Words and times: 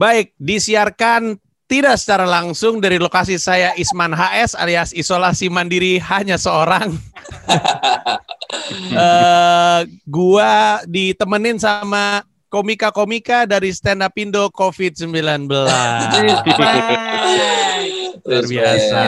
Baik, 0.00 0.32
disiarkan 0.40 1.36
tidak 1.68 2.00
secara 2.00 2.24
langsung 2.24 2.80
dari 2.80 2.96
lokasi 2.96 3.36
saya 3.36 3.76
Isman 3.76 4.16
HS 4.16 4.56
alias 4.56 4.96
isolasi 4.96 5.52
mandiri 5.52 6.00
hanya 6.00 6.40
seorang. 6.40 6.96
uh, 8.96 9.84
gua 10.08 10.80
ditemenin 10.88 11.60
sama 11.60 12.24
komika-komika 12.48 13.44
dari 13.44 13.76
stand 13.76 14.00
up 14.00 14.16
Indo 14.16 14.48
COVID-19. 14.48 15.12
Luar 18.24 18.44
biasa. 18.48 19.02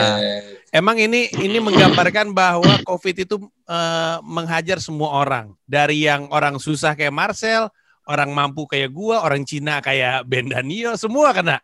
Emang 0.69 1.01
ini 1.01 1.25
ini 1.41 1.57
menggambarkan 1.57 2.37
bahwa 2.37 2.69
COVID 2.85 3.15
itu 3.17 3.41
uh, 3.65 4.21
menghajar 4.21 4.77
semua 4.77 5.25
orang. 5.25 5.57
Dari 5.65 6.05
yang 6.05 6.29
orang 6.29 6.61
susah 6.61 6.93
kayak 6.93 7.17
Marcel, 7.17 7.73
orang 8.07 8.29
mampu 8.35 8.67
kayak 8.67 8.91
gua, 8.91 9.23
orang 9.23 9.47
Cina 9.47 9.79
kayak 9.79 10.27
Ben 10.27 10.51
Danio, 10.51 10.95
semua 10.99 11.31
kena. 11.31 11.57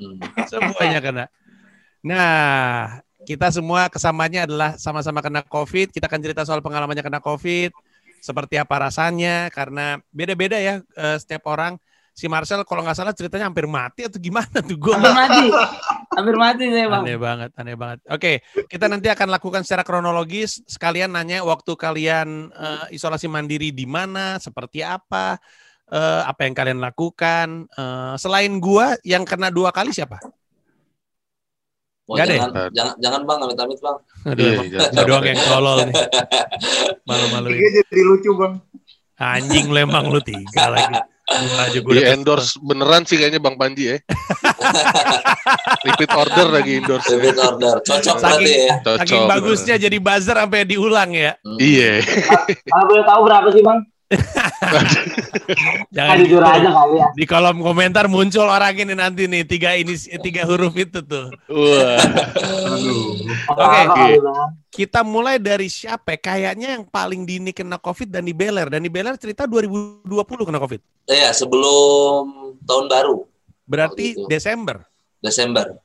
Hmm. 0.00 0.18
Semuanya 0.48 0.98
kena. 0.98 1.24
Nah, 2.02 3.00
kita 3.22 3.54
semua 3.54 3.86
kesamanya 3.86 4.44
adalah 4.44 4.74
sama-sama 4.74 5.22
kena 5.22 5.46
COVID. 5.46 5.94
Kita 5.94 6.10
akan 6.10 6.20
cerita 6.20 6.42
soal 6.42 6.60
pengalamannya 6.64 7.04
kena 7.04 7.22
COVID, 7.22 7.70
seperti 8.18 8.58
apa 8.58 8.90
rasanya, 8.90 9.48
karena 9.54 10.02
beda-beda 10.10 10.58
ya 10.58 10.82
uh, 10.98 11.16
setiap 11.18 11.46
orang. 11.46 11.78
Si 12.12 12.28
Marcel 12.28 12.60
kalau 12.68 12.84
nggak 12.84 12.92
salah 12.92 13.16
ceritanya 13.16 13.48
hampir 13.48 13.64
mati 13.64 14.04
atau 14.04 14.20
gimana 14.20 14.60
tuh 14.60 14.76
gue 14.76 14.92
hampir 14.92 15.16
mati 15.16 15.48
hampir 16.12 16.36
mati 16.36 16.64
saya 16.68 16.86
bang 16.92 17.04
aneh 17.08 17.16
banget 17.16 17.50
aneh 17.56 17.72
banget 17.72 17.98
oke 18.04 18.32
kita 18.68 18.84
nanti 18.84 19.08
akan 19.08 19.32
lakukan 19.32 19.64
secara 19.64 19.80
kronologis 19.80 20.60
sekalian 20.68 21.08
nanya 21.16 21.40
waktu 21.40 21.72
kalian 21.72 22.52
uh, 22.52 22.84
isolasi 22.92 23.32
mandiri 23.32 23.72
di 23.72 23.88
mana 23.88 24.36
seperti 24.36 24.84
apa 24.84 25.40
uh, 25.92 26.22
apa 26.24 26.48
yang 26.48 26.54
kalian 26.56 26.80
lakukan. 26.80 27.68
Uh, 27.76 28.16
selain 28.16 28.56
gua 28.56 28.96
yang 29.04 29.28
kena 29.28 29.52
dua 29.52 29.70
kali 29.70 29.92
siapa? 29.92 30.18
Oh, 32.10 32.18
Gak 32.18 32.26
jangan, 32.28 32.50
deh. 32.50 32.68
jangan, 32.74 32.94
jangan 32.98 33.20
bang, 33.24 33.38
amit-amit 33.46 33.78
bang. 33.78 33.96
Aduh, 34.26 34.42
iya, 34.42 34.58
iya, 34.66 35.02
doang 35.06 35.22
yang 35.22 35.38
tolol 35.46 35.78
nih. 35.86 35.94
Malu-malu. 37.08 37.46
Tiga 37.54 37.68
jadi 37.78 38.00
lucu 38.02 38.30
bang. 38.34 38.54
Anjing 39.22 39.66
lu 39.70 39.78
emang 39.78 40.10
lu 40.10 40.18
tiga 40.18 40.66
lagi. 40.66 40.98
Aja 41.32 41.78
gue 41.78 41.92
di 41.94 42.02
endorse 42.02 42.58
beneran 42.58 43.06
sih 43.06 43.14
kayaknya 43.16 43.38
Bang 43.38 43.54
Panji 43.54 43.94
ya. 43.94 43.96
Repeat 45.86 46.10
order 46.12 46.46
lagi 46.50 46.82
endorse. 46.82 47.14
Repeat 47.14 47.38
order. 47.38 47.74
Cocok 47.86 48.16
saking, 48.18 48.26
berarti 48.26 48.50
ya. 48.50 48.74
Cocok, 48.82 48.98
saking 49.06 49.22
bagusnya 49.30 49.76
jadi 49.78 49.96
buzzer 50.02 50.36
sampai 50.36 50.66
diulang 50.66 51.14
ya. 51.14 51.38
Hmm. 51.46 51.56
Iya. 51.62 52.02
Kalau 52.66 52.84
boleh 52.90 53.04
tahu 53.06 53.20
berapa 53.24 53.48
sih 53.54 53.62
Bang? 53.62 53.78
Jangan 55.96 56.16
jujur 56.22 56.42
aja 56.42 56.68
kali 56.70 56.94
ya. 56.98 57.08
Di 57.14 57.24
kolom 57.26 57.58
komentar 57.60 58.06
muncul 58.06 58.46
orang 58.46 58.74
ini 58.78 58.94
nanti 58.94 59.26
nih 59.26 59.42
tiga 59.44 59.74
ini 59.74 59.94
tiga 60.22 60.46
huruf 60.46 60.72
itu 60.78 61.02
tuh. 61.02 61.30
Wah. 61.50 62.02
Oke. 63.52 63.82
Okay. 63.88 64.12
Kita 64.72 65.04
mulai 65.04 65.36
dari 65.36 65.68
siapa? 65.68 66.16
Kayaknya 66.16 66.80
yang 66.80 66.84
paling 66.88 67.28
dini 67.28 67.52
kena 67.52 67.76
COVID 67.76 68.08
dan 68.08 68.24
di 68.24 68.32
Beler. 68.32 68.72
Dan 68.72 68.80
di 68.80 68.88
Beler 68.88 69.20
cerita 69.20 69.44
2020 69.44 70.08
kena 70.48 70.58
COVID. 70.62 70.80
Iya, 71.12 71.36
sebelum 71.36 72.56
tahun 72.64 72.86
baru. 72.88 73.28
Berarti 73.68 74.16
Desember. 74.32 74.80
Desember. 75.20 75.76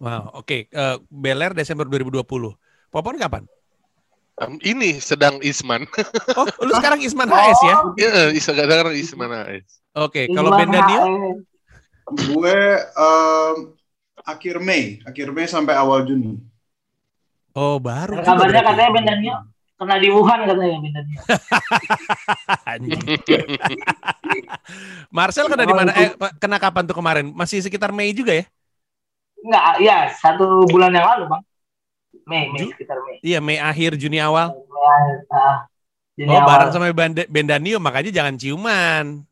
Wow, 0.00 0.40
oke. 0.40 0.46
Okay. 0.48 0.60
Uh, 0.72 0.96
eh, 0.96 0.96
Beler 1.12 1.52
Desember 1.52 1.84
2020. 1.86 2.24
Popon 2.88 3.16
kapan? 3.20 3.44
Um, 4.34 4.58
ini 4.66 4.98
sedang 4.98 5.38
Isman. 5.38 5.86
Oh, 6.34 6.46
lu 6.66 6.74
sekarang 6.74 6.98
Isman 6.98 7.30
HS 7.30 7.60
ya? 7.62 7.76
Iya, 7.94 8.34
sekarang 8.42 8.94
Isman 8.98 9.30
HS. 9.30 9.78
Oke, 9.94 10.26
okay, 10.26 10.34
kalau 10.34 10.50
Ben 10.58 10.66
Daniel? 10.66 11.38
Gue 12.10 12.58
um, 12.98 13.56
akhir 14.26 14.58
Mei, 14.58 14.98
akhir 15.06 15.30
Mei 15.30 15.46
sampai 15.46 15.78
awal 15.78 16.02
Juni. 16.02 16.42
Oh, 17.54 17.78
baru. 17.78 18.18
Kabarnya 18.18 18.66
katanya 18.66 18.90
Ben 18.90 19.06
Daniel 19.06 19.38
kena 19.74 19.98
di 19.98 20.08
Wuhan 20.10 20.38
katanya 20.46 20.76
Ben 20.82 20.92
Daniel. 20.94 21.22
Marcel 25.14 25.46
kena 25.46 25.64
di 25.66 25.74
mana? 25.74 25.90
Eh, 25.94 26.10
kena 26.42 26.58
kapan 26.58 26.82
tuh 26.86 26.96
kemarin? 26.98 27.30
Masih 27.30 27.62
sekitar 27.62 27.94
Mei 27.94 28.10
juga 28.10 28.34
ya? 28.34 28.44
Enggak, 29.44 29.64
ya 29.78 29.96
satu 30.18 30.64
bulan 30.66 30.90
yang 30.90 31.06
lalu, 31.06 31.30
Bang. 31.30 31.42
Mei, 32.24 32.48
Mei 32.48 32.72
sekitar 32.72 32.98
Mei. 33.04 33.20
Iya, 33.20 33.38
Mei 33.44 33.58
akhir 33.60 34.00
Juni 34.00 34.16
awal. 34.20 34.56
Ah, 35.28 35.68
Juni 36.16 36.32
oh, 36.32 36.40
awal. 36.40 36.48
bareng 36.48 36.70
sama 36.72 36.86
Ben 37.28 37.46
Danio 37.46 37.76
makanya 37.80 38.10
jangan 38.12 38.34
ciuman. 38.40 39.24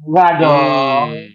Enggak 0.00 0.30
dong. 0.40 1.08
Hmm. 1.12 1.26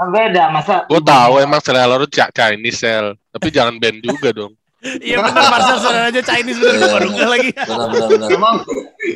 Kan 0.00 0.08
beda 0.16 0.42
masa. 0.48 0.74
Gue 0.88 1.00
tahu 1.04 1.32
emang 1.44 1.60
selera 1.60 2.00
lu 2.00 2.08
Chinese 2.08 2.80
sel, 2.80 3.16
tapi 3.28 3.52
jangan 3.52 3.76
band 3.76 4.00
juga 4.00 4.30
dong. 4.32 4.54
Iya 4.80 5.20
benar 5.20 5.52
Marcel 5.52 5.76
selera 5.76 6.08
aja 6.08 6.22
Chinese 6.24 6.56
benar 6.56 6.88
baru 6.88 7.08
enggak 7.12 7.28
lagi. 7.28 7.50
Emang 8.32 8.64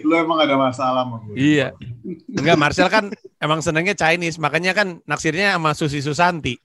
lu 0.04 0.12
emang 0.12 0.38
ada 0.44 0.60
masalah 0.60 1.08
sama 1.08 1.16
gue. 1.24 1.34
Iya. 1.40 1.72
Enggak 2.36 2.60
Marcel 2.60 2.88
kan 2.92 3.08
emang 3.40 3.64
senengnya 3.64 3.96
Chinese, 3.96 4.36
makanya 4.36 4.76
kan 4.76 5.00
naksirnya 5.08 5.56
sama 5.56 5.72
Susi 5.72 6.04
Susanti. 6.04 6.60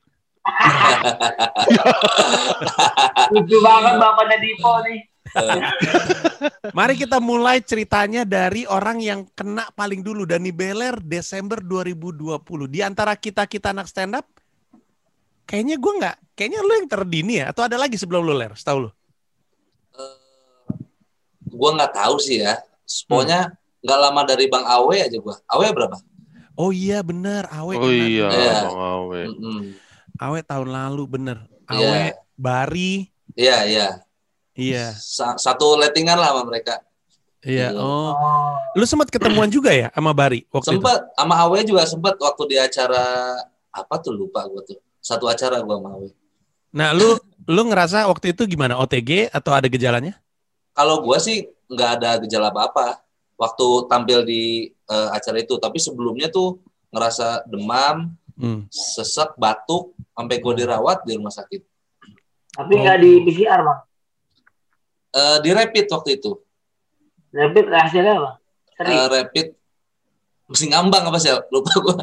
Lucu 3.34 3.58
banget 3.62 3.94
bapaknya 4.00 4.38
Dipo 4.42 4.74
nih. 4.86 5.00
Mari 6.78 6.98
kita 6.98 7.22
mulai 7.22 7.62
ceritanya 7.62 8.26
dari 8.26 8.66
orang 8.66 8.98
yang 8.98 9.30
kena 9.38 9.70
paling 9.78 10.02
dulu 10.02 10.26
Dani 10.26 10.50
Beler 10.50 10.98
Desember 11.02 11.62
2020. 11.62 12.42
Di 12.70 12.82
antara 12.82 13.14
kita-kita 13.14 13.70
anak 13.70 13.86
stand 13.86 14.18
up 14.18 14.26
kayaknya 15.50 15.82
gue 15.82 15.94
nggak 15.98 16.18
kayaknya 16.38 16.60
lu 16.62 16.74
yang 16.78 16.90
terdini 16.90 17.42
ya 17.42 17.50
atau 17.50 17.66
ada 17.66 17.78
lagi 17.78 17.98
sebelum 17.98 18.22
lu 18.22 18.38
ler 18.38 18.54
setahu 18.54 18.86
lu? 18.86 18.90
Uh, 19.98 20.78
gue 21.46 21.70
nggak 21.78 21.94
tahu 21.94 22.16
sih 22.22 22.42
ya. 22.46 22.58
Pokoknya 23.06 23.54
hmm. 23.54 23.86
nggak 23.86 23.98
hmm. 23.98 24.06
lama 24.10 24.22
dari 24.26 24.46
Bang 24.50 24.66
Awe 24.66 24.96
aja 24.98 25.18
gue. 25.18 25.36
Awe 25.46 25.66
berapa? 25.74 25.98
Oh 26.58 26.74
iya 26.74 27.06
bener 27.06 27.46
Awe. 27.54 27.74
Oh 27.78 27.90
iya 27.90 28.28
ya. 28.30 28.54
Bang 28.66 28.78
Awe. 28.82 29.22
Mm 29.30 29.38
-mm. 29.38 29.62
Awe 30.19 30.40
tahun 30.44 30.69
lalu 30.75 31.03
bener. 31.07 31.38
Awe, 31.72 31.80
yeah. 31.80 32.12
Bari. 32.35 33.07
Iya, 33.40 33.57
iya. 33.63 33.88
Iya. 34.52 34.85
Satu 35.40 35.80
lettingan 35.80 36.19
lah 36.19 36.35
sama 36.35 36.44
mereka. 36.44 36.84
Iya. 37.40 37.72
Gitu. 37.72 37.80
Oh. 37.80 38.12
Lu 38.75 38.84
sempat 38.84 39.08
ketemuan 39.08 39.47
juga 39.47 39.72
ya 39.72 39.88
sama 39.96 40.12
Bari 40.12 40.44
waktu 40.52 40.75
sempat, 40.75 41.08
itu? 41.08 41.16
sama 41.16 41.35
Awe 41.40 41.59
juga 41.63 41.81
sempat 41.88 42.16
waktu 42.19 42.44
di 42.52 42.58
acara 42.59 43.06
apa 43.72 43.96
tuh 44.03 44.12
lupa 44.12 44.44
gue 44.52 44.75
tuh. 44.75 44.79
Satu 45.00 45.31
acara 45.31 45.63
gua 45.63 45.79
sama 45.79 45.90
Awe. 45.96 46.12
Nah, 46.75 46.91
lu 46.91 47.16
lu 47.47 47.62
ngerasa 47.72 48.06
waktu 48.12 48.35
itu 48.35 48.44
gimana? 48.44 48.75
OTG 48.75 49.31
atau 49.31 49.56
ada 49.56 49.72
gejalanya? 49.72 50.19
Kalau 50.75 51.00
gua 51.00 51.18
sih 51.18 51.47
nggak 51.72 51.91
ada 51.97 52.19
gejala 52.19 52.52
apa-apa 52.52 53.00
waktu 53.40 53.68
tampil 53.88 54.28
di 54.28 54.75
uh, 54.91 55.16
acara 55.16 55.40
itu, 55.40 55.56
tapi 55.56 55.79
sebelumnya 55.79 56.28
tuh 56.28 56.59
ngerasa 56.91 57.47
demam, 57.47 58.12
hmm. 58.40 58.72
sesak, 58.72 59.36
batuk, 59.36 59.94
sampai 60.16 60.40
gue 60.40 60.54
dirawat 60.64 61.04
di 61.04 61.20
rumah 61.20 61.34
sakit. 61.34 61.62
Tapi 62.56 62.74
nggak 62.80 62.98
oh. 62.98 63.02
di 63.04 63.12
PCR 63.28 63.60
bang? 63.62 63.80
Uh, 65.10 65.38
di 65.44 65.50
rapid 65.52 65.86
waktu 65.92 66.10
itu. 66.18 66.32
Rapid 67.30 67.66
hasilnya 67.70 68.14
apa? 68.18 68.32
Uh, 68.80 69.08
rapid 69.12 69.60
mesti 70.50 70.66
ngambang 70.66 71.06
apa 71.06 71.22
sih 71.22 71.30
lupa 71.54 71.70
gue 71.78 71.96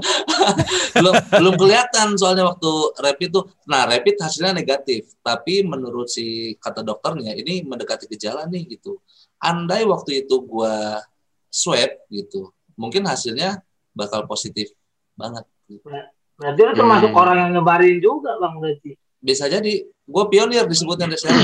belum 1.02 1.14
belum 1.34 1.54
kelihatan 1.58 2.14
soalnya 2.14 2.46
waktu 2.46 2.70
rapid 3.02 3.28
tuh 3.34 3.50
nah 3.66 3.90
rapid 3.90 4.22
hasilnya 4.22 4.54
negatif 4.54 5.18
tapi 5.18 5.66
menurut 5.66 6.06
si 6.06 6.54
kata 6.62 6.86
dokternya 6.86 7.34
ini 7.34 7.66
mendekati 7.66 8.06
gejala 8.06 8.46
nih 8.46 8.78
gitu 8.78 9.02
andai 9.42 9.82
waktu 9.82 10.22
itu 10.22 10.46
gue 10.46 10.74
swab 11.50 11.90
gitu 12.06 12.54
mungkin 12.78 13.10
hasilnya 13.10 13.66
bakal 13.90 14.30
positif 14.30 14.70
banget 15.18 15.42
gitu. 15.66 15.90
Nah, 16.36 16.52
Berarti 16.52 16.60
lu 16.68 16.72
termasuk 16.76 17.10
hmm. 17.16 17.20
orang 17.20 17.36
yang 17.40 17.50
nyebarin 17.56 17.96
juga 17.96 18.36
bang 18.36 18.54
berarti. 18.60 18.90
Bisa 19.24 19.48
jadi. 19.48 19.88
Gue 20.06 20.24
pionir 20.30 20.62
disebutnya 20.70 21.10
desa. 21.10 21.26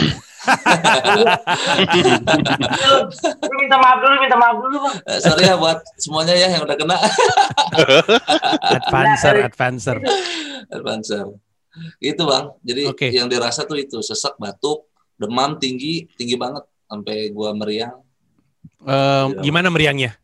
lu 3.42 3.54
minta 3.58 3.74
maaf 3.74 3.98
dulu, 3.98 4.14
minta 4.22 4.38
maaf 4.38 4.54
dulu 4.60 4.76
bang. 4.86 4.96
Eh, 5.02 5.18
sorry 5.18 5.50
ya 5.50 5.58
buat 5.58 5.82
semuanya 5.98 6.34
ya 6.38 6.46
yang 6.52 6.62
udah 6.62 6.76
kena. 6.78 6.94
advancer, 8.78 9.34
advancer. 9.50 9.96
advancer. 10.70 11.26
Itu 11.98 12.22
bang. 12.22 12.54
Jadi 12.62 12.82
okay. 12.86 13.10
yang 13.10 13.26
dirasa 13.26 13.66
tuh 13.66 13.80
itu 13.80 13.98
sesak, 13.98 14.38
batuk, 14.38 14.86
demam 15.18 15.58
tinggi, 15.58 16.06
tinggi 16.14 16.38
banget 16.38 16.62
sampai 16.86 17.34
gua 17.34 17.50
meriang. 17.56 17.98
Um, 18.84 19.42
gimana 19.42 19.74
meriangnya? 19.74 20.21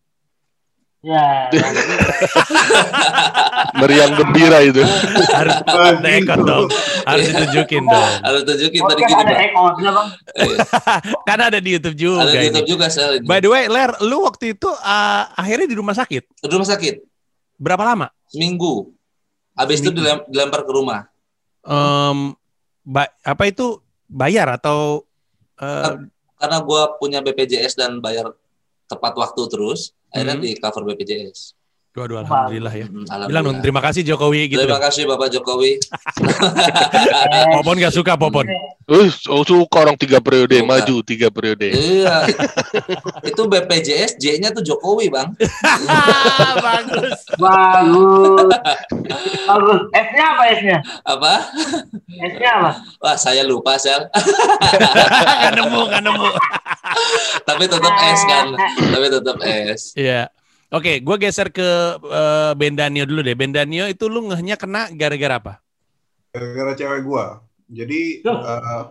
Ya. 0.99 1.47
Meriang 3.79 4.19
gembira 4.19 4.59
itu. 4.67 4.83
Harus 5.31 5.55
ada 5.63 6.09
ekor 6.11 6.41
dong. 6.43 6.67
Harus 7.07 7.25
ditunjukin 7.31 7.87
dong. 7.87 8.13
Harus 8.27 8.43
tunjukin 8.43 8.83
tadi 8.83 9.03
gini, 9.07 9.23
ada 9.23 9.35
ekornya, 9.47 9.91
Bang. 9.95 10.09
Karena 11.29 11.45
ada 11.55 11.59
di 11.63 11.79
YouTube 11.79 11.95
juga. 11.95 12.27
Ada 12.27 12.35
di 12.35 12.47
YouTube 12.51 12.67
ini. 12.67 12.73
juga, 12.75 12.87
Sel. 12.91 13.23
By 13.23 13.39
the 13.39 13.51
way, 13.51 13.71
Ler, 13.71 13.95
lu 14.03 14.27
waktu 14.27 14.59
itu 14.59 14.67
uh, 14.67 15.23
akhirnya 15.39 15.71
di 15.71 15.77
rumah 15.79 15.95
sakit? 15.95 16.23
Di 16.43 16.51
rumah 16.51 16.67
sakit. 16.67 16.95
Berapa 17.63 17.83
lama? 17.87 18.11
Seminggu. 18.27 18.91
Habis 19.55 19.83
itu 19.83 19.91
dilempar 20.31 20.67
ke 20.67 20.73
rumah. 20.75 21.07
Em, 21.63 22.35
ba- 22.83 23.15
apa 23.23 23.45
itu 23.47 23.83
bayar 24.07 24.47
atau 24.55 25.03
eh, 25.59 26.07
Karena 26.39 26.63
gua 26.63 26.95
punya 27.03 27.19
BPJS 27.19 27.75
dan 27.75 27.99
bayar 27.99 28.31
tepat 28.87 29.19
waktu 29.19 29.43
terus, 29.51 29.91
akhirnya 30.11 30.35
Hmm. 30.35 30.43
di 30.43 30.51
cover 30.55 30.83
BPJS. 30.85 31.55
dua-dua 31.89 32.23
alhamdulillah 32.23 32.71
ya. 32.71 32.87
Hmm, 32.87 33.03
Bilang 33.03 33.11
dong 33.11 33.27
alhamdulillah. 33.27 33.59
terima 33.59 33.81
kasih 33.83 34.07
Jokowi 34.07 34.47
gitu. 34.47 34.63
Terima 34.63 34.79
dong. 34.79 34.87
kasih 34.87 35.03
Bapak 35.05 35.29
Jokowi. 35.29 35.83
Popon 37.55 37.77
gak 37.77 37.91
suka 37.91 38.15
Popon. 38.15 38.47
Eh, 38.47 39.09
oh, 39.27 39.43
suka 39.43 39.77
orang 39.83 39.97
tiga 39.97 40.17
periode, 40.17 40.57
Suka. 40.57 40.69
maju 40.71 40.95
tiga 41.03 41.27
periode. 41.29 41.69
iya. 41.69 42.23
Itu 43.29 43.45
BPJS, 43.45 44.15
J-nya 44.17 44.49
tuh 44.51 44.63
Jokowi, 44.63 45.11
Bang. 45.11 45.35
Bagus. 46.63 47.19
Bagus. 47.35 48.47
Bagus. 49.45 49.81
S-nya 49.91 50.25
apa 50.31 50.43
S-nya? 50.55 50.79
Apa? 51.03 51.33
S-nya 52.07 52.51
apa? 52.55 52.71
Wah, 52.99 53.17
saya 53.17 53.43
lupa, 53.43 53.75
Sel. 53.77 54.07
gak 54.07 55.53
nemu, 55.53 55.81
gak 55.85 56.01
nemu. 56.01 56.29
Tapi 57.45 57.65
tetap 57.65 57.95
S 57.95 58.21
kan. 58.25 58.47
Tapi 58.89 59.07
tetap 59.09 59.37
S. 59.43 59.81
Iya. 59.93 60.29
Oke, 60.69 61.01
gue 61.01 61.17
geser 61.17 61.49
ke 61.49 61.65
eh, 61.97 62.53
Bendanio 62.53 63.03
dulu 63.03 63.21
deh. 63.21 63.33
Bendanio 63.33 63.85
itu 63.85 64.05
lu 64.05 64.29
ngehnya 64.29 64.55
kena 64.55 64.89
gara-gara 64.91 65.37
apa? 65.37 65.55
gara-gara 66.29 66.77
cewek 66.77 67.03
gua 67.03 67.41
jadi 67.67 68.21
eh, 68.21 68.85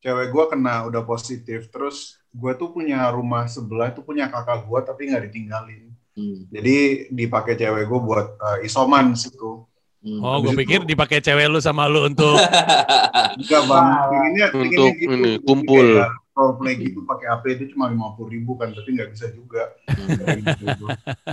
cewek 0.00 0.26
gua 0.28 0.50
kena 0.50 0.84
udah 0.84 1.00
positif 1.00 1.70
terus 1.70 2.18
gua 2.28 2.50
tuh 2.52 2.74
punya 2.74 3.06
rumah 3.08 3.46
sebelah 3.46 3.88
itu 3.88 4.02
punya 4.02 4.26
kakak 4.26 4.66
gua 4.66 4.82
tapi 4.82 5.08
nggak 5.08 5.30
ditinggalin 5.30 5.94
Hmm. 6.12 6.46
jadi 6.46 7.08
dipakai 7.10 7.54
cewek 7.54 7.86
gua 7.86 8.00
buat 8.00 8.26
eh, 8.34 8.66
isoman 8.66 9.14
situ 9.14 9.64
Hmm. 9.98 10.20
Oh, 10.20 10.36
gue 10.36 10.52
pikir 10.52 10.84
dipakai 10.84 11.16
cewek 11.16 11.48
lu 11.48 11.56
sama 11.58 11.88
lu 11.88 12.04
untuk 12.04 12.36
enggak 12.36 13.62
bang 13.64 13.86
Wow. 13.88 14.04
pengennya 14.04 14.46
Untuk 14.52 14.92
gitu 14.92 15.08
ini, 15.08 15.32
kumpul. 15.40 15.86
kayak 15.96 16.12
role 16.34 16.54
play 16.58 16.74
gitu 16.76 17.06
pakai 17.06 17.26
HP 17.30 17.44
itu 17.56 17.64
cuma 17.72 17.86
lima 17.86 18.10
puluh 18.12 18.34
ribu 18.34 18.58
kan 18.58 18.70
tapi 18.70 18.90
nggak 18.92 19.10
bisa 19.14 19.30
juga 19.30 19.70
Gitu. 20.58 20.86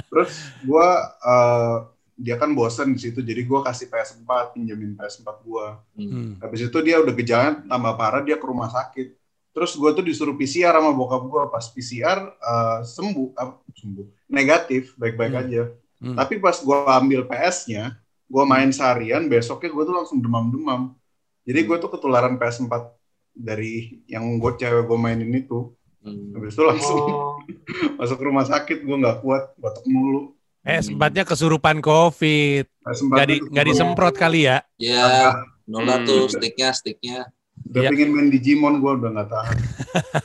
terus 0.08 0.32
gua 0.62 0.88
eh, 1.20 1.78
dia 2.16 2.38
kan 2.38 2.54
bosen 2.54 2.94
di 2.94 3.02
situ 3.02 3.20
jadi 3.20 3.42
gua 3.44 3.66
kasih 3.66 3.90
PS4 3.90 4.54
pinjemin 4.54 4.94
PS4 4.94 5.42
gua 5.42 5.82
Hmm. 5.98 6.10
Hmm. 6.10 6.32
Habis 6.40 6.70
itu 6.70 6.78
dia 6.82 6.98
udah 7.02 7.14
gejala 7.14 7.62
tambah 7.66 7.94
parah 7.98 8.22
dia 8.22 8.38
ke 8.38 8.46
rumah 8.46 8.70
sakit. 8.70 9.18
Terus 9.52 9.76
gue 9.76 9.92
tuh 9.92 10.00
disuruh 10.00 10.32
PCR 10.32 10.72
sama 10.72 10.96
bokap 10.96 11.28
gue 11.28 11.44
pas 11.52 11.66
PCR 11.68 12.20
eh, 12.24 12.80
sembuh, 12.88 13.36
apa, 13.36 13.60
sembuh 13.76 14.06
negatif 14.32 14.96
baik-baik 14.96 15.34
Hmm. 15.36 15.42
aja. 15.44 15.62
Hmm. 16.00 16.16
Tapi 16.16 16.40
pas 16.40 16.56
gue 16.56 16.78
ambil 16.88 17.22
PS-nya, 17.28 18.00
gue 18.26 18.44
main 18.48 18.72
seharian, 18.72 19.28
besoknya 19.28 19.70
gue 19.70 19.84
tuh 19.84 19.94
langsung 19.94 20.18
demam-demam. 20.24 20.96
Jadi 21.44 21.60
gue 21.68 21.78
tuh 21.78 21.90
ketularan 21.92 22.40
PS4 22.40 22.96
dari 23.34 23.74
yang 24.06 24.38
gue 24.38 24.52
cewek 24.54 24.84
gue 24.84 24.98
mainin 24.98 25.32
itu. 25.32 25.72
Hmm. 26.00 26.34
Habis 26.34 26.52
itu 26.52 26.64
langsung 26.64 26.98
Oh. 26.98 27.38
masuk 28.00 28.20
rumah 28.20 28.44
sakit, 28.44 28.82
gue 28.82 28.98
nggak 28.98 29.22
kuat, 29.22 29.54
batuk 29.56 29.86
mulu. 29.86 30.34
eh 30.62 30.78
sempatnya 30.78 31.22
kesurupan 31.22 31.78
COVID. 31.80 32.66
PS4 32.80 33.06
Nggak 33.48 33.66
di, 33.66 33.68
disemprot 33.68 34.14
kali 34.14 34.46
ya? 34.46 34.62
Ya, 34.76 35.34
Nona 35.64 35.98
Hmm. 35.98 36.06
tuh 36.06 36.22
sticknya, 36.28 36.70
sticknya. 36.72 37.30
Udah 37.64 37.82
Iya. 37.82 37.90
pengen 37.90 38.10
main 38.12 38.28
Digimon, 38.28 38.78
gue 38.78 38.92
udah 38.96 39.10
nggak 39.12 39.28
tahan. 39.28 39.58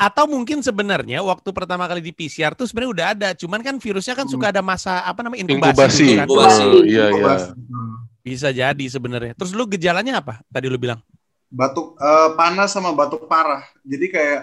Atau 0.00 0.24
mungkin 0.26 0.60
sebenarnya 0.60 1.20
waktu 1.20 1.48
pertama 1.50 1.84
kali 1.84 2.00
di 2.00 2.10
PCR 2.10 2.52
tuh 2.52 2.64
sebenarnya 2.64 2.92
udah 2.92 3.06
ada, 3.10 3.28
cuman 3.34 3.60
kan 3.60 3.76
virusnya 3.78 4.14
kan 4.14 4.26
suka 4.26 4.48
ada 4.48 4.60
masa 4.60 5.00
apa 5.00 5.20
namanya 5.20 5.44
inkubasi, 5.44 5.72
Inkubasi. 5.72 6.02
gitu 6.02 6.12
kan. 6.14 6.26
Inkubasi. 6.26 6.64
Oh, 6.64 6.82
iya, 6.82 7.04
iya. 7.10 7.34
Hmm. 7.52 7.94
Bisa 8.20 8.48
jadi 8.50 8.84
sebenarnya. 8.86 9.32
Terus 9.34 9.52
lu 9.52 9.64
gejalanya 9.64 10.18
apa? 10.18 10.40
Tadi 10.46 10.66
lu 10.66 10.76
bilang. 10.76 11.00
Batuk 11.50 11.96
eh, 11.98 12.30
panas 12.38 12.70
sama 12.72 12.92
batuk 12.92 13.26
parah. 13.26 13.64
Jadi 13.84 14.06
kayak 14.10 14.40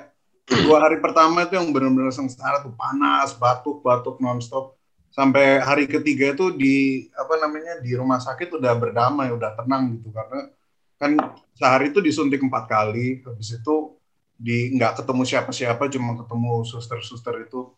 dua 0.65 0.83
hari 0.83 0.99
pertama 0.99 1.47
itu 1.47 1.55
yang 1.55 1.69
benar-benar 1.71 2.11
sengsara 2.11 2.59
tuh 2.65 2.73
panas, 2.75 3.33
batuk, 3.37 3.79
batuk 3.85 4.19
nonstop. 4.19 4.75
Sampai 5.11 5.59
hari 5.59 5.91
ketiga 5.91 6.31
itu 6.31 6.55
di 6.55 7.07
apa 7.11 7.35
namanya 7.35 7.83
di 7.83 7.91
rumah 7.95 8.19
sakit 8.23 8.55
udah 8.55 8.73
berdamai, 8.79 9.27
udah 9.35 9.59
tenang 9.59 9.99
gitu 9.99 10.07
karena 10.15 10.47
kan 10.95 11.11
sehari 11.57 11.91
itu 11.91 11.99
disuntik 11.99 12.39
empat 12.39 12.69
kali, 12.69 13.19
habis 13.25 13.57
itu 13.57 13.97
di 14.41 14.71
nggak 14.77 15.03
ketemu 15.03 15.21
siapa-siapa, 15.27 15.83
cuma 15.91 16.15
ketemu 16.15 16.63
suster-suster 16.63 17.43
itu. 17.43 17.73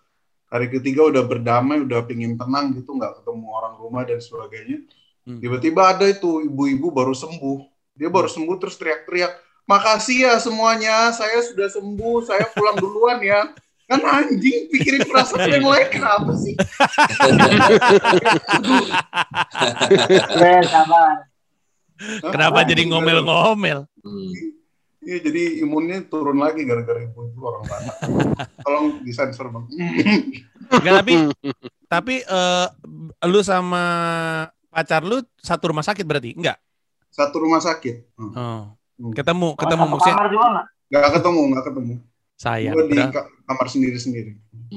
Hari 0.54 0.70
ketiga 0.70 1.10
udah 1.10 1.26
berdamai, 1.26 1.82
udah 1.82 2.06
pingin 2.06 2.38
tenang 2.38 2.78
gitu, 2.78 2.94
nggak 2.94 3.24
ketemu 3.24 3.46
orang 3.50 3.74
rumah 3.82 4.06
dan 4.06 4.22
sebagainya. 4.22 4.86
Hmm. 5.26 5.42
Tiba-tiba 5.42 5.90
ada 5.90 6.06
itu 6.06 6.46
ibu-ibu 6.46 6.94
baru 6.94 7.18
sembuh. 7.18 7.73
Dia 7.94 8.10
baru 8.10 8.26
sembuh 8.26 8.58
terus 8.58 8.74
teriak-teriak, 8.82 9.38
makasih 9.70 10.26
ya 10.26 10.34
semuanya, 10.42 11.14
saya 11.14 11.46
sudah 11.46 11.70
sembuh, 11.70 12.26
saya 12.26 12.50
pulang 12.50 12.78
duluan 12.82 13.22
ya. 13.22 13.54
Kan 13.86 14.02
anjing, 14.02 14.72
pikirin 14.74 15.06
perasaan 15.06 15.46
yang 15.46 15.68
lain 15.70 15.88
kenapa 15.94 16.32
sih? 16.40 16.58
Kenapa 22.34 22.60
jadi 22.66 22.82
ngomel-ngomel? 22.90 23.86
Hmm. 24.02 24.34
Iya, 25.04 25.20
jadi 25.20 25.44
imunnya 25.68 26.00
turun 26.08 26.40
lagi 26.40 26.64
gara-gara 26.64 27.04
ibu-ibu 27.04 27.44
orang 27.44 27.68
Batak. 27.68 27.98
Tolong 28.64 29.04
disensor 29.04 29.52
bang. 29.52 29.68
Enggak 30.80 30.94
tapi 31.04 31.14
tapi 31.92 32.16
eh, 32.24 32.68
lu 33.28 33.44
sama 33.44 33.84
pacar 34.72 35.04
lu 35.04 35.20
satu 35.44 35.76
rumah 35.76 35.84
sakit 35.84 36.08
berarti? 36.08 36.40
Enggak. 36.40 36.56
Satu 37.14 37.46
rumah 37.46 37.62
sakit. 37.62 38.18
Hmm. 38.18 38.34
Oh. 38.34 38.64
Ketemu, 39.14 39.54
ketemu 39.54 39.84
Satu 39.86 39.92
maksudnya 39.94 40.16
kamar 40.18 40.30
juga 40.34 40.46
nggak? 40.50 40.66
Gak 40.94 41.12
ketemu, 41.18 41.42
gak 41.54 41.66
ketemu. 41.70 41.94
sayang. 42.34 42.74
Gue 42.76 42.86
di 42.90 42.98
kamar 43.46 43.68
sendiri-sendiri. 43.70 44.32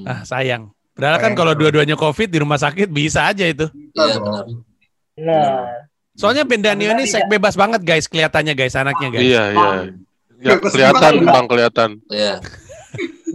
ah, 0.04 0.20
sayang. 0.22 0.70
Padahal 0.92 1.18
kan 1.20 1.32
kalau 1.32 1.52
dua-duanya 1.56 1.96
COVID 1.96 2.28
di 2.28 2.38
rumah 2.40 2.60
sakit 2.60 2.88
bisa 2.88 3.28
aja 3.28 3.44
itu. 3.44 3.66
Iya, 3.96 4.16
benar. 4.20 4.44
Nah, 5.16 5.48
Soalnya 6.16 6.48
Bendanio 6.48 6.96
ini 6.96 7.04
seks 7.04 7.28
bebas 7.28 7.52
banget 7.60 7.84
guys 7.84 8.08
kelihatannya 8.08 8.56
guys 8.56 8.72
anaknya 8.72 9.08
guys. 9.12 9.24
Iya, 9.28 9.42
iya. 9.52 9.70
Ya, 10.36 10.52
kelihatan, 10.56 11.12
Bang, 11.28 11.44
kelihatan. 11.44 12.00
Iya. 12.08 12.40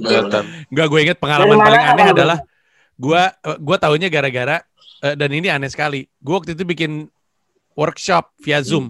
Kelihatan. 0.02 0.44
Enggak 0.74 0.88
gue 0.90 1.00
inget 1.06 1.18
pengalaman 1.22 1.62
paling 1.62 1.84
aneh 1.94 2.06
adalah 2.10 2.38
gua 2.98 3.30
eh, 3.38 3.58
gua 3.62 3.78
taunya 3.78 4.10
gara-gara 4.10 4.66
eh, 5.06 5.14
dan 5.14 5.30
ini 5.30 5.46
aneh 5.54 5.70
sekali. 5.70 6.10
Gua 6.18 6.42
waktu 6.42 6.58
itu 6.58 6.66
bikin 6.66 7.06
workshop 7.78 8.34
via 8.42 8.66
Zoom. 8.66 8.90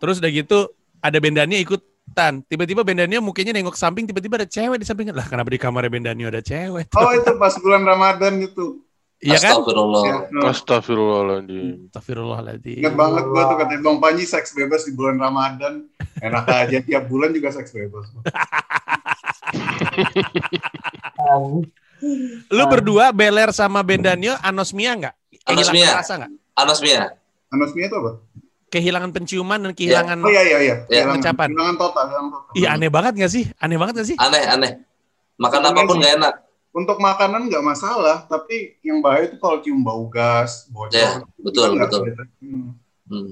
Terus 0.00 0.16
udah 0.18 0.30
gitu 0.32 0.58
ada 1.04 1.18
Bendanio 1.20 1.60
ikutan. 1.60 2.40
Tiba-tiba 2.48 2.80
Bendanio 2.82 3.20
mukanya 3.20 3.52
nengok 3.52 3.76
samping, 3.76 4.08
tiba-tiba 4.08 4.40
ada 4.40 4.48
cewek 4.48 4.80
di 4.80 4.86
sampingnya. 4.88 5.12
Lah 5.12 5.28
kenapa 5.28 5.52
di 5.52 5.60
kamarnya 5.60 5.92
Bendanio 5.92 6.32
ada 6.32 6.40
cewek? 6.40 6.96
Oh 6.96 7.12
itu 7.12 7.30
pas 7.36 7.54
bulan 7.60 7.84
Ramadan 7.84 8.40
gitu. 8.40 8.80
Iya 9.20 9.36
kan? 9.36 9.60
Astagfirullah. 9.60 10.02
Ya, 10.08 10.16
no. 10.32 10.48
Astagfirullahaladzim. 10.48 11.92
Astagfirullahaladzim. 11.92 12.80
Ingat 12.80 12.96
banget 12.96 13.28
gue 13.28 13.42
tuh 13.44 13.56
katanya 13.60 13.80
Bang 13.84 14.00
Panji 14.00 14.24
seks 14.24 14.56
bebas 14.56 14.88
di 14.88 14.96
bulan 14.96 15.20
Ramadan. 15.20 15.84
Enak 16.24 16.48
aja 16.48 16.80
tiap 16.80 17.04
bulan 17.04 17.36
juga 17.36 17.52
seks 17.52 17.68
bebas. 17.76 18.08
Lu 22.48 22.64
berdua 22.64 23.12
Beler 23.12 23.52
sama 23.52 23.84
Bendanio 23.84 24.32
anosmia 24.40 24.96
nggak? 24.96 25.14
Anosmia. 25.52 26.00
rasa 26.00 26.16
nggak? 26.16 26.32
Anosmia. 26.56 27.12
Anosmia 27.52 27.92
itu 27.92 27.96
apa? 28.00 28.24
Kehilangan 28.70 29.10
penciuman 29.10 29.58
dan 29.58 29.72
kehilangan 29.74 30.22
Oh 30.22 30.30
iya 30.30 30.42
iya 30.46 30.58
iya. 30.62 30.76
Ya, 30.86 31.02
Hilang- 31.02 31.18
ucapan. 31.18 31.48
Hilangan 31.50 31.76
total. 31.76 32.04
Iya 32.54 32.68
aneh 32.78 32.90
banget 32.90 33.12
gak 33.18 33.32
sih? 33.34 33.44
Aneh 33.58 33.76
banget 33.76 33.94
gak 33.98 34.08
sih? 34.14 34.16
Aneh, 34.16 34.42
aneh. 34.46 34.72
Makan 35.34 35.58
Aneh 35.58 35.70
apa 35.74 35.80
pun 35.90 35.94
sih. 35.96 36.00
nggak 36.06 36.14
enak. 36.22 36.34
Untuk 36.70 36.96
makanan 37.02 37.50
nggak 37.50 37.64
masalah, 37.66 38.22
tapi 38.30 38.78
yang 38.86 39.02
bahaya 39.02 39.26
itu 39.26 39.34
kalau 39.42 39.58
cium 39.58 39.82
bau 39.82 40.06
gas, 40.06 40.70
bocor. 40.70 40.94
Ya, 40.94 41.18
betul, 41.42 41.74
betul. 41.74 42.06
Hmm. 42.38 42.78
Hmm. 43.10 43.30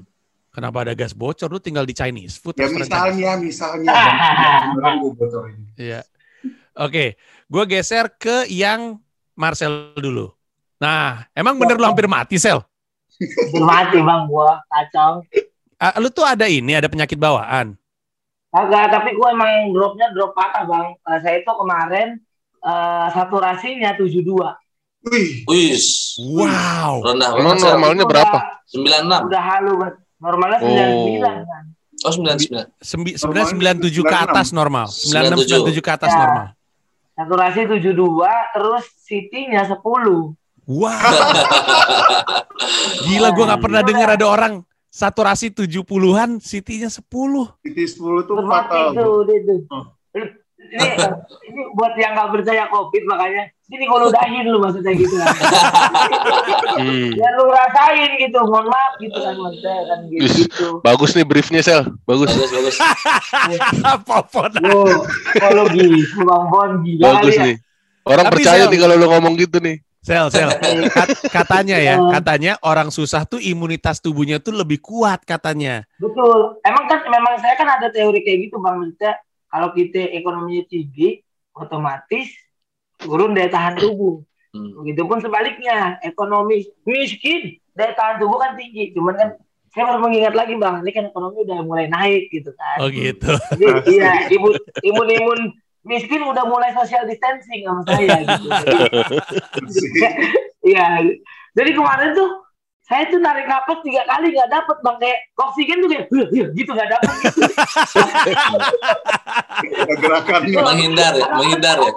Kenapa 0.50 0.83
ada 0.83 0.92
gas 0.99 1.14
bocor? 1.14 1.47
Lu 1.47 1.62
tinggal 1.62 1.87
di 1.87 1.95
Chinese 1.95 2.35
food. 2.35 2.59
Ya 2.59 2.66
misalnya, 2.66 3.38
misalnya. 3.38 3.95
Iya. 5.78 6.02
Oke, 6.75 7.14
gue 7.47 7.64
geser 7.71 8.11
ke 8.18 8.50
yang 8.50 8.99
Marcel 9.38 9.95
dulu. 9.95 10.35
Nah, 10.78 11.26
emang 11.30 11.59
bener 11.59 11.78
lu 11.78 11.87
hampir 11.87 12.07
mati, 12.07 12.38
Sel? 12.38 12.62
Mati 13.60 13.98
bang 13.98 14.22
gua 14.26 14.62
kacau. 14.66 15.22
Ah, 15.78 15.94
lu 15.98 16.10
tuh 16.10 16.26
ada 16.26 16.46
ini, 16.46 16.75
ada 16.75 16.90
penyakit 16.90 17.14
bawaan. 17.14 17.78
Kagak, 18.48 18.90
tapi 18.90 19.14
gua 19.14 19.30
emang 19.30 19.70
dropnya 19.70 20.10
drop 20.10 20.32
patah 20.32 20.64
bang. 20.64 20.87
Eh, 20.96 21.18
saya 21.20 21.37
itu 21.38 21.52
kemarin 21.52 22.08
eh, 22.58 23.06
saturasinya 23.12 23.94
72. 23.94 24.25
Wih, 25.06 25.46
Wis. 25.46 26.18
Wow. 26.18 27.06
Rendah 27.06 27.38
Emang 27.38 27.54
banget. 27.54 27.62
Sel. 27.62 27.70
normalnya 27.78 28.02
Itu 28.02 28.10
berapa? 28.10 28.38
Udah, 28.75 29.22
96. 29.22 29.28
udah 29.30 29.42
halu 29.46 29.72
banget. 29.78 29.94
Normalnya 30.18 30.58
Oh. 30.58 30.66
99 30.66 31.38
kan. 31.46 31.64
Oh, 31.98 32.12
99. 32.14 32.66
Sembi, 32.82 33.10
sebenarnya 33.14 33.48
97 33.78 34.02
ke 34.02 34.10
96. 34.10 34.26
atas 34.26 34.46
normal. 34.50 34.87
96 34.90 35.78
97 35.78 35.82
ke 35.87 35.90
atas 35.94 36.10
Ya. 36.10 36.18
normal. 36.18 36.46
Saturasi 37.14 37.60
72, 37.66 38.30
terus 38.54 38.84
CT-nya 39.06 39.62
10. 39.66 40.34
Wah. 40.68 41.00
Gila 43.08 43.28
gue 43.32 43.44
nggak 43.48 43.62
pernah 43.62 43.80
dengar 43.80 44.08
ada 44.12 44.26
orang 44.28 44.52
saturasi 44.88 45.48
70-an, 45.48 46.37
CT-nya 46.38 46.92
10. 46.92 47.00
Titik 47.64 47.88
10 47.88 48.28
tuh 48.28 48.37
Terus 48.37 48.44
fatal. 48.44 48.92
itu, 48.92 49.08
itu. 49.32 49.54
Oh. 49.72 49.84
Ini, 50.68 50.84
ini 51.48 51.60
buat 51.72 51.96
yang 51.96 52.12
nggak 52.12 52.28
percaya 52.28 52.68
COVID 52.68 53.02
makanya 53.08 53.48
ini 53.68 53.84
gue 53.84 53.98
ludahin 54.04 54.44
lu 54.44 54.60
maksudnya 54.60 54.92
gitu 54.92 55.16
kan. 55.16 55.32
Hmm. 56.76 57.08
ya 57.16 57.28
lu 57.37 57.44
rasain 57.48 58.10
gitu, 58.20 58.37
mohon 58.44 58.68
maaf 58.68 58.92
gitu 59.00 59.16
kan 59.16 59.32
maksudnya 59.32 59.80
kan 59.88 59.98
gitu. 60.08 60.25
Gitu. 60.44 60.66
Bagus 60.84 61.16
nih 61.16 61.25
briefnya 61.25 61.60
Sel. 61.64 61.88
Bagus. 62.04 62.28
bagus 62.28 62.52
bagus 62.52 62.76
Popon. 64.08 64.52
Kalau 65.32 65.64
gitu 65.72 66.20
Bang 66.20 66.44
Bon 66.52 66.70
gila 66.84 67.16
Bagus 67.16 67.32
ya. 67.32 67.44
nih. 67.48 67.56
Orang 68.04 68.25
Tapi, 68.28 68.34
percaya 68.37 68.64
Sel- 68.64 68.68
nih 68.68 68.78
kalau 68.84 68.94
lu 68.96 69.06
ngomong 69.08 69.34
gitu 69.40 69.56
nih. 69.60 69.76
Sel, 69.99 70.31
sel. 70.31 70.49
Kat- 70.97 71.19
katanya 71.28 71.76
ya, 71.76 71.99
katanya 72.14 72.52
orang 72.62 72.88
susah 72.88 73.26
tuh 73.26 73.43
imunitas 73.43 73.99
tubuhnya 73.99 74.38
tuh 74.38 74.55
lebih 74.55 74.78
kuat 74.78 75.26
katanya. 75.26 75.85
Betul. 75.99 76.59
Emang 76.62 76.87
kan 76.87 77.02
memang 77.07 77.35
saya 77.43 77.59
kan 77.59 77.67
ada 77.67 77.90
teori 77.90 78.23
kayak 78.23 78.49
gitu 78.49 78.57
Bang 78.62 78.78
maksudnya 78.78 79.19
kalau 79.49 79.69
kita 79.75 80.12
ekonominya 80.14 80.64
tinggi 80.71 81.25
otomatis 81.57 82.31
turun 82.99 83.35
daya 83.35 83.50
tahan 83.50 83.75
tubuh. 83.78 84.23
Hmm. 84.55 84.81
Begitupun 84.81 85.21
sebaliknya, 85.21 86.00
ekonomi 86.00 86.64
miskin, 86.87 87.59
daya 87.75 87.93
tahan 87.95 88.23
tubuh 88.23 88.38
kan 88.40 88.55
tinggi. 88.55 88.95
Cuman 88.95 89.14
kan 89.19 89.28
saya 89.69 89.85
baru 89.95 90.00
mengingat 90.09 90.35
lagi 90.35 90.55
bang, 90.57 90.81
ini 90.81 90.90
kan 90.97 91.05
ekonomi 91.12 91.45
udah 91.45 91.59
mulai 91.62 91.87
naik 91.93 92.33
gitu 92.33 92.50
kan. 92.57 92.78
Oh 92.81 92.88
gitu. 92.88 93.31
Jadi 93.55 93.67
iya, 93.93 94.26
imun 94.33 94.57
imun 94.81 95.09
imun 95.12 95.40
miskin 95.88 96.21
udah 96.21 96.45
mulai 96.45 96.71
social 96.76 97.09
distancing 97.09 97.64
sama 97.64 97.83
saya 97.88 98.21
gitu. 98.23 98.49
Iya, 100.68 101.00
jadi 101.57 101.71
kemarin 101.73 102.12
tuh 102.12 102.28
saya 102.85 103.09
tuh 103.09 103.21
narik 103.21 103.49
napas 103.49 103.80
tiga 103.80 104.04
kali 104.04 104.33
nggak 104.33 104.49
dapet 104.49 104.76
bang 104.80 104.97
kayak 105.00 105.18
oksigen 105.37 105.80
tuh 105.80 105.88
kayak 105.88 106.04
"Huh, 106.12 106.26
huh," 106.28 106.47
gitu 106.52 106.71
nggak 106.73 106.90
dapet 106.92 107.14
gitu. 107.25 107.40
Ada 109.78 109.95
gerakannya. 109.97 110.57
menghindar 110.68 111.12
ya 111.16 111.26
menghindar 111.33 111.76
ya 111.80 111.92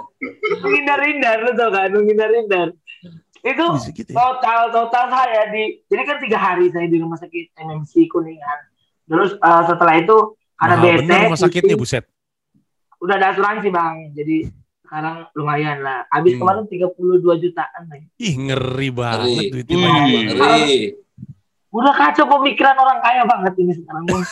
menghindar-hindar 0.61 1.37
betul 1.47 1.69
kan 1.71 1.89
menghindar-hindar 1.91 2.67
itu 3.41 3.65
Bisa 3.73 3.89
gitu 3.91 4.09
ya? 4.13 4.15
total 4.15 4.61
total 4.69 5.05
saya 5.09 5.41
di 5.49 5.63
jadi 5.89 6.03
kan 6.05 6.17
tiga 6.21 6.37
hari 6.37 6.69
saya 6.69 6.85
di 6.87 6.97
rumah 7.01 7.17
sakit 7.17 7.57
MMC 7.57 8.07
kuningan 8.07 8.59
terus 9.09 9.35
eh, 9.35 9.63
setelah 9.67 9.95
itu 9.97 10.17
karena 10.55 10.75
bete 10.77 10.95
bener 11.01 11.19
rumah 11.27 11.41
sakitnya 11.41 11.75
buset. 11.75 12.05
Udah 13.01 13.15
ada 13.15 13.27
asuransi 13.31 13.67
bang 13.67 14.13
jadi 14.13 14.37
sekarang 14.81 15.15
lumayan 15.33 15.79
lah 15.79 16.05
habis 16.07 16.35
Hmm. 16.35 16.41
kemarin 16.41 16.63
32 16.67 16.93
jutaan 17.39 17.81
lagi 17.85 18.07
Ih 18.17 18.35
ngeri 18.37 18.89
banget 18.91 19.25
ngeri 19.25 19.47
duitnya 19.49 19.75
banyak 19.79 20.03
banget. 20.03 20.25
ngeri 20.31 20.75
udah 21.71 21.93
kacau 21.93 22.25
pemikiran 22.29 22.75
orang 22.75 22.99
kaya 22.99 23.23
banget 23.23 23.53
ini 23.57 23.73
sekarang 23.73 24.03
Bang. 24.05 24.23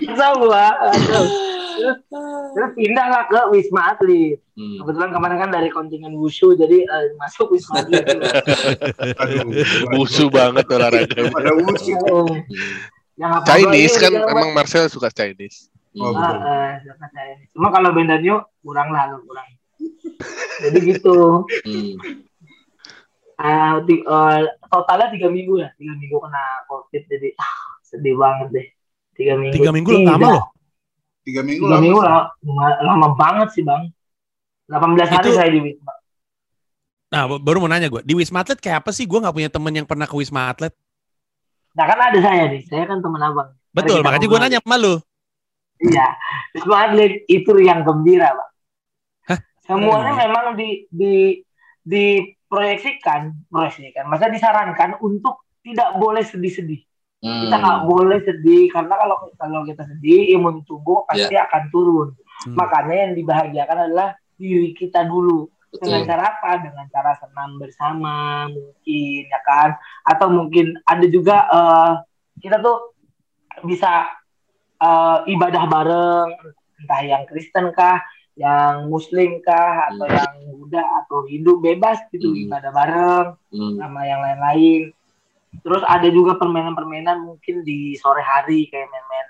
kacau 0.00 0.32
gua 0.40 0.66
kacau. 0.86 1.24
terus, 1.72 1.98
terus 2.52 2.70
pindah 2.74 3.06
lah 3.08 3.24
ke 3.26 3.40
Wisma 3.50 3.82
Atlet 3.90 4.38
Hmm. 4.52 4.76
kebetulan 4.78 5.08
kemarin 5.10 5.38
kan 5.38 5.50
dari 5.50 5.68
kontingen 5.68 6.12
wushu 6.14 6.52
jadi 6.52 6.84
eh, 6.84 7.16
masuk 7.16 7.48
Wisma 7.50 7.80
Atlet. 7.80 8.04
Musuh 9.90 10.28
banget 10.28 10.68
olahraga. 10.68 11.16
Pada 11.32 11.56
wusu. 11.56 11.96
Oh. 12.06 12.28
Yang 13.16 13.30
apa 13.34 13.44
Chinese 13.48 13.96
kan 13.96 14.12
emang 14.12 14.52
Marcel 14.52 14.84
suka 14.86 15.08
Chinese. 15.08 15.69
Oh, 15.90 16.14
suka 16.14 17.06
Chinese. 17.10 17.50
Cuma 17.50 17.74
kalau 17.74 17.90
Bendanyo 17.90 18.46
kurang 18.62 18.94
lah, 18.94 19.10
kurang. 19.26 19.48
Jadi 20.62 20.78
gitu. 20.86 21.42
Hmm. 21.66 21.94
Ah, 23.34 23.80
ti- 23.82 24.04
eh, 24.04 24.40
totalnya 24.68 25.08
tiga 25.10 25.32
minggu 25.32 25.58
ya, 25.58 25.72
tiga 25.74 25.96
minggu 25.96 26.16
kena 26.20 26.44
COVID. 26.68 27.02
Jadi 27.08 27.28
ah, 27.40 27.54
sedih 27.82 28.14
banget 28.14 28.48
deh. 28.52 28.66
Tiga 29.16 29.34
minggu. 29.34 29.54
Tiga 29.56 29.70
minggu 29.72 29.90
Tidak. 29.90 30.06
lama 30.14 30.28
loh. 30.36 30.44
Tiga 31.24 31.40
minggu 31.42 31.64
Tiga 31.64 31.74
lama. 31.74 31.82
minggu 31.82 32.00
lama, 32.04 32.66
lama 32.84 33.08
banget 33.16 33.48
sih 33.56 33.64
bang. 33.64 33.88
18 34.70 35.10
hari 35.10 35.26
Itu- 35.26 35.38
saya 35.40 35.50
di 35.50 35.60
Wisma. 35.64 35.92
Nah 37.10 37.26
baru 37.26 37.58
mau 37.58 37.66
nanya 37.66 37.90
gue, 37.90 38.06
di 38.06 38.14
Wisma 38.14 38.46
Atlet 38.46 38.62
kayak 38.62 38.86
apa 38.86 38.94
sih? 38.94 39.02
Gue 39.02 39.18
nggak 39.18 39.34
punya 39.34 39.50
temen 39.50 39.74
yang 39.74 39.82
pernah 39.88 40.06
ke 40.06 40.14
Wisma 40.14 40.46
Atlet. 40.46 40.70
Nah 41.74 41.84
kan 41.90 41.98
ada 41.98 42.18
saya 42.22 42.46
nih, 42.46 42.62
saya 42.70 42.86
kan 42.86 43.02
teman 43.02 43.18
abang. 43.18 43.50
Betul, 43.74 43.98
makanya 44.06 44.26
gue 44.30 44.38
nanya 44.38 44.58
sama 44.62 44.78
lu. 44.78 44.94
Iya, 45.80 46.06
Wisma 46.52 46.76
Atlet 46.88 47.24
itu 47.24 47.56
yang 47.56 47.80
gembira, 47.80 48.36
Pak. 48.36 48.48
Hah? 49.32 49.38
Semuanya 49.64 50.12
Hmm. 50.12 50.20
memang 50.28 50.46
di 50.52 50.84
di 50.92 51.40
diproyeksikan, 51.80 53.48
proyeksikan. 53.48 54.04
Masa 54.04 54.28
disarankan 54.28 55.00
untuk 55.00 55.48
tidak 55.64 55.96
boleh 55.96 56.20
sedih-sedih. 56.20 56.80
Kita 57.20 57.56
Hmm. 57.56 57.64
nggak 57.64 57.80
boleh 57.84 58.18
sedih 58.24 58.72
karena 58.72 58.96
kalau 58.96 59.16
kalau 59.36 59.60
kita 59.64 59.84
sedih, 59.84 60.32
imun 60.36 60.64
tubuh 60.64 61.04
pasti 61.04 61.36
akan 61.36 61.62
turun. 61.68 62.08
Hmm. 62.48 62.56
Makanya 62.56 62.96
yang 63.08 63.12
dibahagiakan 63.16 63.78
adalah 63.88 64.16
diri 64.36 64.72
kita 64.72 65.04
dulu. 65.04 65.48
Dengan 65.70 66.02
betul 66.02 66.08
cara 66.10 66.24
apa? 66.34 66.50
Dengan 66.64 66.86
cara 66.90 67.12
senam 67.20 67.50
bersama 67.60 68.14
mungkin 68.48 69.22
ya 69.28 69.40
kan? 69.44 69.70
Atau 70.02 70.28
mungkin 70.32 70.80
ada 70.82 71.06
juga 71.06 71.44
eh, 71.46 71.92
kita 72.40 72.58
tuh 72.58 72.96
bisa 73.68 74.08
eh, 74.80 75.18
ibadah 75.28 75.64
bareng 75.66 76.28
entah 76.80 77.00
yang 77.04 77.22
Kristen 77.24 77.70
kah, 77.70 78.00
yang 78.34 78.88
Muslim 78.88 79.38
kah, 79.40 79.92
atau 79.92 80.04
Hmm. 80.04 80.16
yang 80.16 80.32
Buddha 80.56 80.80
atau 81.04 81.28
Hindu 81.28 81.60
bebas 81.60 82.00
gitu 82.08 82.32
Hmm. 82.32 82.48
ibadah 82.48 82.70
bareng 82.70 83.26
Hmm. 83.52 83.76
sama 83.76 84.00
yang 84.04 84.20
lain-lain. 84.20 84.96
Terus 85.60 85.82
ada 85.84 86.06
juga 86.08 86.38
permainan-permainan 86.38 87.20
mungkin 87.20 87.60
di 87.60 87.98
sore 87.98 88.22
hari 88.22 88.70
kayak 88.70 88.86
main-main 88.86 89.28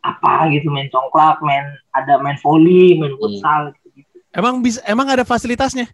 apa 0.00 0.48
gitu, 0.50 0.68
main 0.68 0.88
congklak, 0.88 1.40
main 1.40 1.62
ada 1.90 2.18
main 2.18 2.36
volley, 2.40 2.96
main 2.96 3.12
Hmm. 3.12 3.20
futsal 3.20 3.62
gitu. 3.80 4.16
Emang 4.30 4.60
bisa, 4.60 4.78
emang 4.84 5.08
ada 5.08 5.24
fasilitasnya? 5.24 5.88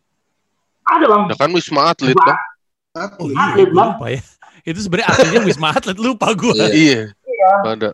Ada 0.87 1.05
bang. 1.05 1.23
Ya 1.31 1.37
kan 1.37 1.51
Wisma 1.51 1.91
Atlet 1.91 2.15
bang. 2.15 2.39
Atlet. 2.95 3.35
iya, 3.37 3.67
Bang. 3.71 3.91
lupa 3.99 4.07
ya. 4.09 4.23
Itu 4.63 4.79
sebenarnya 4.81 5.09
artinya 5.09 5.41
Wisma 5.45 5.69
Atlet 5.71 5.99
lupa 5.99 6.31
gue. 6.33 6.55
Iya. 6.57 6.69
Iya. 6.73 7.01
Iya. 7.23 7.51
Ada. 7.63 7.91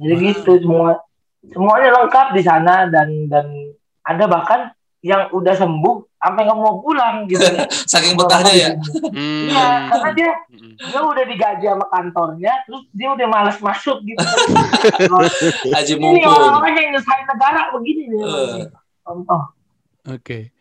Jadi 0.00 0.14
gitu 0.32 0.52
semua 0.58 0.96
semuanya 1.44 1.88
lengkap 2.00 2.26
di 2.32 2.42
sana 2.42 2.88
dan 2.88 3.28
dan 3.28 3.46
ada 4.00 4.24
bahkan 4.24 4.72
yang 5.00 5.32
udah 5.32 5.56
sembuh 5.56 6.04
sampai 6.16 6.44
nggak 6.44 6.56
mau 6.56 6.80
pulang 6.80 7.24
gitu. 7.24 7.40
saking 7.92 8.12
betahnya 8.12 8.52
ya 8.52 8.68
Hmm. 9.10 9.48
Iya, 9.48 9.66
karena 9.88 10.10
dia 10.12 10.30
Hmm. 10.52 10.76
dia 10.76 11.00
udah 11.00 11.24
digaji 11.24 11.64
sama 11.64 11.86
kantornya, 11.88 12.52
terus 12.64 12.84
dia 12.92 13.08
udah 13.08 13.26
malas 13.26 13.56
masuk 13.58 13.96
gitu. 14.04 14.20
Haji 15.74 15.94
Ini 15.96 16.00
mumpung 16.00 16.28
orang-orang 16.28 16.74
yang 16.76 16.88
nyusahin 16.92 17.24
negara 17.24 17.60
begini 17.72 18.02
nih. 18.08 18.20
Eh. 18.20 18.64
Contoh, 19.00 19.42
Oke. 20.04 20.52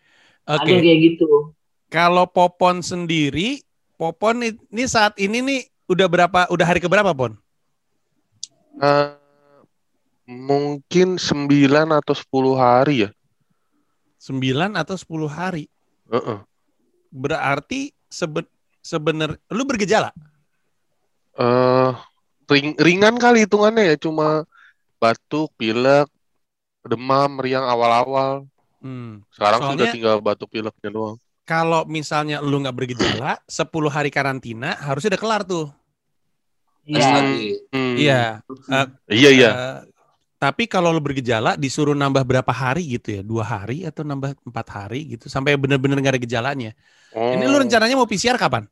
ada 0.47 0.63
Oke. 0.63 0.71
yang 0.71 0.81
kayak 0.81 0.99
gitu. 1.03 1.27
Kalau 1.91 2.25
Popon 2.25 2.79
sendiri, 2.79 3.59
Popon 3.95 4.39
ini 4.45 4.83
saat 4.87 5.19
ini 5.19 5.43
nih 5.43 5.59
udah 5.85 6.07
berapa? 6.07 6.39
Udah 6.47 6.65
hari 6.65 6.79
keberapa, 6.79 7.11
Pon? 7.11 7.35
Eh, 8.79 9.18
mungkin 10.29 11.17
9 11.17 11.49
atau 11.89 12.13
10 12.13 12.53
hari 12.53 13.09
ya. 13.09 13.11
9 14.21 14.77
atau 14.77 14.93
10 14.93 15.25
hari. 15.25 15.65
Heeh. 16.05 16.37
Berarti 17.09 17.89
seben 18.05 18.45
sebenar 18.79 19.41
lu 19.49 19.65
bergejala. 19.65 20.13
Eh, 21.33 21.91
ring- 22.45 22.77
ringan 22.77 23.17
kali 23.17 23.49
hitungannya 23.49 23.89
ya, 23.89 23.97
cuma 23.97 24.45
batuk, 25.01 25.49
pilek, 25.57 26.05
demam, 26.85 27.41
meriang 27.41 27.65
awal-awal. 27.65 28.45
Hmm. 28.83 29.25
Sekarang 29.33 29.59
sudah 29.65 29.73
Soalnya- 29.89 29.93
tinggal 29.95 30.17
batuk 30.21 30.53
pileknya 30.53 30.89
doang. 30.93 31.17
Kalau 31.43 31.81
misalnya 31.89 32.37
lu 32.45 32.61
nggak 32.61 32.77
bergejala, 32.77 33.41
10 33.49 33.89
hari 33.89 34.13
karantina 34.13 34.77
harusnya 34.77 35.17
udah 35.17 35.21
kelar 35.25 35.41
tuh. 35.41 35.73
Iya. 36.85 37.09
Hmm. 37.73 37.95
Iya. 37.97 38.21
Eh, 38.69 38.85
Iya 39.09 39.29
iya. 39.33 39.49
eh, 39.49 39.77
tapi 40.39 40.65
kalau 40.65 40.89
lu 40.89 40.97
bergejala 40.97 41.53
disuruh 41.53 41.91
nambah 41.91 42.23
berapa 42.23 42.47
hari 42.49 42.87
gitu 42.89 43.11
ya? 43.11 43.21
Dua 43.21 43.43
hari 43.43 43.83
atau 43.83 44.01
nambah 44.01 44.39
empat 44.41 44.67
hari 44.69 45.13
gitu 45.13 45.27
sampai 45.27 45.53
bener-bener 45.53 45.99
nggak 45.99 46.15
ada 46.15 46.21
gejalanya. 46.21 46.71
Oh. 47.11 47.35
Ini 47.35 47.43
lu 47.43 47.59
rencananya 47.59 47.93
mau 47.93 48.07
PCR 48.07 48.35
kapan? 48.35 48.63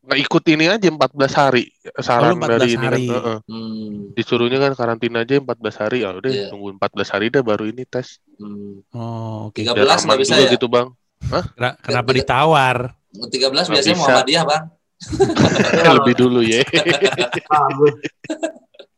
Nggak 0.00 0.20
ikut 0.20 0.44
ini 0.50 0.64
aja 0.66 0.84
14 0.84 1.00
hari 1.34 1.64
saran 1.98 2.24
Oh, 2.24 2.30
lu 2.32 2.36
14 2.38 2.48
dari 2.54 2.64
ini 2.66 2.76
kan. 2.76 2.84
hari. 2.86 3.04
Heeh. 3.06 3.38
hmm. 3.44 3.92
Disuruhnya 4.12 4.58
kan 4.58 4.72
karantina 4.72 5.20
aja 5.20 5.36
14 5.36 5.48
hari 5.78 5.98
ya 6.00 6.12
udah 6.12 6.28
Iya. 6.30 6.48
tunggu 6.48 6.68
14 6.72 7.08
hari 7.08 7.26
dah 7.28 7.40
baru 7.40 7.64
ini 7.66 7.84
tes. 7.84 8.20
Hmm. 8.36 8.84
Oh, 8.90 9.48
oke. 9.48 9.60
13 9.60 9.68
Biar 9.70 9.84
aman 9.86 10.00
nggak 10.02 10.20
bisa 10.20 10.34
ya 10.34 10.48
gitu 10.50 10.66
bang. 10.66 10.88
Kena- 11.24 11.76
Kenapa 11.78 12.08
Tiga- 12.08 12.18
ditawar? 12.20 12.76
13 13.12 13.28
Nggak 13.64 13.68
biasanya 13.70 13.92
bisa. 13.92 14.00
Muhammadiyah 14.02 14.44
bang 14.44 14.64
Lebih 15.96 16.14
dulu 16.14 16.40
ya. 16.40 16.60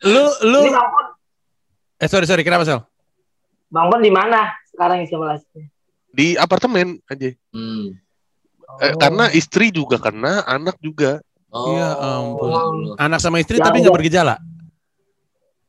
Lu 0.02 0.24
lu 0.44 0.60
eh 1.96 2.08
sorry 2.08 2.26
sorry 2.26 2.44
kenapa 2.44 2.64
Sel? 2.64 2.80
Bang 3.66 3.90
Pon 3.90 4.00
di 4.00 4.12
mana 4.12 4.52
sekarang 4.68 5.02
isolasinya? 5.02 5.66
di 6.16 6.32
apartemen 6.32 6.96
aja. 7.12 7.28
Hmm. 7.52 7.92
Eh, 8.80 8.92
karena 8.96 9.28
istri 9.36 9.68
juga 9.68 10.00
kena, 10.00 10.40
anak 10.48 10.80
juga. 10.80 11.20
Oh. 11.52 11.76
Iya 11.76 11.88
ampun. 11.92 12.48
Allah. 12.48 12.94
Anak 12.96 13.20
sama 13.20 13.36
istri 13.36 13.60
Ya, 13.60 13.68
tapi 13.68 13.84
ya. 13.84 13.88
nggak 13.88 13.96
bergejala. 14.00 14.34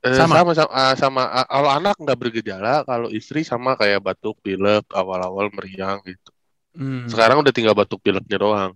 Eh, 0.08 0.16
Sama? 0.16 0.40
sama 0.40 0.52
sama, 0.56 0.72
ah, 0.72 0.94
sama, 0.96 1.22
ah, 1.28 1.48
kalau 1.52 1.70
anak 1.74 1.96
nggak 2.00 2.16
bergejala, 2.16 2.88
kalau 2.88 3.12
istri 3.12 3.44
sama 3.44 3.76
kayak 3.76 4.00
batuk, 4.00 4.40
pilek, 4.40 4.88
awal-awal 4.96 5.52
meriang 5.52 6.00
gitu. 6.08 6.32
Hmm. 6.72 7.12
Sekarang 7.12 7.44
udah 7.44 7.52
tinggal 7.52 7.76
batuk 7.76 8.00
pileknya 8.00 8.40
doang. 8.40 8.72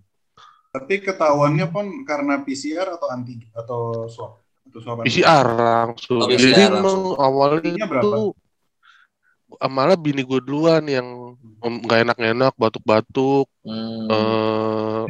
Tapi 0.76 1.00
ketahuannya 1.00 1.72
pun 1.72 2.04
karena 2.04 2.42
PCR 2.44 3.00
atau 3.00 3.08
anti 3.08 3.48
atau 3.56 4.10
swab? 4.12 4.41
PCR 5.04 5.46
langsung. 5.52 6.20
Oh, 6.22 6.28
PCR 6.28 6.40
Jadi 6.40 6.62
langsung. 6.72 6.80
emang 6.80 6.98
awalnya 7.20 7.72
ah, 9.60 9.70
malah 9.70 9.98
bini 9.98 10.24
gue 10.24 10.40
duluan 10.40 10.82
yang 10.88 11.36
em, 11.60 11.74
nggak 11.84 12.00
enak-enak, 12.08 12.52
batuk-batuk. 12.56 13.46
Hmm. 13.62 14.08
eh 14.10 15.02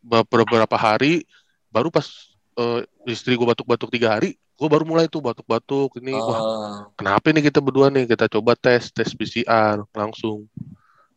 be- 0.00 0.26
beberapa 0.26 0.74
hari, 0.74 1.22
baru 1.68 1.92
pas 1.92 2.08
eh, 2.56 2.80
istri 3.06 3.36
gue 3.36 3.46
batuk-batuk 3.46 3.92
tiga 3.92 4.16
hari, 4.16 4.34
gue 4.34 4.68
baru 4.68 4.84
mulai 4.88 5.06
tuh 5.06 5.20
batuk-batuk. 5.20 6.00
Ini 6.00 6.12
wah 6.16 6.40
Oh. 6.40 6.80
kenapa 6.96 7.30
nih 7.30 7.52
kita 7.52 7.60
berdua 7.60 7.92
nih 7.92 8.08
kita 8.08 8.26
coba 8.28 8.56
tes 8.56 8.88
tes 8.90 9.12
PCR 9.12 9.84
langsung 9.92 10.48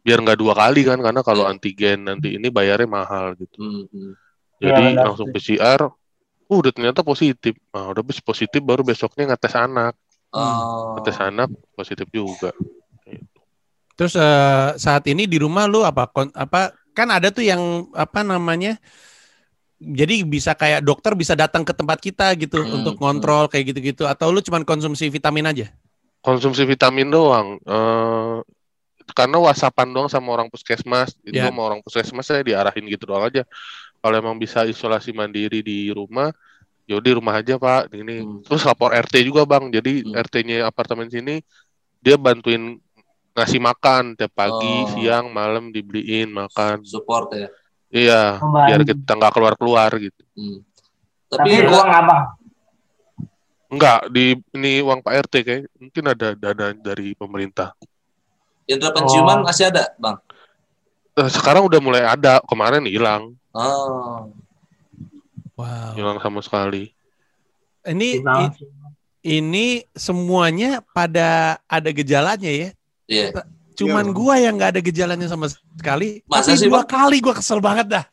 biar 0.03 0.19
nggak 0.19 0.35
dua 0.35 0.51
kali 0.51 0.83
kan 0.83 0.99
karena 0.99 1.23
kalau 1.23 1.47
antigen 1.47 2.03
nanti 2.03 2.35
ini 2.35 2.51
bayarnya 2.51 2.91
mahal 2.91 3.39
gitu 3.39 3.55
Hmm, 3.55 3.87
hmm. 3.87 4.11
jadi 4.59 4.83
benar. 4.91 5.03
langsung 5.07 5.31
PCR 5.31 5.81
uh, 5.87 5.91
udah 6.59 6.71
ternyata 6.71 7.01
positif. 7.01 7.55
Nah 7.71 7.89
udah 7.89 8.03
bis- 8.03 8.21
positif 8.21 8.59
baru 8.59 8.81
besoknya 8.81 9.33
ngetes 9.33 9.55
anak. 9.55 9.93
Oh. 10.33 10.97
ngetes 10.97 11.17
anak 11.21 11.49
positif 11.77 12.09
juga. 12.09 12.49
Terus 13.93 14.17
eh, 14.17 14.69
saat 14.81 15.05
ini 15.05 15.29
di 15.29 15.37
rumah 15.37 15.69
lu 15.69 15.85
apa 15.85 16.09
kon- 16.09 16.33
apa 16.33 16.73
kan 16.97 17.09
ada 17.13 17.29
tuh 17.29 17.45
yang 17.45 17.89
apa 17.93 18.25
namanya 18.25 18.81
jadi 19.77 20.23
bisa 20.23 20.55
kayak 20.55 20.81
dokter 20.81 21.13
bisa 21.13 21.35
datang 21.35 21.61
ke 21.61 21.75
tempat 21.75 21.99
kita 21.99 22.33
gitu 22.39 22.63
Hmm, 22.63 22.81
untuk 22.81 22.95
ngontrol 22.97 23.45
kayak 23.45 23.75
gitu-gitu. 23.75 24.07
Atau 24.07 24.31
lu 24.33 24.41
cuman 24.41 24.65
konsumsi 24.65 25.09
vitamin 25.11 25.45
aja? 25.45 25.67
konsumsi 26.23 26.63
vitamin 26.63 27.11
doang. 27.11 27.59
Eh 27.61 28.37
karena 29.13 29.37
whatsappan 29.37 29.91
doang 29.91 30.07
sama 30.09 30.31
orang 30.33 30.47
puskesmas. 30.49 31.13
Itu 31.21 31.35
Ya. 31.37 31.51
sama 31.51 31.61
orang 31.67 31.83
puskesmas 31.83 32.25
saya 32.25 32.41
diarahin 32.41 32.87
gitu 32.87 33.05
doang 33.05 33.27
aja 33.27 33.43
kalau 34.03 34.19
emang 34.19 34.35
bisa 34.35 34.67
isolasi 34.67 35.09
mandiri 35.09 35.63
di 35.63 35.87
rumah 35.89 36.35
ya 36.83 36.99
di 36.99 37.11
rumah 37.11 37.39
aja 37.39 37.55
pak 37.55 37.87
ini 37.93 38.19
Hmm. 38.19 38.43
terus 38.43 38.61
lapor 38.61 38.91
RT 38.91 39.23
juga 39.23 39.47
bang 39.47 39.71
jadi 39.71 40.03
Hmm. 40.03 40.13
RT-nya 40.13 40.67
apartemen 40.67 41.07
sini 41.07 41.39
dia 41.97 42.19
bantuin 42.19 42.75
ngasih 43.33 43.57
makan 43.57 44.13
tiap 44.13 44.29
pagi 44.29 44.51
Oh. 44.83 44.91
siang 44.91 45.31
malam 45.31 45.71
dibeliin 45.71 46.27
makan 46.29 46.83
Support 46.83 47.31
ya. 47.33 47.47
iya 47.89 48.23
Membantu. 48.37 48.67
biar 48.67 48.81
kita 48.85 49.11
nggak 49.15 49.33
keluar 49.33 49.53
keluar 49.55 49.89
gitu 49.95 50.21
Hmm. 50.33 50.59
Tapi 51.25 51.49
Tapi 51.55 51.65
uang 51.65 51.89
abang. 51.89 52.23
Enggak, 53.65 54.05
di 54.07 54.37
ini 54.53 54.85
uang 54.85 55.01
Pak 55.01 55.13
RT 55.25 55.33
kayak 55.41 55.61
mungkin 55.73 56.03
ada 56.05 56.27
dana 56.35 56.67
dari 56.75 57.15
pemerintah. 57.15 57.73
indra 58.63 58.91
penciuman 58.91 59.41
Oh. 59.41 59.43
masih 59.43 59.67
ada, 59.67 59.91
Bang. 59.97 60.21
Eh, 61.13 61.29
sekarang 61.29 61.69
udah 61.69 61.77
mulai 61.77 62.01
ada, 62.01 62.41
kemarin 62.49 62.81
hilang, 62.89 63.37
Oh. 63.53 64.33
Wow. 65.53 65.93
hilang 65.93 66.17
sama 66.17 66.41
sekali. 66.41 66.89
Ini 67.85 68.17
i- 68.25 68.53
ini 69.21 69.65
semuanya 69.93 70.81
pada 70.89 71.61
ada 71.69 71.89
gejalanya 71.93 72.49
ya. 72.49 72.69
Iya. 73.05 73.45
Cuman 73.73 74.09
Bang. 74.09 74.17
gua 74.17 74.35
yang 74.41 74.57
nggak 74.57 74.73
ada 74.73 74.81
gejalanya 74.81 75.27
sama 75.29 75.49
sekali. 75.49 76.25
Masa 76.25 76.53
tapi 76.53 76.65
sih, 76.65 76.69
dua 76.69 76.81
Bang? 76.81 76.89
kali 76.89 77.17
gua 77.21 77.35
kesel 77.37 77.61
banget 77.61 77.87
dah. 77.89 78.05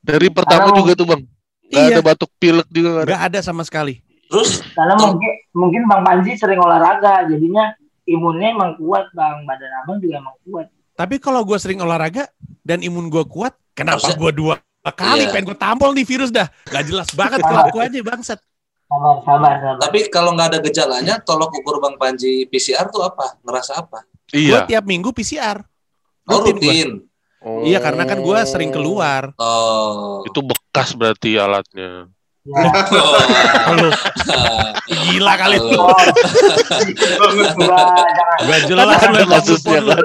Dari 0.00 0.28
pertama 0.32 0.70
Karena- 0.72 0.78
juga 0.80 0.92
tuh 0.94 1.06
bang, 1.06 1.22
nggak 1.68 1.82
Iya. 1.82 1.92
ada 1.92 2.02
batuk 2.04 2.30
pilek 2.38 2.68
juga 2.72 2.88
nggak 2.88 3.04
ada. 3.04 3.16
Ada 3.28 3.38
sama 3.42 3.62
sekali. 3.68 4.00
Terus 4.26 4.64
Karena 4.72 4.96
Oh. 4.96 5.12
mungkin 5.12 5.32
mungkin 5.52 5.82
Bang 5.84 6.02
Panji 6.02 6.32
sering 6.34 6.58
olahraga, 6.58 7.28
jadinya 7.28 7.76
imunnya 8.04 8.56
emang 8.56 8.80
kuat 8.80 9.12
Bang. 9.12 9.44
Badan 9.44 9.72
abang 9.84 10.00
juga 10.00 10.24
emang 10.24 10.36
kuat. 10.40 10.72
Tapi 10.96 11.20
kalau 11.20 11.44
gua 11.44 11.60
sering 11.60 11.78
olahraga 11.78 12.24
dan 12.64 12.80
imun 12.80 13.12
gua 13.12 13.28
kuat, 13.28 13.52
kenapa 13.76 14.16
gua 14.16 14.32
dua 14.32 14.54
kali 14.86 15.28
Iya. 15.28 15.32
pengen 15.34 15.52
gua 15.52 15.58
tampol 15.60 15.92
nih 15.92 16.08
virus 16.08 16.32
dah? 16.32 16.48
Gak 16.66 16.88
jelas 16.88 17.12
banget 17.12 17.44
kelakuannya 17.44 18.00
bangsat. 18.00 18.40
Sabar, 18.86 19.18
sabar, 19.26 19.52
sabar. 19.58 19.76
tapi 19.82 19.98
kalau 20.08 20.30
nggak 20.32 20.48
ada 20.56 20.58
gejalanya, 20.62 21.14
tolok 21.18 21.50
ukur 21.58 21.82
Bang 21.82 21.98
Panji 21.98 22.46
PCR 22.46 22.86
tuh 22.88 23.02
apa? 23.02 23.34
Ngerasa 23.42 23.82
apa? 23.82 24.06
Gua 24.30 24.34
Iya. 24.34 24.58
tiap 24.64 24.84
minggu 24.86 25.10
PCR. 25.12 25.58
Oh, 26.26 26.40
Rutin 26.40 26.56
gua. 26.58 26.72
Oh. 27.46 27.62
Iya 27.62 27.78
karena 27.78 28.08
kan 28.08 28.18
gua 28.24 28.42
sering 28.42 28.72
keluar. 28.72 29.30
Oh. 29.36 30.24
Itu 30.24 30.40
bekas 30.40 30.96
berarti 30.96 31.36
alatnya. 31.36 32.10
Ya. 32.46 32.62
Oh. 34.26 34.62
Gila 34.86 35.34
kali 35.34 35.56
itu. 35.58 35.78
Gak 38.46 38.60
jelas 38.70 38.86
Kan 39.02 39.12
kasusnya 39.26 39.80
kan. 39.82 40.04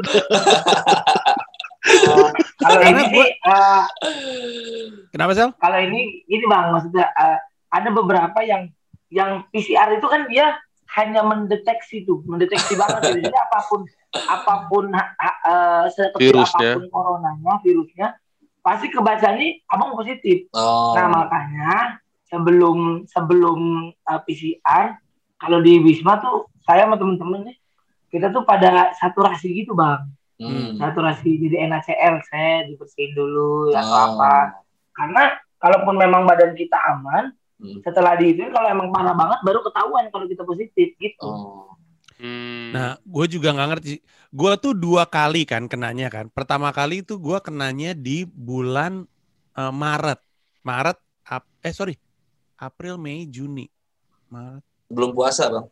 kalau 2.61 2.81
ini 2.85 3.01
sih, 3.09 3.27
eh, 3.29 3.83
Kenapa 5.09 5.31
sel? 5.33 5.49
kalau 5.57 5.79
ini 5.81 6.21
ini 6.25 6.45
Bang 6.45 6.73
maksudnya 6.73 7.09
eh, 7.09 7.37
ada 7.69 7.89
beberapa 7.89 8.37
yang 8.41 8.69
yang 9.09 9.43
PCR 9.49 9.91
itu 9.93 10.05
kan 10.05 10.29
dia 10.29 10.55
hanya 10.97 11.23
mendeteksi 11.23 12.03
tuh, 12.03 12.21
mendeteksi 12.27 12.77
banget 12.77 13.01
gitu. 13.11 13.19
Jadi 13.29 13.37
apa 13.37 13.59
pun 13.65 13.81
apa 14.17 14.53
pun 14.69 14.83
eh, 14.93 15.85
sekecil 15.89 16.21
Virusnya. 16.37 16.71
apa 16.73 16.79
pun 16.79 16.85
coronanya, 16.89 17.53
virusnya 17.61 18.07
pasti 18.61 18.93
kebacanya 18.93 19.45
abang 19.67 19.97
positif. 19.97 20.45
Oh. 20.53 20.93
Nah 20.93 21.05
makanya 21.09 21.97
sebelum 22.31 23.03
sebelum 23.05 23.59
uh, 23.91 24.19
PCR 24.23 24.95
kalau 25.35 25.59
di 25.59 25.77
Wisma 25.77 26.17
tuh 26.17 26.47
saya 26.63 26.87
sama 26.87 26.95
temen-temen 26.95 27.51
nih 27.51 27.57
kita 28.07 28.31
tuh 28.31 28.41
pada 28.41 28.95
saturasi 28.95 29.51
gitu 29.53 29.75
bang 29.75 30.07
Hmm. 30.41 30.73
saturasi 30.73 31.37
jadi 31.37 31.69
NaCl 31.69 32.17
saya 32.25 32.65
dibersihin 32.65 33.13
dulu 33.13 33.69
atau 33.69 33.93
Oh. 33.93 34.05
apa 34.17 34.57
karena 34.89 35.23
kalaupun 35.61 35.93
memang 35.93 36.25
badan 36.25 36.57
kita 36.57 36.81
aman 36.89 37.29
Hmm. 37.61 37.77
setelah 37.85 38.17
di 38.17 38.33
itu 38.33 38.49
kalau 38.49 38.65
emang 38.65 38.89
parah 38.89 39.13
banget 39.13 39.37
baru 39.45 39.61
ketahuan 39.61 40.09
kalau 40.09 40.25
kita 40.25 40.41
positif 40.41 40.97
gitu 40.97 41.29
Oh. 41.29 41.69
Hmm. 42.17 42.69
Nah, 42.69 43.01
gue 43.01 43.25
juga 43.27 43.49
nggak 43.49 43.69
ngerti. 43.73 43.97
Gue 44.29 44.53
tuh 44.57 44.77
dua 44.77 45.09
kali 45.09 45.41
kan 45.41 45.65
kenanya 45.65 46.05
kan. 46.05 46.29
Pertama 46.29 46.69
kali 46.69 47.01
itu 47.01 47.17
gue 47.17 47.41
kenanya 47.41 47.97
di 47.97 48.25
bulan 48.25 49.09
eh, 49.51 49.73
Maret. 49.73 50.21
Maret, 50.61 50.97
Ap- 51.25 51.49
eh 51.59 51.73
sorry, 51.73 51.97
April, 52.61 52.95
Mei, 52.95 53.25
Juni. 53.25 53.65
Maret. 54.29 54.61
Belum 54.87 55.11
puasa, 55.11 55.49
Bang. 55.49 55.67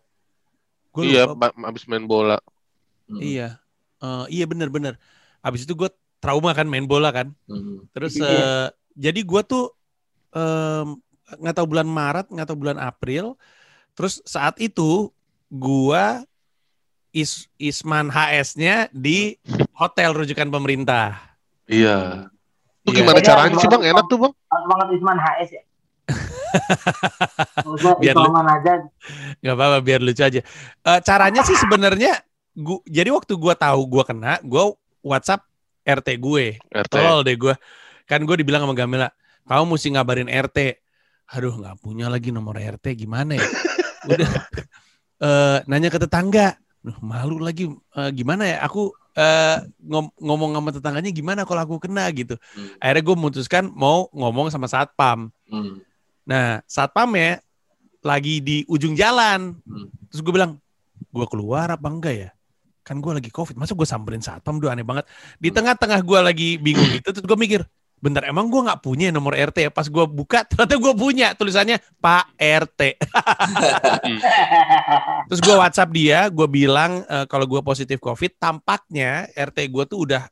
Gua 0.90 1.04
iya, 1.06 1.24
lupa. 1.24 1.54
abis 1.70 1.86
main 1.86 2.04
bola. 2.04 2.42
Hmm. 3.06 3.22
Iya. 3.22 3.62
Eh, 4.02 4.26
iya 4.34 4.46
bener-bener. 4.50 4.98
Abis 5.40 5.64
itu 5.64 5.78
gue 5.78 5.88
trauma 6.18 6.50
kan 6.52 6.66
main 6.66 6.84
bola 6.84 7.14
kan. 7.14 7.30
Hmm. 7.46 7.86
Terus 7.94 8.18
Iya. 8.18 8.26
eh, 8.26 8.68
jadi 8.98 9.22
gue 9.22 9.42
tuh 9.46 9.70
em, 10.30 10.98
nggak 11.30 11.56
tahu 11.56 11.68
bulan 11.70 11.86
Maret, 11.86 12.28
nggak 12.28 12.48
tahu 12.50 12.58
bulan 12.58 12.78
April. 12.78 13.38
Terus 13.94 14.18
saat 14.26 14.58
itu 14.58 15.14
gua 15.48 16.26
is 17.10 17.46
Isman 17.58 18.10
HS-nya 18.10 18.90
di 18.90 19.38
hotel 19.74 20.14
rujukan 20.14 20.50
pemerintah. 20.50 21.38
Iya. 21.66 22.30
Itu 22.82 22.94
Iya. 22.94 22.98
gimana 22.98 23.18
Kayaknya 23.18 23.30
caranya 23.30 23.58
sih 23.58 23.70
bang? 23.70 23.84
Enak 23.86 24.06
tuh 24.06 24.18
bang? 24.20 24.34
banget 24.50 24.88
Isman 24.98 25.18
HS 25.18 25.50
ya 25.54 25.64
Biar 28.00 28.16
lu- 28.16 28.34
aja 28.34 28.74
Gak 29.40 29.54
apa-apa 29.56 29.78
biar 29.80 30.00
lucu 30.02 30.22
aja. 30.22 30.42
Eh, 30.84 31.00
caranya 31.04 31.42
sih 31.44 31.56
sebenarnya 31.56 32.18
gua 32.54 32.80
jadi 32.86 33.10
waktu 33.14 33.34
gua 33.36 33.56
tahu 33.56 33.82
gua 33.88 34.04
kena, 34.04 34.40
gua 34.44 34.74
WhatsApp 35.00 35.46
RT 35.88 36.20
gue. 36.20 36.60
RT. 36.70 36.92
Tolol 36.92 37.24
deh 37.26 37.34
gua. 37.34 37.56
Kan 38.06 38.26
gue 38.26 38.36
dibilang 38.38 38.66
sama 38.66 38.74
Gamila, 38.74 39.10
kamu 39.46 39.74
mesti 39.74 39.88
ngabarin 39.94 40.30
RT. 40.30 40.78
Aduh, 41.30 41.62
nggak 41.62 41.78
punya 41.82 42.10
lagi 42.10 42.34
nomor 42.34 42.58
RT 42.58 42.94
gimana 42.98 43.38
ya? 43.38 43.46
Udah 44.12 44.30
eh, 45.22 45.58
nanya 45.66 45.90
ke 45.90 45.98
tetangga. 46.02 46.58
Duh, 46.82 46.96
malu 47.02 47.38
lagi 47.38 47.70
Eh, 47.70 48.10
gimana 48.14 48.50
ya? 48.50 48.58
Aku 48.66 48.94
eh, 49.14 49.58
ngom- 49.82 50.14
ngomong 50.18 50.52
sama 50.58 50.70
tetangganya 50.74 51.12
gimana 51.12 51.42
kalau 51.46 51.62
aku 51.66 51.76
kena 51.82 52.06
gitu. 52.14 52.38
Hmm. 52.54 52.70
Akhirnya 52.82 53.04
gue 53.06 53.16
memutuskan 53.18 53.64
mau 53.74 54.10
ngomong 54.14 54.50
sama 54.54 54.66
satpam. 54.70 55.30
Hmm. 55.50 55.82
Nah, 56.30 56.62
satpamnya 56.70 57.42
lagi 58.06 58.40
di 58.40 58.62
ujung 58.70 58.94
jalan. 58.94 59.58
Hmm. 59.66 59.90
Terus 60.14 60.22
gue 60.22 60.34
bilang, 60.34 60.62
gue 61.10 61.26
keluar 61.26 61.74
apa 61.74 61.90
enggak 61.90 62.16
ya? 62.16 62.30
Kan 62.86 63.02
gue 63.02 63.18
lagi 63.18 63.34
covid, 63.34 63.58
masa 63.58 63.74
gue 63.74 63.88
samperin 63.90 64.22
satpam, 64.22 64.62
duh 64.62 64.70
aneh 64.70 64.86
banget. 64.86 65.10
Di 65.42 65.50
Hmm. 65.50 65.58
tengah-tengah 65.58 66.00
gue 66.06 66.20
lagi 66.22 66.50
bingung 66.62 66.90
gitu, 66.94 67.10
terus 67.10 67.26
gue 67.26 67.38
mikir, 67.38 67.62
bentar 68.00 68.24
emang 68.24 68.48
gue 68.48 68.62
nggak 68.64 68.80
punya 68.80 69.12
nomor 69.12 69.36
RT 69.36 69.68
ya? 69.68 69.72
Pas 69.74 69.90
gue 69.90 70.06
buka 70.08 70.48
ternyata 70.48 70.80
gue 70.80 70.94
punya 70.96 71.36
tulisannya 71.36 71.84
Pak 72.00 72.40
RT. 72.40 72.82
Terus 75.30 75.40
gue 75.44 75.56
WhatsApp 75.56 75.90
dia, 75.94 76.20
gue 76.32 76.48
bilang 76.48 77.04
e, 77.06 77.18
kalau 77.28 77.46
gue 77.46 77.62
positif 77.62 78.00
COVID, 78.00 78.40
tampaknya 78.40 79.28
RT 79.36 79.70
gue 79.70 79.84
tuh 79.86 80.00
udah 80.08 80.24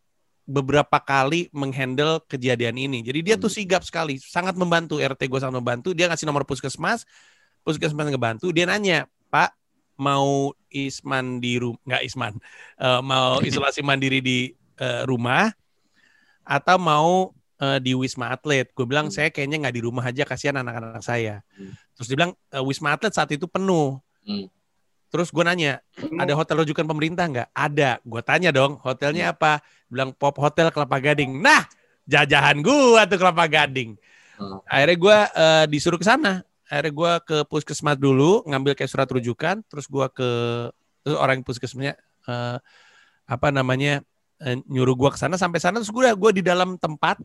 beberapa 0.48 0.96
kali 1.04 1.52
menghandle 1.52 2.24
kejadian 2.26 2.80
ini. 2.80 3.04
Jadi 3.04 3.20
dia 3.20 3.36
tuh 3.36 3.52
sigap 3.52 3.84
sekali, 3.84 4.16
sangat 4.16 4.56
membantu 4.56 4.96
RT 4.96 5.28
gue 5.28 5.40
sangat 5.44 5.60
membantu. 5.60 5.92
Dia 5.92 6.08
ngasih 6.08 6.24
nomor 6.24 6.48
puskesmas, 6.48 7.04
puskesmas 7.68 8.08
ngebantu. 8.08 8.56
Dia 8.56 8.64
nanya, 8.64 9.12
Pak 9.28 9.52
mau 10.00 10.56
Isman 10.72 11.44
di 11.44 11.60
rumah, 11.60 11.82
nggak 11.84 12.04
Isman, 12.08 12.34
uh, 12.80 13.04
mau 13.04 13.42
isolasi 13.48 13.84
mandiri 13.84 14.24
di 14.24 14.56
uh, 14.80 15.04
rumah 15.04 15.52
atau 16.48 16.80
mau 16.80 17.36
uh, 17.60 17.80
di 17.84 17.92
Wisma 17.92 18.32
Atlet. 18.32 18.72
Gue 18.72 18.88
bilang 18.88 19.12
hmm. 19.12 19.16
saya 19.20 19.30
kayaknya 19.36 19.68
nggak 19.68 19.76
di 19.76 19.84
rumah 19.84 20.08
aja, 20.08 20.24
kasihan 20.24 20.64
anak-anak 20.64 21.04
saya. 21.04 21.44
Hmm. 21.60 21.76
Terus 22.00 22.08
dia 22.08 22.16
bilang 22.24 22.34
Wisma 22.64 22.96
Atlet 22.96 23.12
saat 23.12 23.28
itu 23.36 23.52
penuh. 23.52 24.00
Hmm. 25.08 25.12
Terus 25.16 25.32
gue 25.32 25.44
nanya, 25.48 25.80
ada 26.20 26.34
hotel 26.36 26.68
rujukan 26.68 26.84
pemerintah 26.84 27.24
nggak? 27.32 27.50
Ada. 27.56 28.04
Gue 28.04 28.20
tanya 28.20 28.52
dong, 28.52 28.76
hotelnya 28.84 29.32
hmm. 29.32 29.34
apa? 29.40 29.52
Bilang 29.88 30.12
Pop 30.12 30.36
Hotel 30.36 30.68
Kelapa 30.68 31.00
Gading. 31.00 31.40
Nah, 31.40 31.64
jajahan 32.04 32.60
gue 32.60 33.02
tuh 33.08 33.18
Kelapa 33.18 33.48
Gading. 33.48 33.96
Hmm. 34.36 34.60
Akhirnya 34.68 34.98
gue 35.00 35.18
uh, 35.32 35.66
disuruh 35.72 35.98
ke 35.98 36.06
sana 36.06 36.44
akhirnya 36.68 36.94
gue 36.94 37.12
ke 37.24 37.38
puskesmas 37.48 37.96
dulu 37.96 38.44
ngambil 38.44 38.76
kayak 38.76 38.92
surat 38.92 39.08
rujukan 39.08 39.64
terus 39.72 39.88
gue 39.88 40.04
ke 40.12 40.30
terus 41.04 41.16
orang 41.16 41.40
puskesmasnya 41.40 41.96
uh, 42.28 42.60
apa 43.24 43.48
namanya 43.56 44.04
uh, 44.44 44.56
nyuruh 44.68 44.96
gue 45.00 45.10
ke 45.16 45.20
sana 45.20 45.40
sampai 45.40 45.64
sana 45.64 45.80
terus 45.80 45.96
gue 45.96 46.04
gue 46.04 46.32
di 46.36 46.44
dalam 46.44 46.76
tempat 46.76 47.24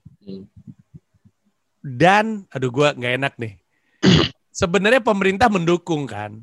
dan 1.83 2.47
aduh 2.55 2.71
gue 2.71 2.89
nggak 2.95 3.15
enak 3.19 3.35
nih 3.43 3.55
sebenarnya 4.63 5.03
pemerintah 5.03 5.51
mendukung 5.51 6.07
kan 6.07 6.39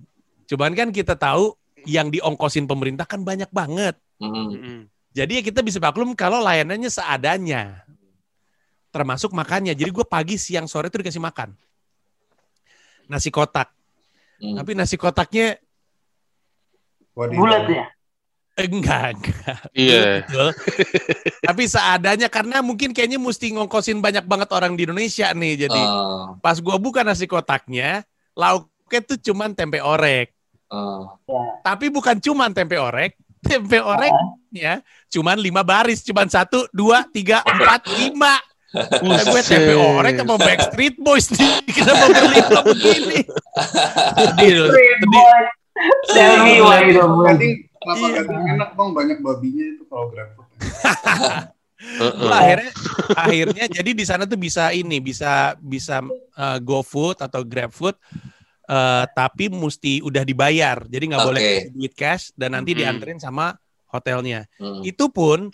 cuman 0.49 0.73
kan 0.73 0.89
kita 0.89 1.13
tahu 1.13 1.53
yang 1.85 2.09
diongkosin 2.09 2.65
pemerintah 2.65 3.05
kan 3.05 3.21
banyak 3.21 3.47
banget 3.53 3.93
mm-hmm. 4.17 4.89
jadi 5.13 5.31
ya 5.39 5.41
kita 5.45 5.61
bisa 5.61 5.77
maklum 5.77 6.17
kalau 6.17 6.41
layanannya 6.41 6.89
seadanya 6.89 7.85
termasuk 8.89 9.29
makannya 9.31 9.77
jadi 9.77 9.93
gue 9.93 10.03
pagi 10.03 10.41
siang 10.41 10.65
sore 10.65 10.89
tuh 10.89 11.05
dikasih 11.05 11.21
makan 11.21 11.53
nasi 13.09 13.33
kotak. 13.33 13.73
Hmm. 14.39 14.55
Tapi 14.61 14.77
nasi 14.77 14.95
kotaknya 14.95 15.57
bulat 17.17 17.65
ya? 17.67 17.85
Enggak, 18.59 19.17
enggak. 19.17 19.59
Iya. 19.73 20.23
Yeah. 20.29 20.51
Tapi 21.43 21.63
seadanya 21.65 22.29
karena 22.29 22.61
mungkin 22.61 22.93
kayaknya 22.93 23.17
mesti 23.17 23.55
ngongkosin 23.57 23.99
banyak 23.99 24.29
banget 24.29 24.49
orang 24.53 24.77
di 24.77 24.85
Indonesia 24.85 25.33
nih. 25.33 25.67
Jadi 25.67 25.81
uh. 25.81 26.37
pas 26.39 26.61
gua 26.61 26.77
buka 26.77 27.01
nasi 27.01 27.25
kotaknya, 27.25 28.05
lauknya 28.37 28.99
tuh 29.03 29.17
cuman 29.19 29.57
tempe 29.57 29.81
orek. 29.81 30.35
Uh. 30.69 31.09
Tapi 31.65 31.89
bukan 31.89 32.21
cuman 32.21 32.53
tempe 32.53 32.77
orek, 32.77 33.17
tempe 33.41 33.81
oreknya 33.81 34.85
cuman 35.09 35.41
lima 35.41 35.65
baris, 35.65 36.05
cuman 36.05 36.29
satu, 36.29 36.69
dua, 36.69 37.05
tiga, 37.09 37.41
empat, 37.41 37.89
lima. 37.97 38.37
Nah, 39.01 39.23
gue 39.25 39.41
tempe 39.41 39.73
orek 39.73 40.21
sama 40.21 40.37
Backstreet 40.37 40.95
Boys 41.01 41.33
nih. 41.33 41.73
Kenapa 41.73 42.05
berlima 42.13 42.61
begini? 42.61 43.19
Sedih 44.13 44.51
loh. 44.61 44.69
Sedih. 44.69 45.25
Selfie 46.11 46.59
wah 46.61 46.79
itu. 46.83 46.99
Gading, 47.01 47.53
kelapa 47.81 48.07
gading 48.13 48.41
enak 48.57 48.69
bang, 48.75 48.89
banyak 48.93 49.17
babinya 49.23 49.65
itu 49.73 49.83
kalau 49.87 50.05
GrabFood. 50.13 50.47
Uh, 51.79 52.27
akhirnya 52.27 52.75
akhirnya 53.15 53.65
jadi 53.71 53.91
di 53.95 54.03
sana 54.03 54.27
tuh 54.27 54.35
bisa 54.35 54.75
ini 54.75 54.99
bisa 54.99 55.55
bisa 55.63 56.03
uh, 56.35 56.59
GoFood 56.59 57.23
atau 57.23 57.39
GrabFood 57.39 57.95
uh, 58.69 59.03
tapi 59.09 59.49
mesti 59.49 60.05
udah 60.05 60.21
dibayar. 60.21 60.85
Jadi 60.85 61.03
nggak 61.09 61.21
okay. 61.25 61.29
boleh 61.33 61.49
duit 61.73 61.93
cash 61.97 62.31
dan 62.37 62.53
nanti 62.53 62.77
hmm. 62.77 62.79
dianterin 62.85 63.19
sama 63.19 63.57
hotelnya. 63.89 64.45
Hmm. 64.61 64.85
Itu 64.85 65.09
pun 65.09 65.49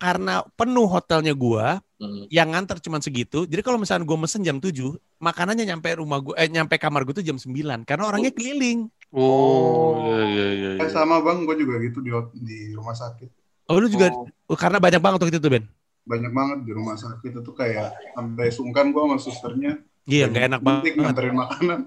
karena 0.00 0.40
penuh 0.56 0.88
hotelnya 0.88 1.36
gua, 1.36 1.76
hmm. 2.00 2.32
yang 2.32 2.52
nganter 2.52 2.80
cuma 2.80 3.00
segitu. 3.04 3.44
Jadi 3.44 3.60
kalau 3.60 3.76
misalnya 3.76 4.08
gua 4.08 4.24
mesen 4.24 4.40
jam 4.40 4.56
7, 4.56 4.96
makanannya 5.20 5.68
nyampe 5.68 5.92
rumah 6.00 6.24
gua 6.24 6.34
eh 6.40 6.48
nyampe 6.48 6.80
kamar 6.80 7.04
gua 7.04 7.20
tuh 7.20 7.24
jam 7.24 7.36
9 7.36 7.84
karena 7.84 8.04
orangnya 8.08 8.32
keliling. 8.32 8.88
Oh, 9.10 10.00
iya 10.08 10.24
iya 10.24 10.46
iya. 10.54 10.70
Ya. 10.80 10.88
sama 10.88 11.20
Bang, 11.20 11.44
gua 11.44 11.56
juga 11.56 11.76
gitu 11.84 12.00
di 12.00 12.12
di 12.40 12.72
rumah 12.72 12.96
sakit. 12.96 13.28
Oh, 13.68 13.76
lu 13.76 13.86
juga 13.92 14.08
oh. 14.10 14.56
karena 14.58 14.80
banyak 14.80 14.98
banget 14.98 15.18
waktu 15.20 15.32
itu 15.36 15.42
tuh, 15.42 15.52
Ben. 15.52 15.64
Banyak 16.08 16.32
banget 16.32 16.58
di 16.64 16.72
rumah 16.74 16.96
sakit 16.96 17.32
itu 17.38 17.52
kayak 17.52 17.92
sampai 18.16 18.48
sungkan 18.48 18.90
gua 18.96 19.04
sama 19.04 19.16
susternya. 19.20 19.72
Iya, 20.08 20.26
gak 20.32 20.44
enak 20.48 20.60
banget. 20.64 20.96
Nganterin 20.96 21.36
makanan. 21.36 21.80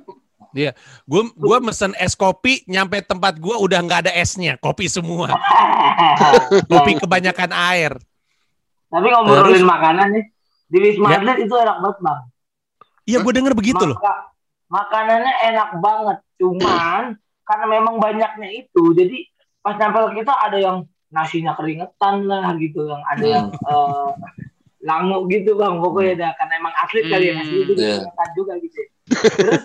Iya, 0.53 0.71
gue 1.09 1.21
gua 1.33 1.57
mesen 1.57 1.97
es 1.97 2.13
kopi 2.13 2.61
nyampe 2.69 3.01
tempat 3.01 3.41
gue 3.41 3.55
udah 3.57 3.79
nggak 3.81 3.99
ada 4.05 4.13
esnya, 4.13 4.53
kopi 4.61 4.85
semua. 4.85 5.33
kopi 6.71 7.01
kebanyakan 7.01 7.49
air. 7.73 7.97
Tapi 8.93 9.07
ngomongin 9.09 9.57
Terus, 9.57 9.65
makanan 9.65 10.07
nih, 10.13 10.25
di 10.69 10.77
Wisma 10.77 11.07
ya. 11.09 11.25
Atlet 11.25 11.49
itu 11.49 11.55
enak 11.57 11.77
banget 11.81 11.97
bang. 12.05 12.19
Iya, 13.09 13.17
gue 13.25 13.33
denger 13.33 13.53
begitu 13.57 13.81
Maka, 13.81 13.89
loh. 13.89 13.97
Makanannya 14.69 15.33
enak 15.49 15.69
banget, 15.81 16.17
cuman 16.37 17.03
karena 17.43 17.65
memang 17.67 17.95
banyaknya 17.97 18.49
itu, 18.53 18.93
jadi 18.93 19.17
pas 19.65 19.75
nyampe 19.75 19.99
kita 20.21 20.33
ada 20.37 20.57
yang 20.61 20.77
nasinya 21.09 21.57
keringetan 21.57 22.29
lah 22.29 22.53
gitu, 22.61 22.85
yang 22.85 23.01
ada 23.09 23.25
hmm. 23.25 23.33
yang 23.33 23.47
uh, 23.65 24.13
langu 24.85 25.25
gitu 25.33 25.57
bang, 25.57 25.81
pokoknya 25.81 26.13
ada 26.13 26.27
karena 26.37 26.53
emang 26.61 26.73
atlet 26.77 27.05
kali 27.09 27.25
ya 27.25 27.33
nasi 27.41 27.55
itu 27.65 27.73
yeah. 27.73 27.97
keringetan 27.97 28.29
juga 28.37 28.53
gitu. 28.61 28.79
Terus 29.07 29.61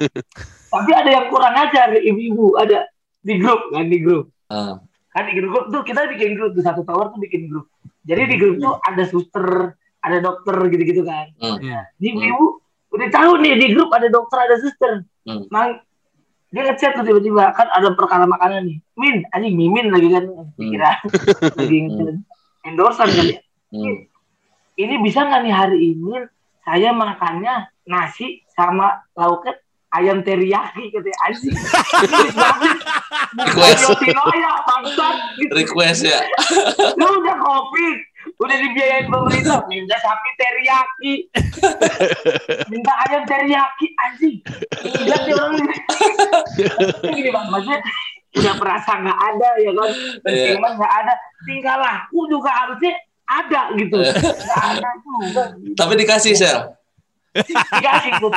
tapi 0.68 0.90
ada 0.92 1.10
yang 1.10 1.26
kurang 1.32 1.54
ajar 1.56 1.94
ibu-ibu. 1.96 2.58
Ada 2.58 2.88
di 3.24 3.34
grup 3.40 3.60
kan 3.72 3.86
di 3.88 3.98
grup. 4.00 4.30
Uh. 4.48 4.80
kan 5.12 5.24
di 5.28 5.34
grup 5.34 5.68
tuh 5.72 5.82
kita 5.82 6.08
bikin 6.14 6.38
grup 6.38 6.54
di 6.54 6.62
satu 6.62 6.84
tower 6.84 7.10
tuh 7.10 7.20
bikin 7.20 7.50
grup. 7.50 7.66
Jadi 8.06 8.22
di 8.32 8.36
grup 8.38 8.56
tuh 8.62 8.74
ada 8.84 9.02
suster 9.08 9.74
ada 10.04 10.18
dokter 10.22 10.56
gitu-gitu 10.70 11.02
kan. 11.02 11.32
Uh. 11.42 11.58
di 11.98 12.14
ibu 12.14 12.62
udah 12.88 13.08
tahu 13.12 13.44
nih 13.44 13.54
di 13.60 13.66
grup 13.74 13.90
ada 13.92 14.08
dokter 14.08 14.38
ada 14.38 14.56
suster. 14.60 14.92
Uh. 15.26 15.44
mang 15.50 15.80
dia 16.48 16.64
ngechat 16.64 16.96
tuh 16.96 17.04
tiba-tiba 17.04 17.52
kan 17.52 17.68
ada 17.72 17.92
perkara 17.92 18.24
makanan 18.24 18.68
nih. 18.68 18.78
Min 18.96 19.24
anjing 19.36 19.54
mimin 19.56 19.92
lagi 19.92 20.08
kan. 20.12 20.24
Pikiran 20.56 20.96
lagi 21.60 21.76
ngechat 21.88 22.16
endorsan 22.68 23.08
kali 23.08 23.32
ya. 23.36 23.92
Ini 24.78 24.94
bisa 25.02 25.26
nggak 25.26 25.40
nih 25.42 25.54
hari 25.54 25.78
ini 25.96 26.22
saya 26.62 26.94
makannya 26.94 27.66
nasi 27.88 28.44
sama 28.58 29.06
lauknya 29.14 29.54
ayam 29.94 30.20
teriyaki 30.20 30.92
gitu 30.92 31.08
anjing. 31.24 31.56
request. 33.38 33.88
ya, 34.04 34.52
bangsat. 34.68 35.16
Gitu. 35.40 35.52
Request 35.54 36.00
ya. 36.04 36.20
Lu 36.98 37.06
udah 37.24 37.36
kopi, 37.40 37.86
udah 38.36 38.56
dibiayain 38.58 39.06
pemerintah, 39.08 39.64
minta 39.70 39.96
sapi 40.02 40.30
teriyaki. 40.36 41.14
minta 42.68 42.92
ayam 43.08 43.22
teriyaki 43.24 43.86
anjing. 43.96 44.36
Lihat 45.08 45.22
dia 45.24 45.34
orang 45.38 45.56
ini. 45.56 45.76
Gini 47.08 47.30
bang, 47.32 47.46
maksudnya 47.48 47.80
udah 48.36 48.54
perasa 48.60 48.92
nggak 49.00 49.18
ada 49.18 49.48
ya 49.56 49.70
kan, 49.72 49.90
pentingan 50.20 50.60
yeah. 50.60 50.76
nggak 50.76 50.94
ada, 51.00 51.12
tinggal 51.48 51.78
laku 51.80 52.18
juga 52.28 52.50
harusnya 52.52 52.92
ada 53.24 53.72
gitu. 53.72 53.96
Nggak 54.04 54.64
ada 54.76 54.90
juga. 55.00 55.42
Tapi 55.80 55.92
dikasih 55.96 56.36
sel 56.36 56.77
dikasih 57.36 58.10
gitu 58.16 58.28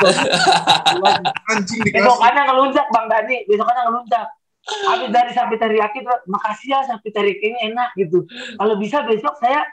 anjing 1.52 1.82
dikasih. 1.86 2.04
Besokannya 2.04 2.42
ngelunjak 2.50 2.88
bang 2.92 3.06
Dani. 3.08 3.38
Besokannya 3.48 3.84
ngelunjak. 3.88 4.28
Habis 4.62 5.10
dari 5.10 5.32
sapi 5.34 5.56
teriyaki 5.58 6.06
tuh 6.06 6.18
makasih 6.30 6.68
ya 6.70 6.80
sapi 6.86 7.10
teriyaki 7.10 7.46
ini 7.50 7.60
enak 7.74 7.90
gitu. 7.98 8.28
Kalau 8.30 8.78
bisa 8.78 9.02
besok 9.08 9.34
saya 9.42 9.66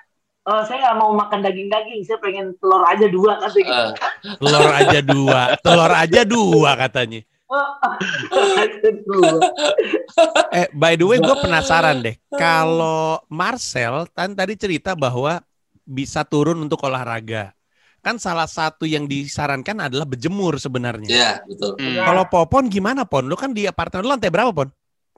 uh, 0.48 0.64
saya 0.64 0.88
nggak 0.88 0.96
mau 0.96 1.12
makan 1.12 1.44
daging-daging. 1.44 2.00
Saya 2.08 2.18
pengen 2.24 2.56
telur 2.56 2.82
aja 2.88 3.06
dua 3.10 3.36
katanya 3.42 3.74
uh. 3.74 3.92
telur 4.40 4.70
aja 4.72 5.00
dua. 5.04 5.40
Telur 5.60 5.92
aja 5.92 6.20
dua 6.24 6.70
katanya. 6.76 7.20
Eh 10.52 10.68
by 10.76 11.00
the 11.00 11.04
way 11.08 11.16
gue 11.16 11.36
penasaran 11.40 12.04
deh. 12.04 12.16
Kalau 12.36 13.24
Marcel 13.32 14.04
kan 14.12 14.36
tadi 14.36 14.52
cerita 14.56 14.92
bahwa 14.92 15.40
bisa 15.88 16.20
turun 16.28 16.60
untuk 16.60 16.84
olahraga 16.84 17.56
kan 17.98 18.16
salah 18.16 18.46
satu 18.46 18.86
yang 18.86 19.04
disarankan 19.04 19.90
adalah 19.90 20.06
berjemur 20.06 20.56
sebenarnya. 20.56 21.10
Iya, 21.10 21.32
betul. 21.44 21.76
Hmm. 21.76 21.98
Kalau 22.02 22.24
Popon 22.30 22.70
gimana 22.70 23.02
Pon? 23.04 23.26
Lu 23.26 23.34
kan 23.34 23.50
di 23.52 23.66
apartemen 23.66 24.06
lu 24.06 24.10
lantai 24.14 24.30
berapa 24.30 24.54
Pon? 24.54 24.68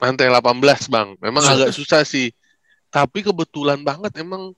Lantai 0.00 0.32
18, 0.32 0.88
Bang. 0.88 1.14
Memang 1.20 1.44
agak 1.44 1.76
susah 1.76 2.02
sih. 2.02 2.32
Tapi 2.88 3.20
kebetulan 3.20 3.84
banget 3.84 4.16
emang 4.18 4.56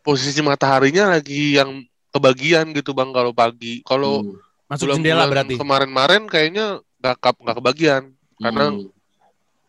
posisi 0.00 0.40
mataharinya 0.40 1.12
lagi 1.20 1.60
yang 1.60 1.84
kebagian 2.10 2.72
gitu 2.72 2.96
Bang 2.96 3.12
kalau 3.12 3.36
pagi. 3.36 3.84
Kalau 3.84 4.24
hmm. 4.24 4.68
masuk 4.72 4.96
jendela 4.96 5.28
berarti. 5.28 5.60
Kemarin-kemarin 5.60 6.24
kayaknya 6.26 6.80
nggak 6.98 7.16
nggak 7.20 7.56
kebagian 7.62 8.02
karena 8.40 8.74
hmm. 8.74 8.98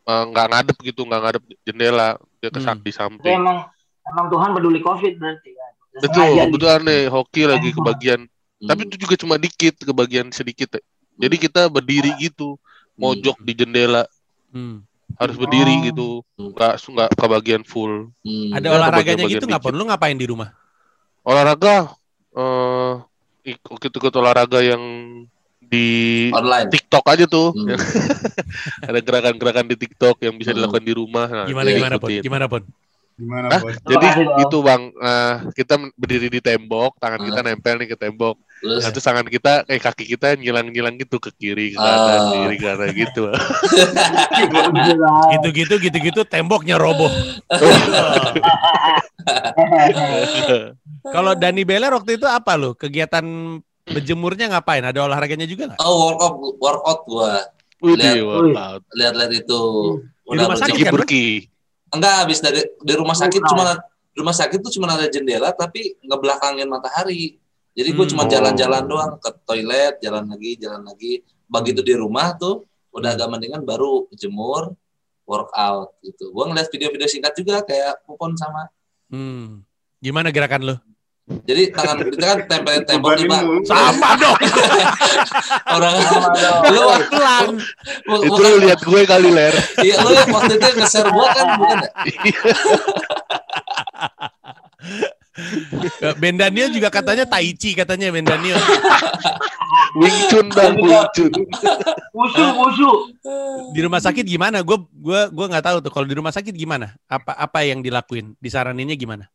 Eh, 0.09 0.23
nggak 0.33 0.47
ngadep 0.49 0.77
gitu, 0.81 1.01
nggak 1.05 1.21
ngadep 1.21 1.43
jendela 1.61 2.17
dia 2.41 2.49
ke 2.49 2.57
hmm. 2.57 2.81
di 2.81 2.89
samping. 2.89 3.29
emang 3.29 3.69
emang 4.09 4.25
Tuhan 4.33 4.49
peduli 4.57 4.81
COVID 4.81 5.21
berarti. 5.21 5.53
Betul, 5.91 6.29
kebetulan 6.37 6.81
nih 6.83 7.01
hoki 7.07 7.41
lagi 7.43 7.69
kebagian. 7.73 8.21
Hmm. 8.59 8.67
Tapi 8.67 8.81
itu 8.85 8.95
juga 8.99 9.15
cuma 9.17 9.35
dikit, 9.35 9.75
kebagian 9.79 10.29
sedikit. 10.29 10.77
ya. 10.77 10.81
Jadi 11.19 11.35
kita 11.37 11.67
berdiri 11.67 12.15
gitu, 12.17 12.55
mojok 12.95 13.41
di 13.41 13.53
jendela, 13.53 14.05
Hmm. 14.49 14.85
harus 15.15 15.35
berdiri 15.35 15.73
Oh. 15.73 15.83
gitu. 15.83 16.09
Hmm. 16.35 16.51
Nggak 16.53 16.73
nggak 16.79 17.09
kebagian 17.15 17.63
full. 17.63 18.13
Hmm. 18.21 18.51
Ada 18.53 18.65
Ya, 18.65 18.73
olahraganya 18.75 19.25
gitu 19.25 19.45
nggak 19.45 19.59
pun? 19.59 19.71
dikit. 19.73 19.79
Lu 19.79 19.85
ngapain 19.87 20.15
di 20.15 20.27
rumah? 20.27 20.49
Olahraga 21.21 21.91
eh 22.29 22.93
ikut-ikut 23.49 24.13
olahraga 24.13 24.61
yang 24.61 24.79
di 25.59 25.87
online. 26.31 26.69
TikTok 26.69 27.05
aja 27.05 27.25
tuh. 27.25 27.51
Hmm. 27.53 27.73
Ada 28.89 28.99
gerakan-gerakan 29.01 29.65
di 29.67 29.75
TikTok 29.77 30.17
yang 30.23 30.35
bisa 30.35 30.51
Hmm. 30.51 30.57
dilakukan 30.61 30.83
di 30.83 30.93
rumah. 30.93 31.27
Nah, 31.27 31.45
Gimana 31.45 31.67
gimana 31.69 31.95
pun? 31.97 32.09
Gimana 32.09 32.45
pun? 32.47 32.61
Gimana, 33.19 33.51
Hah? 33.51 33.59
Bos? 33.59 33.75
Jadi 33.83 34.07
Bang. 34.07 34.39
itu 34.39 34.57
bang, 34.63 34.81
eh, 34.95 35.33
kita 35.51 35.73
berdiri 35.93 36.25
di 36.29 36.39
tembok, 36.39 36.95
tangan 36.97 37.19
kita 37.19 37.37
Ah. 37.37 37.45
nempel 37.45 37.75
nih 37.75 37.85
ke 37.91 37.93
tembok. 37.93 38.39
Terus 38.59 38.79
Nah, 38.79 38.89
terus 38.89 39.03
tangan 39.03 39.23
kita, 39.23 39.51
eh 39.65 39.77
kaki 39.77 40.03
kita 40.09 40.35
ngilang-ngilang 40.35 40.95
gitu 40.95 41.17
ke 41.17 41.29
kiri, 41.33 41.71
ke 41.71 41.77
kanan, 41.77 42.19
kiri, 42.33 42.55
ke 42.55 42.65
kanan 42.65 42.89
gitu. 42.93 43.23
Gitu-gitu 45.31 45.73
gitu-gitu 45.81 46.21
temboknya 46.23 46.75
roboh. 46.75 47.07
Kalau 51.05 51.31
Dani 51.35 51.61
Beler 51.63 51.91
waktu 51.91 52.15
itu 52.15 52.23
apa 52.23 52.55
lu? 52.55 52.73
Kegiatan 52.73 53.23
berjemurnya 53.85 54.49
ngapain? 54.49 54.81
Ada 54.81 55.01
olahraganya 55.01 55.43
juga 55.43 55.71
nggak? 55.71 55.79
oh 55.79 55.93
workout 56.07 56.33
workout 56.59 56.99
gua 57.03 57.31
Lihat. 57.79 58.83
lihat-lihat 58.91 59.31
itu 59.33 59.59
Di 60.21 60.35
rumah 60.35 60.55
sakit 60.55 60.83
kan? 60.83 60.93
Burki. 60.93 61.47
Enggak 61.89 62.15
habis 62.21 62.39
dari 62.39 62.61
di 62.61 62.93
rumah 62.93 63.13
sakit 63.13 63.39
Bukan. 63.39 63.51
cuma 63.51 63.63
rumah 64.13 64.35
sakit 64.35 64.59
tuh 64.59 64.71
cuma 64.71 64.89
ada 64.89 65.07
jendela 65.07 65.49
tapi 65.51 65.95
ngebelakangin 66.01 66.65
matahari 66.65 67.37
jadi 67.71 67.89
gue 67.89 68.03
Hmm. 68.03 68.11
cuma 68.11 68.23
Oh. 68.23 68.29
jalan-jalan 68.29 68.83
doang 68.83 69.13
ke 69.17 69.29
toilet 69.43 69.93
jalan 69.99 70.25
lagi 70.25 70.51
jalan 70.55 70.83
lagi 70.83 71.21
begitu 71.45 71.81
di 71.81 71.93
rumah 71.93 72.33
tuh 72.33 72.65
udah 72.89 73.13
agak 73.13 73.27
mendingan 73.27 73.61
baru 73.61 74.09
jemur 74.13 74.73
workout 75.23 75.93
gitu 76.01 76.29
gue 76.29 76.43
ngeliat 76.43 76.67
video-video 76.67 77.05
singkat 77.05 77.33
juga 77.33 77.61
kayak 77.61 78.01
Popon 78.03 78.33
sama 78.33 78.67
Hmm. 79.07 79.65
Gimana 79.97 80.29
gerakan 80.29 80.61
lu? 80.63 80.75
Jadi 81.29 81.69
tangan 81.69 81.97
kita 82.09 82.25
kan 82.25 82.39
tempelin 82.49 82.83
tembok 82.89 83.13
nih 83.13 83.29
mulu. 83.29 83.61
Sama 83.61 84.17
dong. 84.17 84.37
orang 85.77 85.93
lu 86.73 86.81
Pelan. 87.05 87.47
Itu 88.25 88.41
lu 88.41 88.57
lihat 88.65 88.79
gue 88.81 89.01
kali 89.05 89.29
ler. 89.29 89.53
iya 89.85 90.01
lu 90.01 90.09
yang 90.09 90.29
waktu 90.33 90.57
itu 90.57 90.67
nge-share 90.73 91.09
gua 91.13 91.27
kan 91.33 91.47
bukan 91.57 91.77
ya 96.01 96.11
Ben 96.17 96.35
Daniel 96.35 96.73
juga 96.73 96.89
katanya 96.91 97.23
Tai 97.29 97.49
Chi 97.55 97.77
katanya 97.77 98.09
Ben 98.09 98.25
Daniel. 98.25 98.57
Wing 100.01 100.17
Chun 100.33 100.49
bang, 100.49 100.75
Wing 100.81 101.05
Chun. 101.13 101.31
Wusu, 102.13 102.45
wusu. 102.57 102.89
Di 103.71 103.79
rumah 103.85 104.01
sakit 104.01 104.25
gimana? 104.25 104.65
Gue 104.65 104.81
gua 104.97 105.29
gua 105.29 105.45
nggak 105.45 105.65
tahu 105.65 105.77
tuh. 105.85 105.91
Kalau 105.93 106.07
di 106.09 106.15
rumah 106.17 106.33
sakit 106.33 106.51
gimana? 106.57 106.97
Apa 107.05 107.37
apa 107.37 107.59
yang 107.63 107.85
dilakuin? 107.85 108.33
Disaraninnya 108.41 108.97
gimana? 108.97 109.29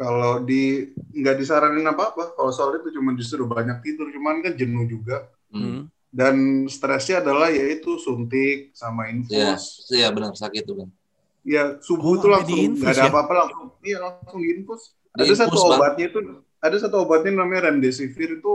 Kalau 0.00 0.40
di 0.40 0.88
nggak 1.12 1.36
disaranin 1.36 1.84
apa-apa, 1.84 2.32
kalau 2.32 2.48
soal 2.48 2.80
itu 2.80 2.88
cuma 2.96 3.12
disuruh 3.12 3.44
banyak 3.44 3.84
tidur, 3.84 4.08
cuman 4.08 4.40
kan 4.40 4.56
jenuh 4.56 4.88
juga. 4.88 5.28
hmm. 5.52 5.60
Hmm. 5.60 5.82
Dan 6.10 6.66
stresnya 6.66 7.20
adalah 7.22 7.52
yaitu 7.52 7.94
suntik 8.00 8.72
sama 8.74 9.12
infus. 9.12 9.86
iya 9.92 10.08
benar 10.10 10.32
sakit 10.34 10.62
tuh 10.64 10.74
bang. 10.82 10.90
Ya 11.44 11.62
Oh, 11.76 11.78
subuh 11.84 12.16
itu 12.16 12.26
sampai 12.26 12.34
langsung 12.34 12.60
nggak 12.80 12.92
ada 12.96 13.04
ya? 13.04 13.10
apa-apa 13.12 13.32
langsung, 13.44 13.66
iya 13.84 13.98
langsung 14.00 14.40
diinfus. 14.40 14.82
Ada 15.14 15.22
Diinfus, 15.24 15.40
satu 15.46 15.56
Bang. 15.68 15.78
obatnya 15.78 16.04
itu, 16.08 16.18
ada 16.60 16.76
satu 16.80 16.96
obatnya 17.04 17.30
namanya 17.36 17.60
remdesivir 17.70 18.40
itu 18.40 18.52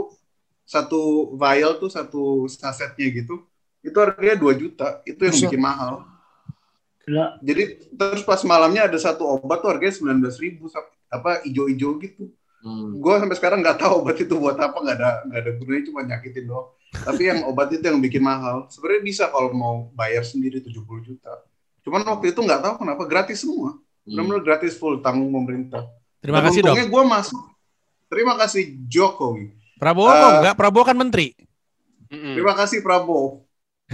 satu 0.65 1.01
vial 1.37 1.77
tuh 1.77 1.89
satu 1.93 2.23
sasetnya 2.49 3.07
gitu, 3.13 3.45
itu 3.85 3.97
harganya 4.01 4.37
2 4.41 4.53
juta, 4.57 4.87
itu 5.05 5.21
yang 5.21 5.35
bikin 5.45 5.61
mahal. 5.61 5.93
Gila. 7.05 7.37
Jadi 7.45 7.63
terus 7.93 8.21
pas 8.25 8.41
malamnya 8.41 8.89
ada 8.89 8.97
satu 8.97 9.23
obat 9.29 9.61
tuh 9.61 9.69
harganya 9.69 9.93
sembilan 9.93 10.17
belas 10.25 10.37
ribu, 10.41 10.65
apa 11.15 11.41
ijo-ijo 11.43 11.95
gitu. 11.99 12.29
Hmm. 12.59 12.97
Gue 12.97 13.13
sampai 13.21 13.37
sekarang 13.37 13.59
nggak 13.61 13.77
tahu 13.77 14.01
obat 14.01 14.17
itu 14.17 14.33
buat 14.35 14.57
apa, 14.57 14.73
nggak 14.73 14.97
ada 14.97 15.11
nggak 15.29 15.39
ada 15.39 15.51
gunanya, 15.55 15.83
cuma 15.85 15.99
nyakitin 16.01 16.45
doang. 16.45 16.67
Tapi 16.95 17.21
yang 17.23 17.39
obat 17.45 17.69
itu 17.69 17.83
yang 17.83 17.99
bikin 17.99 18.23
mahal. 18.23 18.65
Sebenarnya 18.71 19.03
bisa 19.03 19.23
kalau 19.29 19.51
mau 19.51 19.75
bayar 19.93 20.23
sendiri 20.23 20.59
70 20.59 20.73
juta. 21.03 21.33
Cuman 21.83 22.01
waktu 22.01 22.33
itu 22.33 22.39
nggak 22.39 22.61
tahu 22.63 22.73
kenapa 22.81 23.03
gratis 23.05 23.43
semua. 23.43 23.77
Hmm. 24.03 24.17
Benar-benar 24.17 24.41
gratis 24.41 24.73
full 24.75 24.97
tanggung 24.99 25.29
pemerintah. 25.29 25.85
Terima 26.19 26.41
Dan 26.41 26.49
kasih 26.49 26.59
dong. 26.61 26.73
untungnya 26.73 26.87
gue 26.89 27.03
masuk. 27.05 27.41
Terima 28.09 28.33
kasih 28.37 28.63
Jokowi. 28.89 29.45
Prabowo 29.75 30.07
Eh, 30.07 30.15
kok 30.15 30.31
enggak? 30.39 30.55
Prabowo 30.55 30.83
kan 30.87 30.97
menteri. 30.97 31.27
Terima 32.09 32.53
kasih 32.55 32.79
Prabowo. 32.81 33.43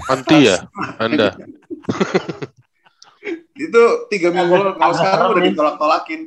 Anti 0.08 0.48
ya, 0.48 0.64
Anda. 0.96 1.36
Itu 3.56 3.82
tiga 4.08 4.32
minggu 4.32 4.54
lalu. 4.56 4.72
Kalau 4.78 4.94
sekarang 4.96 5.28
udah 5.36 5.44
ditolak-tolakin. 5.44 6.22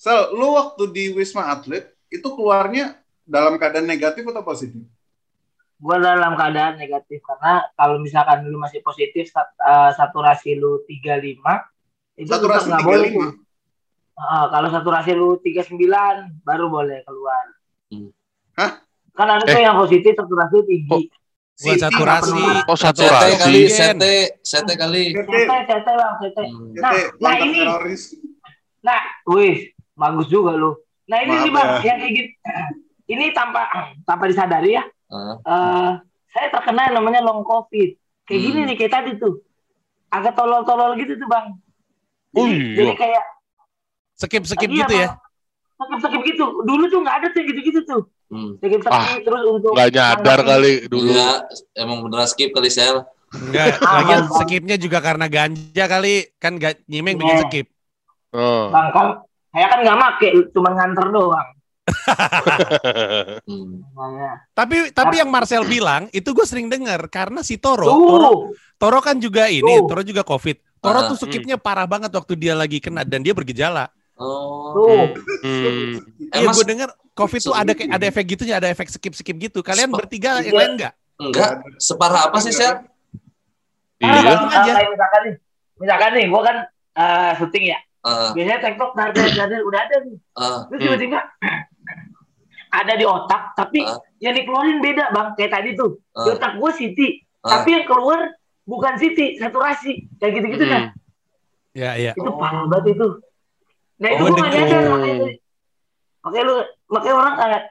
Sel, 0.00 0.32
lu 0.32 0.56
waktu 0.56 0.82
di 0.88 1.04
Wisma 1.12 1.52
Atlet 1.52 1.92
itu 2.08 2.24
keluarnya 2.24 2.96
dalam 3.22 3.60
keadaan 3.60 3.84
negatif 3.84 4.24
atau 4.24 4.40
positif? 4.40 4.80
Gue 5.76 5.96
dalam 5.96 6.32
keadaan 6.34 6.76
negatif 6.76 7.20
karena 7.20 7.68
kalau 7.72 8.00
misalkan 8.00 8.44
lu 8.44 8.56
masih 8.56 8.80
positif 8.80 9.28
sat- 9.28 9.52
eh, 9.54 9.92
saturasi 9.92 10.56
lu 10.56 10.80
35 10.84 11.68
itu 12.16 12.28
Saturasi 12.28 12.64
tetap 12.64 12.70
nggak 12.70 12.84
boleh 12.84 13.08
35. 13.08 13.16
tuh. 13.20 13.32
Ah, 14.16 14.44
kalau 14.48 14.68
saturasi 14.68 15.10
lu 15.12 15.28
39 15.36 16.16
baru 16.44 16.66
boleh 16.68 17.00
keluar. 17.02 17.44
Hmm. 17.88 18.12
Hah? 18.56 18.84
Kan 19.10 19.28
ada 19.28 19.44
tuh 19.44 19.52
Eh. 19.52 19.64
yang 19.64 19.76
positif 19.76 20.12
saturasi 20.12 20.56
tinggi. 20.64 21.00
Buat 21.60 21.76
CT 21.76 21.80
saturasi. 21.82 22.40
Oh 22.64 22.72
CT 22.72 22.84
saturasi. 22.96 23.32
kali, 23.36 23.60
Oksigen. 23.62 23.96
CT, 23.96 24.04
CT 24.40 24.68
kali. 24.76 25.04
CT, 25.12 25.28
CT, 25.28 25.52
CT 25.66 25.88
bang, 25.90 26.14
CT. 26.18 26.38
Hmm. 26.40 26.72
CT, 26.72 26.80
Nah, 26.80 26.92
nah 27.20 27.34
ini, 27.38 27.58
teroris. 27.58 28.02
nah, 28.80 29.00
wih, 29.28 29.56
bagus 30.00 30.26
juga 30.26 30.56
lu. 30.56 30.72
Nah 31.04 31.20
ini 31.20 31.28
Maaf 31.30 31.42
nih 31.42 31.52
bang, 31.52 31.68
ya. 31.68 31.80
yang 31.84 31.98
kayak 31.98 32.12
gitu. 32.14 32.30
Ini 33.06 33.24
tanpa 33.30 33.62
tanpa 34.02 34.24
disadari 34.24 34.70
ya, 34.72 34.84
Ah. 35.06 35.34
eh 35.42 35.90
saya 36.30 36.46
terkena 36.48 36.88
yang 36.88 36.96
namanya 36.96 37.20
long 37.20 37.42
covid. 37.42 37.98
Kayak 38.24 38.38
Hmm. 38.38 38.46
gini 38.48 38.60
nih 38.64 38.76
kayak 38.78 38.92
tadi 38.94 39.10
tuh, 39.14 39.42
agak 40.08 40.32
tolol-tolol 40.32 40.94
gitu 40.94 41.14
tuh 41.14 41.26
bang. 41.26 41.46
Jadi, 42.30 42.48
iya. 42.48 42.74
jadi 42.78 42.92
kayak 42.96 43.24
Skip-skip 44.14 44.68
Iya, 44.68 44.84
gitu 44.84 44.94
ya. 44.94 45.08
Bang. 45.08 45.18
Sakit-sakit 45.80 46.20
gitu. 46.26 46.44
Dulu 46.60 46.84
tuh 46.86 47.00
nggak 47.00 47.16
ada 47.18 47.26
tuh 47.32 47.40
gitu-gitu 47.42 47.80
tuh. 47.82 48.02
Hmm. 48.28 48.52
Sakit-sakit 48.60 49.24
terus 49.24 49.42
untuk 49.48 49.72
Nggak 49.72 49.90
nyadar 49.90 50.38
kali 50.44 50.72
dulu. 50.86 51.08
Iya, 51.08 51.28
emang 51.74 52.04
beneran 52.04 52.28
skip 52.28 52.52
kali 52.52 52.68
sel. 52.68 53.00
Enggak, 53.32 53.80
lagian 53.96 54.22
Bang. 54.22 54.36
skipnya 54.38 54.76
juga 54.76 55.00
karena 55.00 55.24
ganja 55.24 55.84
kali. 55.88 56.28
Kan 56.36 56.60
ga, 56.60 56.76
nyimeng 56.84 57.16
bikin 57.16 57.32
Iya. 57.32 57.44
skip. 57.48 57.66
Oh. 58.30 58.68
Bang 58.70 59.24
saya 59.50 59.66
kan 59.66 59.78
nggak 59.82 59.98
make, 59.98 60.28
cuma 60.54 60.70
nganter 60.74 61.06
doang. 61.10 61.48
Hmm. 63.50 63.82
Tapi 64.54 64.94
tapi 64.94 65.14
yang 65.18 65.26
Marcel 65.26 65.66
bilang 65.66 66.06
itu 66.14 66.30
gue 66.30 66.46
sering 66.46 66.70
dengar 66.70 67.02
karena 67.10 67.42
si 67.42 67.58
Toro, 67.58 67.82
Toro, 67.82 67.98
Tuh, 67.98 68.38
Toro 68.78 68.98
kan 69.02 69.18
juga 69.18 69.50
ini, 69.50 69.82
Tuh. 69.82 69.90
Toro 69.90 70.02
juga 70.06 70.22
COVID. 70.22 70.80
Toro 70.80 70.98
Ah, 71.02 71.06
tuh 71.12 71.18
skipnya 71.18 71.60
parah 71.60 71.84
banget 71.84 72.14
waktu 72.14 72.38
dia 72.38 72.54
lagi 72.54 72.78
kena 72.78 73.02
dan 73.04 73.20
dia 73.20 73.34
bergejala. 73.34 73.90
Oh. 74.20 74.72
Hmm. 75.44 75.98
Iya, 76.30 76.46
gue 76.52 76.64
dengar 76.64 76.88
COVID 77.16 77.40
tuh 77.40 77.54
ada 77.56 77.72
kayak 77.74 77.90
ada 77.90 78.04
efek 78.06 78.24
gitunya, 78.36 78.54
ada 78.56 78.68
efek 78.70 78.88
skip-skip 78.88 79.36
gitu. 79.36 79.60
Kalian 79.60 79.92
bertiga 79.92 80.40
yang 80.40 80.56
lain 80.56 80.72
enggak? 80.78 80.94
Enggak, 81.20 81.50
separah 81.76 82.32
apa 82.32 82.38
sih 82.40 82.52
sel? 82.52 82.80
Iya. 84.00 84.40
Kayak 84.48 84.88
misalkan 84.96 85.20
nih, 85.28 85.34
misalkan 85.76 86.10
nih, 86.16 86.26
gua 86.32 86.42
kan 86.44 86.56
eh, 86.96 87.30
syuting 87.36 87.64
ya. 87.76 87.78
Ah, 88.00 88.32
Biasanya 88.32 88.58
TikTok 88.60 88.90
dar 88.94 89.12
dar 89.12 89.28
dar, 89.30 89.46
dar, 89.46 89.60
udah 89.60 89.80
ada 89.82 89.96
nih. 90.02 90.16
ah, 90.34 90.64
Terus 90.66 90.80
tiba-tiba 90.80 91.20
ada 92.70 92.92
di 92.94 93.04
otak, 93.04 93.42
tapi 93.52 93.82
Ah. 93.82 93.98
yang 94.18 94.32
dikeluarin 94.32 94.78
beda 94.78 95.10
bang. 95.10 95.28
Kayak 95.34 95.52
tadi 95.52 95.70
tuh, 95.74 95.98
di 95.98 96.28
ah, 96.28 96.34
otak 96.34 96.52
gua 96.56 96.70
Siti, 96.70 97.08
ah. 97.40 97.50
tapi 97.52 97.74
yang 97.74 97.84
keluar 97.84 98.30
bukan 98.62 98.94
Siti, 98.94 99.36
saturasi. 99.36 100.06
Kayak 100.16 100.32
gitu-gitu 100.38 100.64
Hmm. 100.64 100.72
kan. 100.72 100.82
Ya, 101.70 101.94
iya. 101.94 102.10
itu 102.12 102.30
parah 102.34 102.66
banget 102.66 102.98
itu 102.98 103.08
nah 103.94 104.10
itu 104.10 104.22
Oh, 104.22 104.26
gue 104.26 104.34
gak 104.34 104.50
dengan- 104.50 104.66
nyadar 104.66 104.82
makanya 104.90 105.28
makanya 106.18 106.42
lu 106.42 106.56
makanya 106.88 107.14
orang 107.14 107.34
kayak 107.36 107.62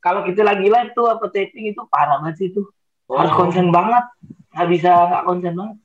kalau 0.00 0.20
kita 0.22 0.40
lagi 0.40 0.66
live 0.66 0.90
tuh 0.94 1.04
apa 1.04 1.24
taping 1.28 1.66
itu 1.68 1.80
parah 1.84 2.16
banget 2.16 2.34
sih 2.38 2.46
itu 2.48 2.64
harus 3.10 3.28
Oh. 3.28 3.36
konsen 3.36 3.68
banget 3.68 4.04
nggak 4.48 4.68
bisa 4.70 4.88
nggak 4.88 5.22
konsen 5.26 5.52
banget 5.52 5.76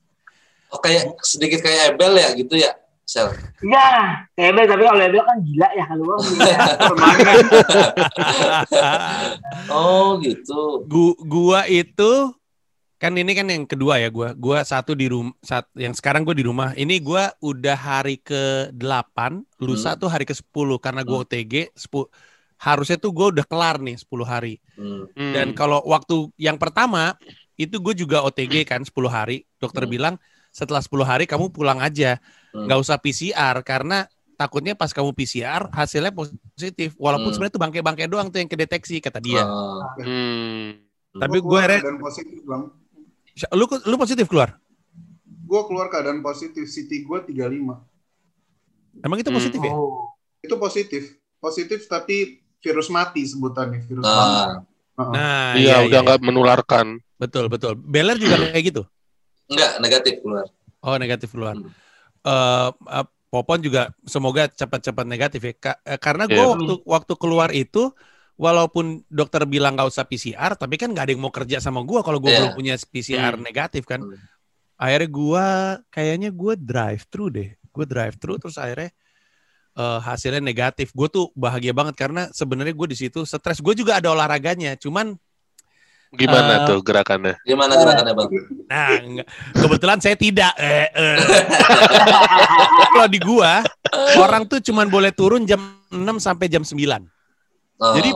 Oh, 0.70 0.80
kayak 0.80 1.04
sedikit 1.22 1.60
kayak 1.60 1.92
Ebel 1.92 2.14
ya 2.14 2.30
gitu 2.36 2.56
ya, 2.56 2.72
sel. 3.08 3.32
ya 3.64 4.20
Ebel 4.36 4.68
tapi 4.68 4.84
kalau 4.84 5.00
Ebel 5.00 5.24
kan 5.24 5.38
gila 5.40 5.68
ya 5.72 5.86
kalau 5.88 6.04
gua. 6.04 6.18
Oh 9.72 10.20
gitu. 10.20 10.84
Gu- 10.86 11.20
gua 11.20 11.64
itu 11.66 12.36
kan 12.98 13.14
ini 13.14 13.30
kan 13.32 13.46
yang 13.46 13.64
kedua 13.64 14.02
ya 14.02 14.10
gue. 14.10 14.34
Gue 14.34 14.58
satu 14.66 14.92
di 14.92 15.06
rumah, 15.06 15.30
yang 15.78 15.94
sekarang 15.94 16.26
gue 16.26 16.34
di 16.34 16.42
rumah. 16.42 16.74
Ini 16.74 16.98
gue 16.98 17.24
udah 17.46 17.78
hari 17.78 18.18
ke 18.18 18.74
8 18.74 19.46
lusa 19.62 19.94
Hmm. 19.94 20.02
tuh 20.02 20.10
hari 20.10 20.26
ke 20.26 20.34
10 20.34 20.50
karena 20.76 21.06
gue 21.06 21.14
Hmm. 21.14 21.22
OTG 21.24 21.54
10 21.78 22.10
harusnya 22.58 22.98
tuh 22.98 23.14
gue 23.14 23.38
udah 23.38 23.46
kelar 23.46 23.78
nih 23.78 24.02
10 24.02 24.26
hari. 24.26 24.58
Hmm. 24.74 25.06
Hmm. 25.14 25.30
Dan 25.30 25.48
kalau 25.54 25.86
waktu 25.86 26.34
yang 26.36 26.58
pertama 26.58 27.14
itu 27.54 27.78
gue 27.78 27.94
juga 27.96 28.26
OTG 28.26 28.66
kan 28.66 28.82
10 28.82 29.08
hari. 29.08 29.46
Dokter 29.62 29.86
Hmm. 29.86 29.94
bilang 29.94 30.16
setelah 30.58 30.82
10 30.82 31.06
hari 31.06 31.30
kamu 31.30 31.54
pulang 31.54 31.78
aja, 31.78 32.18
Hmm. 32.50 32.66
nggak 32.66 32.80
usah 32.82 32.98
PCR 32.98 33.62
karena 33.62 34.10
takutnya 34.34 34.74
pas 34.74 34.90
kamu 34.90 35.14
PCR 35.14 35.70
hasilnya 35.70 36.10
positif. 36.10 36.98
Walaupun 36.98 37.30
Hmm. 37.30 37.36
sebenarnya 37.38 37.54
itu 37.54 37.62
bangke-bangke 37.62 38.04
doang 38.08 38.28
tuh 38.28 38.42
yang 38.42 38.50
kedeteksi 38.50 38.98
kata 38.98 39.22
dia. 39.22 39.46
Ah, 39.46 39.86
Hmm. 40.02 40.82
Tapi 41.14 41.38
gue 41.38 41.60
keadaan 41.60 41.98
positif 41.98 42.42
bang. 42.42 42.64
Lu 43.54 43.66
lu 43.86 43.96
positif 43.96 44.26
keluar? 44.26 44.58
Gue 45.46 45.62
keluar 45.64 45.88
keadaan 45.88 46.20
positif. 46.20 46.66
CT 46.66 47.02
gue 47.02 47.18
35. 47.24 47.78
Emang 49.00 49.18
itu 49.18 49.30
Hmm. 49.30 49.38
positif 49.38 49.60
ya? 49.60 49.72
Oh. 49.72 50.10
Itu 50.40 50.58
positif. 50.58 51.04
Positif 51.38 51.86
tapi 51.86 52.42
virus 52.58 52.90
mati 52.90 53.22
sebutannya. 53.24 53.86
Virus 53.86 54.02
mati. 54.04 54.18
ah. 54.42 54.50
Heeh. 54.98 55.14
Nah, 55.14 55.54
Iya, 55.54 55.86
udah 55.86 56.00
nggak 56.02 56.20
menularkan. 56.20 56.98
betul 57.16 57.46
betul. 57.48 57.74
Beler 57.74 58.18
juga 58.18 58.38
kayak 58.44 58.66
gitu. 58.68 58.82
Enggak, 59.48 59.72
negatif 59.80 60.14
keluar. 60.22 60.46
Oh 60.84 60.96
negatif 60.96 61.30
keluar. 61.32 61.56
Hmm. 61.56 61.72
Eh, 62.24 62.70
Popon 63.28 63.60
juga 63.60 63.92
semoga 64.08 64.48
cepat-cepat 64.48 65.04
negatif 65.04 65.42
ya. 65.44 65.54
Ka- 65.60 65.80
eh, 65.84 66.00
karena 66.00 66.32
gue 66.32 66.40
Iya. 66.40 66.48
waktu 66.48 66.74
waktu 66.88 67.14
keluar 67.20 67.50
itu 67.52 67.92
walaupun 68.40 69.04
dokter 69.12 69.44
bilang 69.44 69.76
nggak 69.76 69.90
usah 69.92 70.08
PCR, 70.08 70.56
tapi 70.56 70.80
kan 70.80 70.96
nggak 70.96 71.06
ada 71.08 71.12
yang 71.12 71.20
mau 71.20 71.34
kerja 71.34 71.60
sama 71.60 71.84
gue 71.84 72.00
kalau 72.08 72.24
gue 72.24 72.32
Iya. 72.32 72.40
belum 72.40 72.54
punya 72.56 72.74
PCR 72.80 73.36
Hmm. 73.36 73.44
negatif 73.44 73.84
kan. 73.84 74.00
Hmm. 74.00 74.16
Akhirnya 74.80 75.10
gue 75.12 75.46
kayaknya 75.92 76.30
gue 76.32 76.54
drive 76.56 77.04
thru 77.12 77.28
deh. 77.28 77.52
Gue 77.68 77.84
drive 77.84 78.16
thru 78.16 78.40
terus 78.40 78.56
akhirnya 78.56 78.96
eh, 79.78 80.00
hasilnya 80.02 80.42
negatif. 80.42 80.90
Gue 80.96 81.06
tuh 81.06 81.30
bahagia 81.38 81.70
banget 81.70 81.94
karena 82.00 82.32
sebenarnya 82.34 82.74
gue 82.74 82.88
di 82.90 82.98
situ 82.98 83.22
stres. 83.28 83.62
Gue 83.62 83.76
juga 83.78 84.02
ada 84.02 84.10
olahraganya, 84.10 84.74
cuman 84.74 85.14
Gimana 86.14 86.64
Eh, 86.64 86.66
tuh 86.66 86.80
gerakannya? 86.80 87.36
Gimana 87.44 87.74
gerakannya 87.76 88.14
bang? 88.14 88.30
Nah, 88.68 88.90
enggak. 88.96 89.28
kebetulan 89.54 90.00
saya 90.00 90.16
tidak. 90.16 90.54
Eh, 90.56 90.88
eh. 90.88 91.18
Kalau 92.94 93.08
di 93.08 93.20
gua, 93.20 93.64
orang 94.16 94.48
tuh 94.48 94.60
cuman 94.62 94.88
boleh 94.88 95.12
turun 95.12 95.44
jam 95.44 95.60
6 95.90 96.00
sampai 96.18 96.48
jam 96.48 96.64
9. 96.64 97.04
Oh. 97.78 97.94
Jadi, 97.94 98.12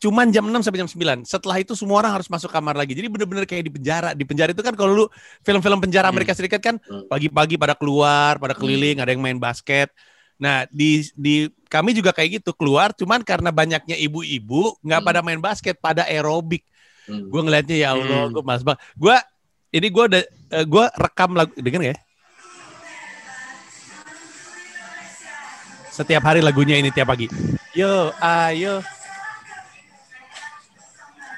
Cuman 0.00 0.32
jam 0.32 0.48
6 0.48 0.64
sampai 0.64 0.80
jam 0.80 0.88
9. 0.88 1.28
Setelah 1.28 1.60
itu 1.60 1.76
semua 1.76 2.00
orang 2.00 2.16
harus 2.16 2.24
masuk 2.24 2.48
kamar 2.48 2.72
lagi. 2.72 2.96
Jadi 2.96 3.04
bener-bener 3.12 3.44
kayak 3.44 3.68
di 3.68 3.68
penjara. 3.68 4.16
Di 4.16 4.24
penjara 4.24 4.48
itu 4.48 4.64
kan 4.64 4.72
kalau 4.72 4.96
lu 4.96 5.04
film-film 5.44 5.76
penjara 5.76 6.08
Hmm. 6.08 6.16
Amerika 6.16 6.32
Serikat 6.32 6.56
kan 6.56 6.80
Hmm. 6.80 7.04
pagi-pagi 7.04 7.60
pada 7.60 7.76
keluar, 7.76 8.40
pada 8.40 8.56
keliling, 8.56 8.96
ada 8.96 9.12
yang 9.12 9.20
main 9.20 9.36
basket. 9.36 9.92
Nah, 10.40 10.64
di 10.72 11.04
di 11.12 11.34
kami 11.68 11.92
juga 11.92 12.16
kayak 12.16 12.40
gitu 12.40 12.56
keluar 12.56 12.96
cuman 12.96 13.20
karena 13.20 13.52
banyaknya 13.52 13.92
ibu-ibu 13.92 14.72
nggak 14.80 15.00
Hmm. 15.04 15.08
pada 15.12 15.20
main 15.20 15.36
basket, 15.36 15.76
pada 15.76 16.08
aerobik. 16.08 16.64
Hmm. 17.10 17.26
Gue 17.26 17.40
ngeliatnya 17.42 17.76
ya 17.76 17.88
Allah, 17.98 18.30
Hmm. 18.30 18.32
gue 18.38 18.42
mas 18.46 18.62
bang. 18.62 18.78
Gue 18.94 19.16
ini 19.74 19.86
gue 19.90 20.04
udah 20.06 20.22
gue 20.62 20.84
rekam 20.94 21.34
lagu, 21.34 21.50
denger 21.58 21.82
ya? 21.90 21.96
Setiap 25.90 26.22
hari 26.22 26.40
lagunya 26.40 26.78
ini 26.78 26.88
tiap 26.94 27.10
pagi. 27.10 27.26
Yo, 27.74 28.14
ayo. 28.22 28.80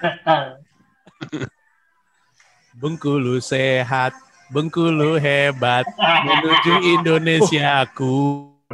Bengkulu 2.73 3.39
sehat, 3.41 4.13
Bengkulu 4.53 5.17
hebat, 5.17 5.87
menuju 5.99 7.01
Indonesia 7.01 7.89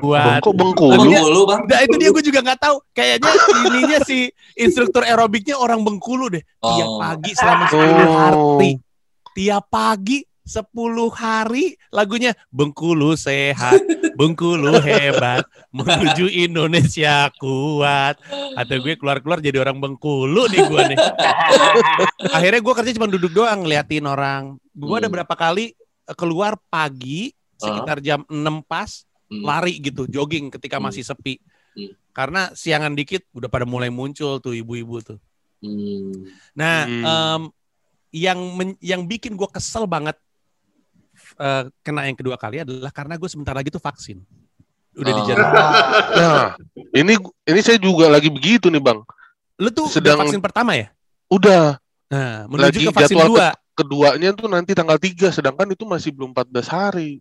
Kok 0.01 0.55
Bengkulu? 0.55 1.01
Bengkulu 1.05 1.41
bang? 1.45 1.61
Nah 1.67 1.81
itu 1.83 1.95
dia 1.99 2.11
gue 2.11 2.25
juga 2.25 2.41
nggak 2.43 2.61
tahu. 2.61 2.77
Kayaknya 2.93 3.33
ininya 3.67 3.99
si 4.03 4.19
instruktur 4.55 5.03
aerobiknya 5.03 5.55
orang 5.55 5.83
Bengkulu 5.83 6.31
deh. 6.31 6.43
Tiap 6.59 6.89
Oh. 6.89 6.99
pagi 6.99 7.33
selama 7.35 7.65
10 7.69 7.79
Oh. 8.05 8.17
hari. 8.17 8.73
Tiap 9.35 9.65
pagi 9.71 10.19
10 10.43 10.73
hari 11.13 11.77
lagunya 11.93 12.33
Bengkulu 12.49 13.13
sehat, 13.15 13.85
Bengkulu 14.17 14.81
hebat, 14.81 15.45
menuju 15.71 16.25
Indonesia 16.27 17.29
kuat. 17.37 18.17
Atau 18.57 18.81
gue 18.81 18.97
keluar-keluar 18.97 19.39
jadi 19.39 19.61
orang 19.61 19.77
Bengkulu 19.77 20.49
nih 20.49 20.65
gue 20.65 20.83
nih. 20.89 20.99
Akhirnya 22.33 22.61
gue 22.61 22.75
kerja 22.75 22.97
cuma 22.97 23.07
duduk 23.07 23.31
doang 23.31 23.63
ngeliatin 23.63 24.05
orang. 24.05 24.57
Gue 24.73 24.97
ada 24.97 25.07
Hmm. 25.07 25.21
berapa 25.21 25.35
kali 25.35 25.77
keluar 26.17 26.57
pagi 26.69 27.37
sekitar 27.59 27.99
jam 27.99 28.23
6 28.27 28.63
pas 28.65 29.05
Hmm. 29.29 29.45
lari 29.45 29.77
gitu, 29.79 30.09
jogging 30.09 30.49
ketika 30.49 30.81
Hmm. 30.81 30.89
masih 30.89 31.05
sepi. 31.05 31.37
Hmm. 31.77 31.93
Karena 32.11 32.49
siangan 32.53 32.93
dikit 32.93 33.29
udah 33.31 33.47
pada 33.47 33.69
mulai 33.69 33.93
muncul 33.93 34.41
tuh 34.41 34.53
ibu-ibu 34.53 35.05
tuh. 35.05 35.19
Hmm. 35.61 36.27
Nah, 36.57 36.79
Hmm. 36.85 37.05
em, 37.05 37.43
yang 38.09 38.39
men- 38.57 38.81
yang 38.81 39.05
bikin 39.05 39.37
gue 39.37 39.49
kesel 39.49 39.85
banget 39.85 40.17
eh, 41.35 41.67
kena 41.83 42.07
yang 42.07 42.15
kedua 42.15 42.39
kali 42.39 42.63
adalah 42.63 42.89
karena 42.89 43.19
gue 43.19 43.27
sebentar 43.27 43.53
lagi 43.53 43.69
tuh 43.69 43.83
vaksin. 43.83 44.23
Udah 44.95 45.13
Oh. 45.13 45.17
dijadwal. 45.21 45.51
Nah, 46.19 46.47
ini 46.95 47.15
ini 47.45 47.61
saya 47.61 47.77
juga 47.77 48.07
lagi 48.09 48.31
begitu 48.31 48.71
nih, 48.71 48.81
Bang. 48.81 49.03
Lu 49.59 49.69
tuh 49.69 49.91
Sedang- 49.91 50.19
vaksin 50.19 50.41
pertama 50.41 50.73
ya? 50.75 50.89
Udah, 51.29 51.77
Nah, 52.09 52.49
menuju 52.49 52.65
Lagi 52.65 52.85
ke 52.89 52.93
vaksin 52.97 53.17
jadwal 53.21 53.29
dua. 53.29 53.49
keduanya 53.77 54.31
tuh 54.33 54.49
nanti 54.49 54.73
tanggal 54.73 54.97
3, 54.97 55.29
sedangkan 55.29 55.69
itu 55.69 55.85
masih 55.85 56.09
belum 56.09 56.33
14 56.33 56.65
hari. 56.65 57.21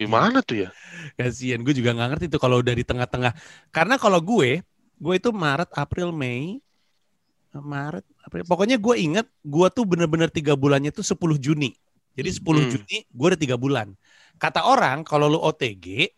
Gimana 0.00 0.40
tuh 0.40 0.64
ya? 0.64 0.68
Kasian, 1.20 1.60
gue 1.60 1.76
juga 1.76 1.92
nggak 1.92 2.08
ngerti 2.16 2.26
tuh 2.32 2.40
kalau 2.40 2.64
udah 2.64 2.72
di 2.72 2.84
tengah-tengah. 2.88 3.36
Karena 3.68 4.00
kalau 4.00 4.16
gue, 4.24 4.64
gue 4.96 5.14
itu 5.14 5.28
Maret, 5.28 5.68
April, 5.76 6.08
Mei, 6.08 6.56
Maret, 7.52 8.08
April. 8.24 8.48
Pokoknya 8.48 8.80
gue 8.80 8.94
inget, 8.96 9.28
gue 9.44 9.66
tuh 9.68 9.84
bener-bener 9.84 10.32
tiga 10.32 10.56
bulannya 10.56 10.88
tuh 10.88 11.04
10 11.04 11.36
Juni. 11.36 11.76
Jadi 12.16 12.30
10 12.32 12.64
Hmm. 12.64 12.70
Juni 12.72 12.96
gue 13.04 13.26
udah 13.28 13.40
tiga 13.40 13.60
bulan. 13.60 13.92
Kata 14.40 14.64
orang 14.64 15.04
kalau 15.04 15.28
lu 15.28 15.36
OTG, 15.36 16.08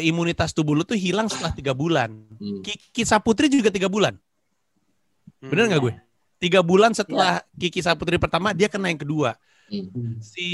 imunitas 0.00 0.56
tubuh 0.56 0.72
lu 0.72 0.84
tuh 0.88 0.96
hilang 0.96 1.28
setelah 1.28 1.52
tiga 1.52 1.76
bulan. 1.76 2.12
Hmm. 2.40 2.64
Kiki 2.64 3.04
Saputri 3.04 3.52
juga 3.52 3.68
tiga 3.68 3.92
bulan. 3.92 4.16
Bener 5.40 5.68
nggak 5.68 5.82
gue? 5.84 5.94
Tiga 6.40 6.60
bulan 6.64 6.96
setelah 6.96 7.44
Kiki 7.56 7.80
Saputri 7.84 8.16
pertama, 8.16 8.56
dia 8.56 8.72
kena 8.72 8.88
yang 8.88 9.00
kedua. 9.00 9.36
Hmm. 9.68 10.16
Si 10.20 10.48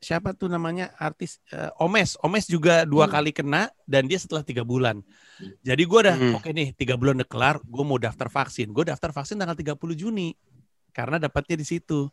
siapa 0.00 0.32
tuh 0.32 0.48
namanya 0.48 0.90
artis 0.96 1.36
eh, 1.52 1.68
Omes, 1.76 2.16
Omes 2.20 2.48
juga 2.48 2.82
dua 2.82 3.04
Hmm. 3.04 3.14
kali 3.14 3.30
kena 3.30 3.68
dan 3.84 4.08
dia 4.08 4.16
setelah 4.16 4.40
tiga 4.40 4.64
bulan. 4.64 5.04
Hmm. 5.36 5.52
Jadi 5.60 5.82
gue 5.84 5.98
udah 6.00 6.16
Hmm. 6.16 6.34
oke 6.34 6.48
nih 6.50 6.72
tiga 6.72 6.96
bulan 6.96 7.20
udah 7.20 7.28
kelar, 7.28 7.56
gue 7.60 7.84
mau 7.84 7.96
daftar 7.96 8.26
vaksin. 8.26 8.72
Gue 8.72 8.88
daftar 8.88 9.12
vaksin 9.12 9.36
tanggal 9.36 9.54
30 9.54 9.76
Juni 9.92 10.32
karena 10.90 11.20
dapatnya 11.20 11.54
di 11.54 11.68
situ. 11.68 12.08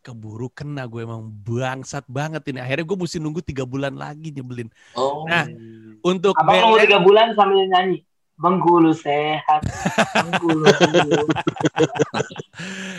Keburu 0.00 0.48
kena 0.48 0.88
gue 0.88 1.04
emang 1.04 1.28
bangsat 1.28 2.08
banget 2.08 2.40
ini. 2.48 2.56
Akhirnya 2.56 2.88
gue 2.88 2.98
mesti 2.98 3.20
nunggu 3.20 3.44
tiga 3.44 3.68
bulan 3.68 3.92
lagi 3.92 4.32
nyebelin. 4.32 4.68
Oh. 4.96 5.28
Nah, 5.28 5.44
Untuk 6.00 6.32
Abang 6.32 6.56
nunggu 6.56 6.80
Beler- 6.80 6.84
tiga 6.88 6.98
bulan 7.04 7.36
sambil 7.36 7.68
nyanyi. 7.68 8.00
Bengkulu 8.40 8.90
sehat. 8.90 9.60
Bengkulu. 10.16 10.64
Bengkulu. 10.64 11.24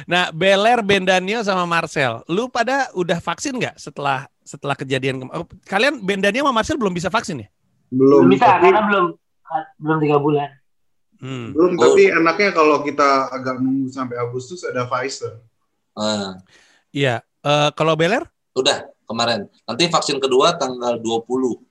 Nah, 0.04 0.34
Beler, 0.34 0.82
Bendanio 0.82 1.46
sama 1.46 1.64
Marcel, 1.64 2.26
lu 2.26 2.50
pada 2.50 2.90
udah 2.92 3.22
vaksin 3.22 3.54
nggak 3.54 3.78
setelah 3.78 4.26
setelah 4.42 4.74
kejadian 4.74 5.22
kema- 5.22 5.34
oh, 5.38 5.48
kalian 5.64 6.02
Bendanio 6.02 6.42
sama 6.42 6.56
Marcel 6.56 6.82
belum 6.82 6.92
bisa 6.92 7.08
vaksin 7.08 7.46
ya? 7.46 7.48
Belum. 7.88 8.26
Belum 8.26 8.34
bisa 8.34 8.46
tapi, 8.50 8.68
karena 8.68 8.82
belum 8.84 9.06
belum 9.78 9.98
tiga 10.00 10.18
bulan. 10.18 10.50
Hmm. 11.22 11.54
belum, 11.54 11.78
Oh. 11.78 11.82
tapi 11.86 12.10
enaknya 12.10 12.50
kalau 12.50 12.82
kita 12.82 13.30
agak 13.30 13.62
nunggu 13.62 13.94
sampai 13.94 14.18
Agustus 14.18 14.66
ada 14.66 14.90
Pfizer. 14.90 15.38
Ah, 15.94 16.42
Iya. 16.90 17.22
Eh, 17.40 17.70
kalau 17.74 17.94
Beler? 17.94 18.26
udah 18.52 18.84
kemarin. 19.06 19.46
Nanti 19.64 19.86
vaksin 19.88 20.18
kedua 20.18 20.58
tanggal 20.58 20.98
20. 20.98 21.62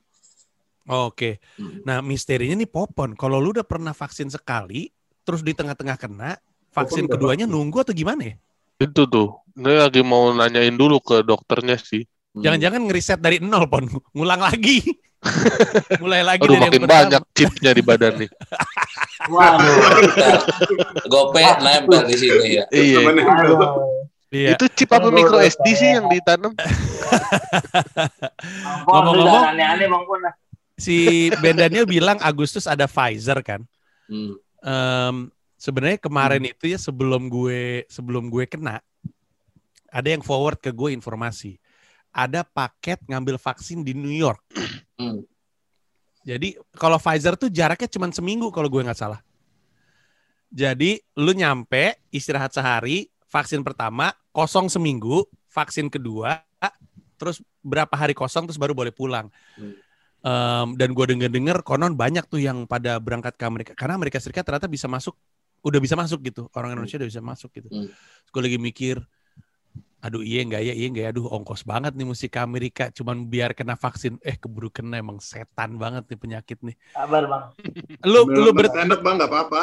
Oke. 0.89 1.43
Hmm. 1.61 1.85
Nah, 1.85 1.99
misterinya 2.01 2.57
nih 2.57 2.71
Popon. 2.71 3.13
Kalau 3.19 3.37
lu 3.43 3.53
udah 3.53 3.67
pernah 3.67 3.93
vaksin 3.93 4.33
sekali, 4.33 4.89
terus 5.27 5.45
di 5.45 5.53
tengah-tengah 5.53 5.97
kena, 6.01 6.41
vaksin 6.73 7.05
Popon 7.07 7.13
keduanya 7.19 7.45
nunggu 7.45 7.85
atau 7.85 7.93
gimana 7.93 8.33
ya? 8.33 8.35
Itu 8.81 9.05
tuh. 9.05 9.37
Ini 9.59 9.77
lagi 9.77 10.01
mau 10.01 10.33
nanyain 10.33 10.73
dulu 10.73 11.03
ke 11.05 11.21
dokternya 11.21 11.77
sih. 11.77 12.09
Hmm. 12.33 12.43
Jangan-jangan 12.47 12.81
ngeriset 12.89 13.21
dari 13.21 13.43
nol, 13.43 13.69
Pon. 13.69 13.87
Ngulang 14.17 14.41
lagi. 14.41 14.81
Mulai 16.03 16.25
lagi 16.25 16.49
Aduh 16.49 16.57
dari 16.57 16.65
makin 16.65 16.81
yang 16.81 16.89
banyak 16.89 17.23
chipnya 17.37 17.71
di 17.77 17.83
badan 17.85 18.13
nih. 18.25 18.31
Waduh. 19.37 19.77
Gope 21.13 21.45
nempel 21.61 22.09
di 22.09 22.17
sini 22.17 22.49
ya. 22.57 22.65
iya. 22.73 23.01
Iya. 24.31 24.55
Itu 24.55 24.71
chip 24.73 24.95
apa 24.95 25.11
micro 25.11 25.43
SD 25.43 25.67
sih 25.75 25.91
yang 25.91 26.07
ditanam? 26.07 26.55
Ngomong-ngomong- 28.87 29.47
aneh-aneh 29.53 29.87
Bang 29.91 30.07
lah. 30.23 30.35
Si 30.81 31.29
Bendanio 31.45 31.85
bilang 31.85 32.17
Agustus 32.25 32.65
ada 32.65 32.89
Pfizer 32.89 33.39
kan. 33.45 33.61
Hmm. 34.09 34.35
Em, 34.65 35.17
sebenarnya 35.61 36.01
kemarin 36.01 36.43
itu 36.49 36.73
ya 36.73 36.81
sebelum 36.81 37.29
gue 37.29 37.85
sebelum 37.93 38.33
gue 38.33 38.49
kena 38.49 38.81
ada 39.93 40.09
yang 40.09 40.25
forward 40.25 40.57
ke 40.59 40.73
gue 40.73 40.97
informasi. 40.97 41.61
Ada 42.11 42.43
paket 42.43 43.05
ngambil 43.07 43.37
vaksin 43.39 43.85
di 43.85 43.93
New 43.93 44.11
York. 44.11 44.43
Hmm. 44.99 45.23
Jadi 46.25 46.59
kalau 46.75 46.97
Pfizer 46.97 47.37
tuh 47.37 47.53
jaraknya 47.53 47.89
cuma 47.89 48.09
seminggu 48.11 48.49
kalau 48.51 48.67
gue 48.67 48.83
nggak 48.83 48.99
salah. 48.99 49.21
Jadi 50.51 50.99
lu 51.15 51.31
nyampe 51.31 52.03
istirahat 52.11 52.51
sehari, 52.51 53.07
vaksin 53.31 53.63
pertama 53.63 54.11
kosong 54.35 54.67
seminggu, 54.67 55.23
vaksin 55.47 55.87
kedua, 55.87 56.43
terus 57.21 57.39
berapa 57.61 57.93
hari 57.93 58.17
kosong 58.17 58.49
terus 58.49 58.59
baru 58.59 58.73
boleh 58.73 58.91
pulang. 58.91 59.29
Hmm. 59.55 59.77
Um, 60.21 60.77
dan 60.77 60.93
gue 60.93 61.05
denger-denger 61.17 61.65
konon 61.65 61.97
banyak 61.97 62.29
tuh 62.29 62.45
yang 62.45 62.69
pada 62.69 63.01
berangkat 63.01 63.41
ke 63.41 63.45
Amerika 63.49 63.73
karena 63.73 63.97
Amerika 63.97 64.21
Serikat 64.21 64.45
ternyata 64.45 64.69
bisa 64.69 64.85
masuk, 64.85 65.17
udah 65.65 65.81
bisa 65.81 65.97
masuk 65.97 66.21
gitu. 66.29 66.45
Orang 66.53 66.77
Indonesia 66.77 67.01
udah 67.01 67.09
bisa 67.09 67.23
masuk 67.25 67.49
gitu. 67.57 67.69
Hmm. 67.73 67.89
Gue 68.29 68.41
lagi 68.45 68.61
mikir, 68.61 69.01
aduh 70.05 70.21
iya 70.21 70.45
enggak 70.45 70.61
ya, 70.61 70.77
iya 70.77 70.87
enggak 70.93 71.05
ya, 71.09 71.11
aduh 71.17 71.25
ongkos 71.33 71.65
banget 71.65 71.97
nih 71.97 72.05
mesti 72.05 72.29
ke 72.29 72.37
Amerika 72.37 72.85
cuman 72.93 73.25
biar 73.33 73.57
kena 73.57 73.81
vaksin. 73.81 74.21
Eh 74.21 74.37
keburu 74.37 74.69
kena 74.69 75.01
emang 75.01 75.25
setan 75.25 75.81
banget 75.81 76.05
nih 76.05 76.19
penyakit 76.21 76.59
nih. 76.61 76.77
Sabar 76.93 77.25
bang. 77.25 77.43
Lu 78.05 78.29
lu 78.29 78.53
ber, 78.53 78.69
enak 78.69 79.01
bang 79.01 79.15
nggak 79.17 79.31
apa-apa. 79.33 79.63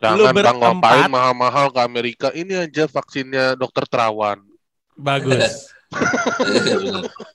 Lu 0.18 0.26
berempat. 0.34 0.58
ngapain 0.58 1.06
mahal-mahal 1.06 1.70
ke 1.70 1.80
Amerika. 1.84 2.28
Ini 2.34 2.66
aja 2.66 2.90
vaksinnya 2.90 3.54
dokter 3.54 3.86
Terawan. 3.86 4.42
bagus. 4.98 5.70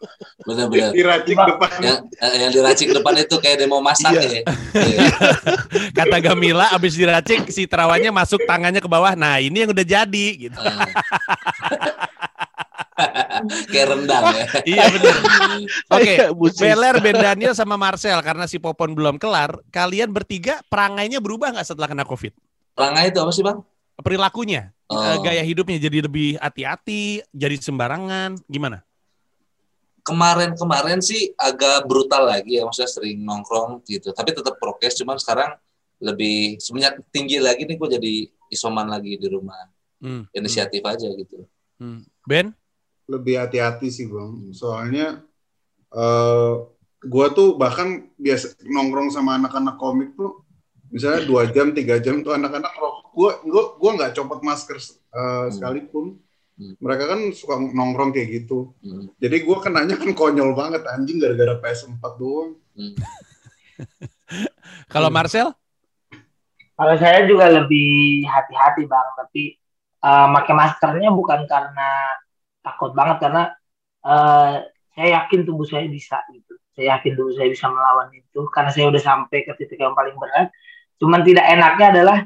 Benar-benar. 0.43 0.91
Diracik 0.91 1.35
depan. 1.35 1.69
Yang, 1.79 1.97
eh, 2.19 2.33
yang 2.39 2.51
diracik 2.51 2.87
depan 2.91 3.13
itu 3.15 3.35
kayak 3.39 3.57
demo 3.63 3.79
masak 3.79 4.11
Iya. 4.11 4.21
ya. 4.21 4.41
Iya. 4.75 5.07
Kata 5.97 6.17
Gamila 6.19 6.67
abis 6.71 6.93
diracik 6.93 7.47
si 7.49 7.63
terawannya 7.63 8.11
masuk 8.11 8.43
tangannya 8.43 8.83
ke 8.83 8.89
bawah. 8.91 9.15
Nah 9.15 9.39
ini 9.39 9.63
yang 9.63 9.71
udah 9.71 9.85
jadi 9.87 10.27
gitu. 10.35 10.57
Eh. 10.59 10.87
kayak 13.73 13.87
rendang 13.89 14.23
ya. 14.33 14.45
iya 14.71 14.83
benar. 14.89 15.15
Oke, 15.89 16.13
Sis. 16.53 16.59
Beler, 16.61 16.95
Ben 17.01 17.17
Daniel 17.17 17.53
sama 17.57 17.75
Marcel 17.75 18.19
karena 18.21 18.45
si 18.45 18.61
Popon 18.61 18.93
belum 18.93 19.17
kelar. 19.17 19.57
Kalian 19.73 20.13
bertiga 20.13 20.61
perangainya 20.67 21.17
berubah 21.17 21.55
nggak 21.57 21.67
setelah 21.67 21.89
kena 21.89 22.05
COVID? 22.05 22.33
Rangga 22.73 23.01
itu 23.05 23.19
apa 23.21 23.31
sih 23.33 23.43
bang? 23.45 23.61
Perilakunya, 24.01 24.73
Oh. 24.89 24.97
eh, 24.97 25.17
gaya 25.21 25.43
hidupnya 25.45 25.77
jadi 25.77 26.09
lebih 26.09 26.41
hati-hati, 26.41 27.21
jadi 27.29 27.55
sembarangan, 27.61 28.41
gimana? 28.49 28.81
Kemarin-kemarin 30.03 30.99
sih 30.99 31.31
agak 31.39 31.87
brutal 31.87 32.27
lagi 32.27 32.59
ya, 32.59 32.67
maksudnya 32.67 32.91
sering 32.91 33.23
nongkrong 33.23 33.87
gitu. 33.87 34.11
Tapi 34.11 34.35
tetap 34.35 34.59
prokes, 34.59 34.99
cuman 34.99 35.15
sekarang 35.15 35.55
lebih 36.03 36.59
semenjak 36.59 36.99
tinggi 37.15 37.39
lagi 37.39 37.63
nih 37.63 37.79
gue 37.79 37.89
jadi 37.95 38.13
isoman 38.51 38.91
lagi 38.91 39.15
di 39.15 39.27
rumah. 39.31 39.55
Hmm, 40.03 40.27
Inisiatif 40.35 40.83
aja 40.83 41.07
gitu. 41.07 41.47
hmm. 41.79 42.03
Ben? 42.27 42.51
Lebih 43.07 43.39
hati-hati 43.39 43.87
sih 43.87 44.11
bang. 44.11 44.51
Soalnya 44.51 45.23
eh 45.95 46.53
gua 47.07 47.31
tuh 47.31 47.59
bahkan 47.59 48.07
biasa 48.15 48.59
nongkrong 48.63 49.11
sama 49.11 49.35
anak-anak 49.35 49.75
komik 49.75 50.15
tuh 50.15 50.43
misalnya 50.87 51.27
dua 51.27 51.49
jam 51.51 51.75
tiga 51.75 51.99
jam 51.99 52.23
tuh 52.23 52.31
anak-anak 52.31 52.71
rokok 52.79 53.05
gua 53.11 53.31
gua 53.43 53.63
gua 53.77 53.91
nggak 53.99 54.11
copot 54.15 54.39
masker 54.41 54.77
eh, 54.79 55.47
sekalipun 55.51 56.17
Hmm. 56.53 56.77
mereka 56.77 57.09
kan 57.09 57.33
suka 57.33 57.57
nongkrong 57.57 58.13
kayak 58.13 58.45
gitu 58.45 58.77
Hmm. 58.79 59.09
jadi 59.17 59.41
gua 59.41 59.57
kenanya 59.57 59.97
kan 59.97 60.13
konyol 60.13 60.53
banget 60.53 60.85
anjing 60.85 61.17
gara-gara 61.17 61.57
PS4 61.57 62.03
doang 62.15 62.53
Hmm. 62.73 62.93
Kalau 64.89 65.09
Hmm. 65.09 65.17
Marcel? 65.17 65.49
Kalau 66.73 66.95
saya 66.97 67.25
juga 67.25 67.49
lebih 67.49 68.25
hati-hati 68.25 68.85
bang, 68.85 69.07
tapi 69.15 69.43
eh, 70.03 70.27
pakai 70.33 70.53
maskernya 70.53 71.09
bukan 71.09 71.45
karena 71.45 71.89
takut 72.59 72.91
banget 72.91 73.17
karena 73.23 73.43
eh, 74.03 74.53
saya 74.93 75.07
yakin 75.21 75.41
tubuh 75.41 75.63
saya 75.63 75.85
bisa 75.87 76.21
gitu. 76.29 76.53
Saya 76.73 76.97
yakin 76.97 77.13
tubuh 77.13 77.33
saya 77.33 77.49
bisa 77.49 77.69
melawan 77.69 78.09
itu 78.11 78.41
karena 78.49 78.69
saya 78.69 78.89
udah 78.89 79.01
sampai 79.01 79.45
ke 79.45 79.53
titik 79.55 79.79
yang 79.79 79.93
paling 79.93 80.17
berat. 80.17 80.49
Cuman 80.97 81.21
tidak 81.21 81.45
enaknya 81.45 81.85
adalah 81.93 82.17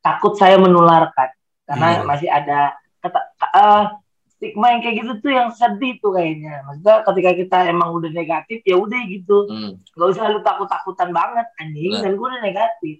takut 0.00 0.34
saya 0.34 0.56
menularkan 0.56 1.28
karena 1.64 1.88
Iya. 1.96 2.04
masih 2.04 2.28
ada 2.28 2.60
kata 3.04 3.20
eh, 3.36 3.84
stigma 4.26 4.72
yang 4.72 4.80
kayak 4.80 4.96
gitu 5.04 5.12
tuh 5.20 5.30
yang 5.30 5.48
sedih 5.52 6.00
tuh 6.00 6.10
kayaknya. 6.10 6.64
Maksudnya 6.64 6.96
ketika 7.04 7.30
kita 7.36 7.58
emang 7.68 7.92
udah 7.92 8.10
negatif 8.10 8.64
ya 8.64 8.76
udah 8.76 9.00
gitu 9.06 9.36
Hmm. 9.46 9.72
nggak 9.94 10.08
usah 10.10 10.24
lu 10.28 10.40
takut-takutan 10.40 11.12
banget 11.12 11.46
anjing 11.56 11.92
Nah. 11.92 12.02
dan 12.02 12.12
gue 12.16 12.26
udah 12.26 12.42
negatif 12.42 12.96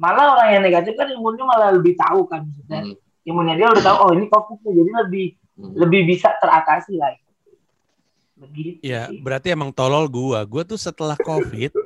malah 0.00 0.32
orang 0.32 0.48
yang 0.56 0.62
negatif 0.64 0.96
kan 0.96 1.12
imunnya 1.12 1.44
malah 1.44 1.68
lebih 1.76 1.92
tahu 1.92 2.24
kan 2.24 2.48
maksudnya 2.48 2.80
Hmm. 2.88 2.96
imunnya 3.20 3.54
dia 3.54 3.68
udah 3.68 3.84
tahu 3.84 3.96
oh 4.00 4.10
ini 4.16 4.26
covid 4.26 4.58
jadi 4.64 4.92
lebih 5.04 5.26
Hmm. 5.60 5.72
lebih 5.76 6.00
bisa 6.08 6.32
teratasi 6.40 6.96
lah 6.96 7.12
begitu 8.40 8.80
Ya, 8.80 9.12
sih. 9.12 9.20
berarti 9.20 9.52
emang 9.52 9.68
tolol 9.68 10.08
gua. 10.08 10.48
Gua 10.48 10.64
tuh 10.64 10.80
setelah 10.80 11.12
COVID 11.14 11.76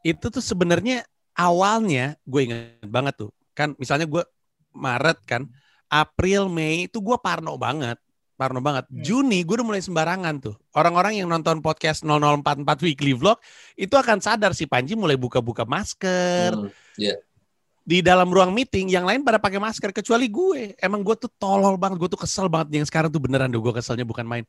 itu 0.00 0.26
tuh 0.30 0.38
sebenarnya 0.38 1.02
awalnya 1.34 2.14
gue 2.22 2.40
ingat 2.46 2.86
banget 2.86 3.14
tuh. 3.18 3.30
Kan 3.52 3.74
misalnya 3.74 4.06
gua 4.06 4.22
Maret 4.70 5.18
kan, 5.26 5.50
April, 5.90 6.46
Mei 6.46 6.86
itu 6.86 7.02
gua 7.02 7.18
parno 7.18 7.58
banget. 7.58 7.98
Parno 8.38 8.64
banget. 8.64 8.88
Hmm. 8.88 9.04
Juni 9.04 9.44
gue 9.44 9.60
udah 9.60 9.68
mulai 9.68 9.84
sembarangan 9.84 10.40
tuh. 10.40 10.56
Orang-orang 10.72 11.20
yang 11.20 11.28
nonton 11.28 11.60
podcast 11.60 12.00
0044 12.08 12.64
Weekly 12.80 13.12
Vlog 13.12 13.36
itu 13.76 13.92
akan 13.92 14.16
sadar 14.24 14.56
si 14.56 14.64
Panji 14.64 14.96
mulai 14.96 15.20
buka-buka 15.20 15.68
masker. 15.68 16.56
Hmm. 16.56 16.72
Di 17.84 18.00
dalam 18.00 18.32
ruang 18.32 18.56
meeting 18.56 18.88
yang 18.88 19.04
lain 19.04 19.20
pada 19.20 19.36
pakai 19.36 19.60
masker 19.60 19.92
kecuali 19.92 20.32
gue. 20.32 20.72
Emang 20.80 21.04
gue 21.04 21.20
tuh 21.20 21.28
tolol 21.36 21.76
banget, 21.76 22.00
gue 22.00 22.16
tuh 22.16 22.20
kesel 22.24 22.48
banget 22.48 22.80
yang 22.80 22.86
sekarang 22.88 23.12
tuh 23.12 23.20
beneran 23.20 23.52
deh 23.52 23.60
gue 23.60 23.74
keselnya 23.76 24.08
bukan 24.08 24.24
main. 24.24 24.48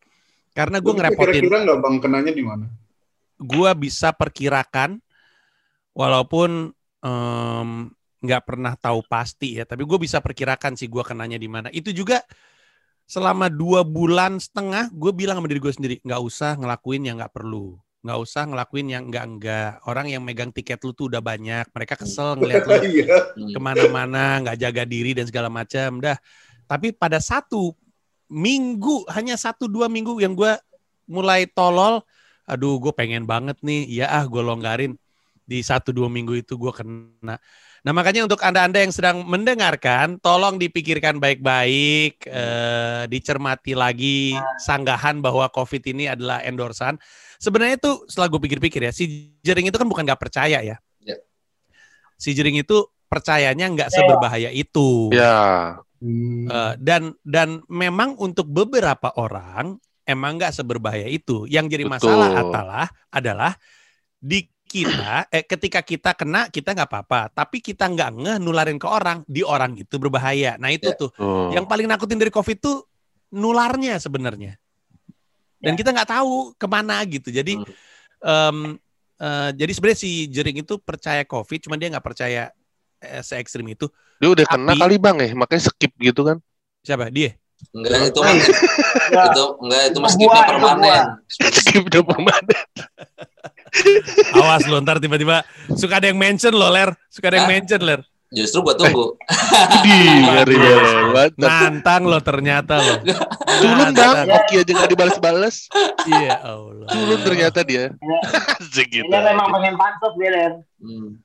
Karena 0.56 0.80
gue 0.80 0.94
ngerepotin 0.96 1.44
kira-kira 1.44 1.58
nggak 1.68 1.80
bang 1.84 1.96
kenanya 2.00 2.32
di 2.32 2.44
mana 2.48 2.72
gua 3.42 3.74
bisa 3.74 4.14
perkirakan 4.14 5.02
walaupun 5.98 6.72
em, 7.02 7.70
nggak 8.22 8.42
pernah 8.46 8.78
tahu 8.78 9.02
pasti 9.10 9.58
ya 9.58 9.66
tapi 9.66 9.82
gue 9.82 9.98
bisa 9.98 10.22
perkirakan 10.22 10.78
sih 10.78 10.86
gua 10.86 11.02
kenanya 11.02 11.42
di 11.42 11.50
mana. 11.50 11.68
Itu 11.74 11.90
juga 11.90 12.22
selama 13.10 13.50
dua 13.52 13.84
bulan 13.84 14.40
setengah 14.40 14.94
gue 14.94 15.12
bilang 15.12 15.42
sama 15.42 15.50
diri 15.50 15.60
gue 15.60 15.74
sendiri 15.74 15.96
nggak 16.06 16.22
usah 16.22 16.56
ngelakuin 16.62 17.02
yang 17.10 17.18
nggak 17.18 17.34
perlu. 17.34 17.76
Nggak 18.02 18.20
usah 18.22 18.44
ngelakuin 18.50 18.88
yang 18.90 19.04
enggak 19.10 19.26
enggak 19.26 19.72
orang 19.86 20.06
yang 20.10 20.22
megang 20.26 20.54
tiket 20.54 20.82
lu 20.86 20.94
tuh 20.94 21.10
udah 21.10 21.22
banyak. 21.22 21.66
Mereka 21.74 21.98
kesel 21.98 22.38
ngeliat 22.38 22.64
lu 22.66 22.74
iya. 22.94 23.18
ke 23.36 23.60
mana-mana 23.60 24.42
nggak 24.46 24.58
jaga 24.58 24.84
diri 24.86 25.18
dan 25.18 25.26
segala 25.26 25.50
macam 25.50 25.98
dah. 25.98 26.18
Tapi 26.70 26.94
pada 26.94 27.18
satu 27.18 27.74
minggu 28.32 29.10
hanya 29.12 29.36
satu 29.36 29.66
dua 29.66 29.92
minggu 29.92 30.22
yang 30.22 30.38
gue 30.38 30.56
mulai 31.10 31.44
tolol 31.50 32.00
aduh 32.48 32.78
gue 32.78 32.94
pengen 32.94 33.26
banget 33.26 33.58
nih. 33.66 33.90
Ya 33.90 34.14
ah 34.14 34.26
gue 34.30 34.42
longgarin 34.46 34.94
di 35.46 35.60
satu 35.66 35.92
dua 35.92 36.08
minggu 36.08 36.38
itu 36.38 36.56
gue 36.58 36.72
kena 36.72 37.36
nah 37.82 37.94
makanya 37.98 38.30
untuk 38.30 38.38
anda-anda 38.46 38.78
yang 38.78 38.94
sedang 38.94 39.26
mendengarkan 39.26 40.22
tolong 40.22 40.62
dipikirkan 40.62 41.18
baik-baik 41.18 42.24
eh, 42.30 43.04
dicermati 43.10 43.74
lagi 43.74 44.38
sanggahan 44.62 45.18
bahwa 45.18 45.50
covid 45.50 45.82
ini 45.90 46.06
adalah 46.06 46.46
endorsan 46.46 47.02
sebenarnya 47.42 47.82
itu 47.82 48.06
setelah 48.06 48.30
gue 48.30 48.42
pikir-pikir 48.46 48.86
ya 48.86 48.94
si 48.94 49.34
jering 49.42 49.70
itu 49.70 49.78
kan 49.82 49.90
bukan 49.90 50.06
nggak 50.06 50.22
percaya 50.22 50.62
ya 50.62 50.78
Ya. 51.02 51.18
si 52.22 52.38
jering 52.38 52.62
itu 52.62 52.86
percayanya 53.10 53.66
nggak 53.74 53.90
seberbahaya 53.90 54.54
itu 54.54 55.10
Ya, 55.10 55.82
Hmm. 56.02 56.50
Eh, 56.50 56.74
dan 56.82 57.14
dan 57.22 57.62
memang 57.70 58.18
untuk 58.18 58.50
beberapa 58.50 59.14
orang 59.22 59.78
emang 60.02 60.42
nggak 60.42 60.50
seberbahaya 60.50 61.06
itu. 61.06 61.46
Yang 61.46 61.78
jadi 61.78 61.84
Betul. 61.86 61.94
masalah 61.94 62.30
adalah 62.42 62.86
adalah 63.14 63.52
di 64.18 64.50
kita 64.72 65.28
eh 65.28 65.44
ketika 65.44 65.84
kita 65.84 66.16
kena 66.16 66.48
kita 66.48 66.72
nggak 66.72 66.88
apa-apa, 66.88 67.28
tapi 67.30 67.60
kita 67.60 67.86
nggak 67.86 68.10
ngeh 68.16 68.38
nularin 68.40 68.80
ke 68.80 68.88
orang, 68.88 69.28
di 69.28 69.44
orang 69.44 69.76
itu 69.76 70.00
berbahaya. 70.00 70.56
Nah 70.56 70.72
itu 70.72 70.88
Ya. 70.88 70.96
tuh 70.96 71.12
tuh. 71.12 71.52
yang 71.52 71.68
paling 71.68 71.86
nakutin 71.86 72.16
dari 72.16 72.32
covid 72.32 72.56
tuh 72.58 72.88
nularnya 73.30 74.00
sebenarnya. 74.00 74.56
Dan 75.60 75.76
kita 75.76 75.92
nggak 75.92 76.10
tahu 76.10 76.56
ke 76.56 76.66
mana 76.66 77.04
gitu. 77.04 77.30
Jadi 77.30 77.60
em, 78.18 78.58
eh, 79.18 79.50
jadi 79.54 79.72
sebenarnya 79.72 80.00
si 80.00 80.26
Jering 80.26 80.64
itu 80.64 80.80
percaya 80.80 81.22
covid, 81.22 81.60
cuma 81.62 81.76
dia 81.76 81.92
nggak 81.92 82.02
percaya 82.02 82.50
eh, 82.98 83.22
se 83.22 83.36
ekstrim 83.36 83.68
itu. 83.68 83.92
dia 84.18 84.30
udah 84.30 84.46
kena 84.46 84.72
Tapi- 84.72 84.82
kali 84.82 84.96
bang 84.98 85.18
ya, 85.20 85.30
makanya 85.34 85.62
skip 85.68 85.92
gitu 85.98 86.22
kan. 86.24 86.38
Siapa? 86.82 87.10
Dia. 87.10 87.34
Enggak 87.78 88.10
itu 88.10 88.20
mah 88.20 88.34
itu 88.34 88.54
enggak 89.62 89.82
itu 89.94 89.98
gua, 90.02 90.10
itu 90.10 90.50
permanen. 90.50 91.04
Skip 91.62 91.82
udah 91.86 92.02
permanen. 92.02 92.66
Awas 94.36 94.68
lo 94.68 94.84
ntar 94.84 95.00
tiba-tiba 95.00 95.48
suka 95.80 96.04
ada 96.04 96.12
yang 96.12 96.20
mention 96.20 96.52
lo 96.52 96.68
ler, 96.68 96.92
suka 97.08 97.32
ada 97.32 97.40
yang 97.40 97.48
Hah? 97.48 97.56
mention 97.56 97.82
ler. 97.82 98.02
Justru 98.32 98.64
gua 98.64 98.76
tunggu. 98.80 99.20
Di 99.84 99.98
ngeri 100.24 100.56
banget. 100.56 101.32
Nantang 101.36 102.08
lo 102.08 102.20
ternyata 102.24 102.80
lo. 102.80 103.04
Culun 103.60 103.92
bang. 103.92 104.24
Oki 104.32 104.64
aja 104.64 104.72
nggak 104.72 104.92
dibalas-balas. 104.96 105.68
Iya 106.08 106.40
Allah. 106.40 106.88
Culun 106.88 107.20
ternyata 107.28 107.60
dia. 107.68 107.92
Dia 108.72 109.04
memang 109.04 109.52
pengen 109.52 109.76
pansos 109.76 110.16
dia. 110.16 110.64
Hmm. 110.80 111.20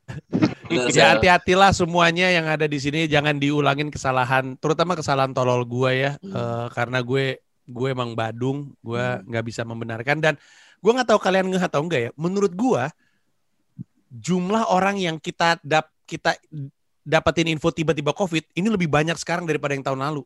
Benar, 0.67 0.91
Ya 0.91 1.15
hati-hatilah 1.15 1.71
semuanya 1.71 2.27
yang 2.27 2.51
ada 2.51 2.67
di 2.67 2.83
sini 2.83 3.07
jangan 3.07 3.39
diulangin 3.39 3.87
kesalahan, 3.87 4.59
terutama 4.59 4.99
kesalahan 4.99 5.31
tolol 5.31 5.63
gue 5.63 5.91
ya, 5.95 6.13
Hmm. 6.19 6.35
Eh, 6.35 6.67
karena 6.75 6.99
gue 7.07 7.39
gue 7.67 7.89
emang 7.91 8.19
badung, 8.19 8.75
gue 8.83 9.05
nggak 9.31 9.45
bisa 9.47 9.63
membenarkan 9.63 10.19
dan 10.19 10.35
gue 10.79 10.93
nggak 10.93 11.09
tahu 11.09 11.21
kalian 11.21 11.47
nggak 11.49 11.67
atau 11.67 11.81
enggak 11.83 12.01
ya. 12.01 12.11
Menurut 12.15 12.53
gue 12.53 12.83
jumlah 14.09 14.71
orang 14.71 14.97
yang 14.97 15.17
kita 15.19 15.59
dap 15.61 15.91
kita 16.07 16.39
dapetin 17.03 17.51
info 17.51 17.71
tiba-tiba 17.71 18.11
covid 18.11 18.43
ini 18.55 18.67
lebih 18.67 18.87
banyak 18.87 19.15
sekarang 19.19 19.47
daripada 19.47 19.75
yang 19.75 19.85
tahun 19.85 20.01
lalu. 20.03 20.23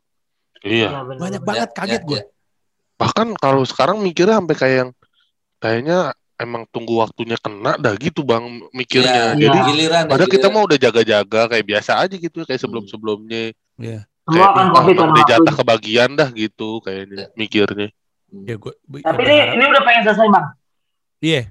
Iya. 0.61 0.89
Ya, 0.89 1.01
benar, 1.01 1.19
Banyak 1.19 1.41
benar. 1.41 1.49
banget 1.49 1.69
Ya, 1.69 1.75
kaget 1.75 2.01
ya, 2.01 2.07
gue. 2.07 2.19
ya. 2.19 2.25
Bahkan 3.01 3.27
kalau 3.37 3.63
sekarang 3.65 3.97
mikirnya 4.01 4.37
sampai 4.37 4.55
kayak 4.57 4.75
yang 4.77 4.91
kayaknya 5.57 5.97
emang 6.37 6.63
tunggu 6.69 7.01
waktunya 7.01 7.37
kena 7.37 7.77
dah 7.77 7.93
gitu 7.97 8.21
bang 8.21 8.45
mikirnya. 8.71 9.33
Ya, 9.37 9.49
Jadi 9.49 9.57
Iya. 9.57 9.65
giliran. 9.67 10.03
ya, 10.05 10.09
padahal 10.09 10.29
kita 10.29 10.37
giliran. 10.41 10.53
mau 10.53 10.63
udah 10.69 10.79
jaga-jaga 10.79 11.41
kayak 11.49 11.65
biasa 11.65 11.91
aja 11.97 12.15
gitu 12.17 12.37
kayak 12.45 12.61
sebelum-sebelumnya. 12.61 13.53
Iya. 13.77 13.99
Semua 14.21 14.47
kan 14.53 14.69
Kayak, 14.69 14.73
covid 14.77 14.97
udah 15.01 15.23
jatah 15.25 15.55
kebagian 15.57 16.09
dah 16.13 16.29
gitu 16.29 16.69
kayaknya 16.81 17.29
mikirnya. 17.33 17.89
Ya 18.31 18.55
gue. 18.55 18.73
Tapi 19.03 19.21
ini 19.27 19.37
ini 19.59 19.63
udah 19.67 19.81
pengen 19.83 20.03
selesai 20.07 20.27
bang. 20.27 20.45
Iya. 21.19 21.41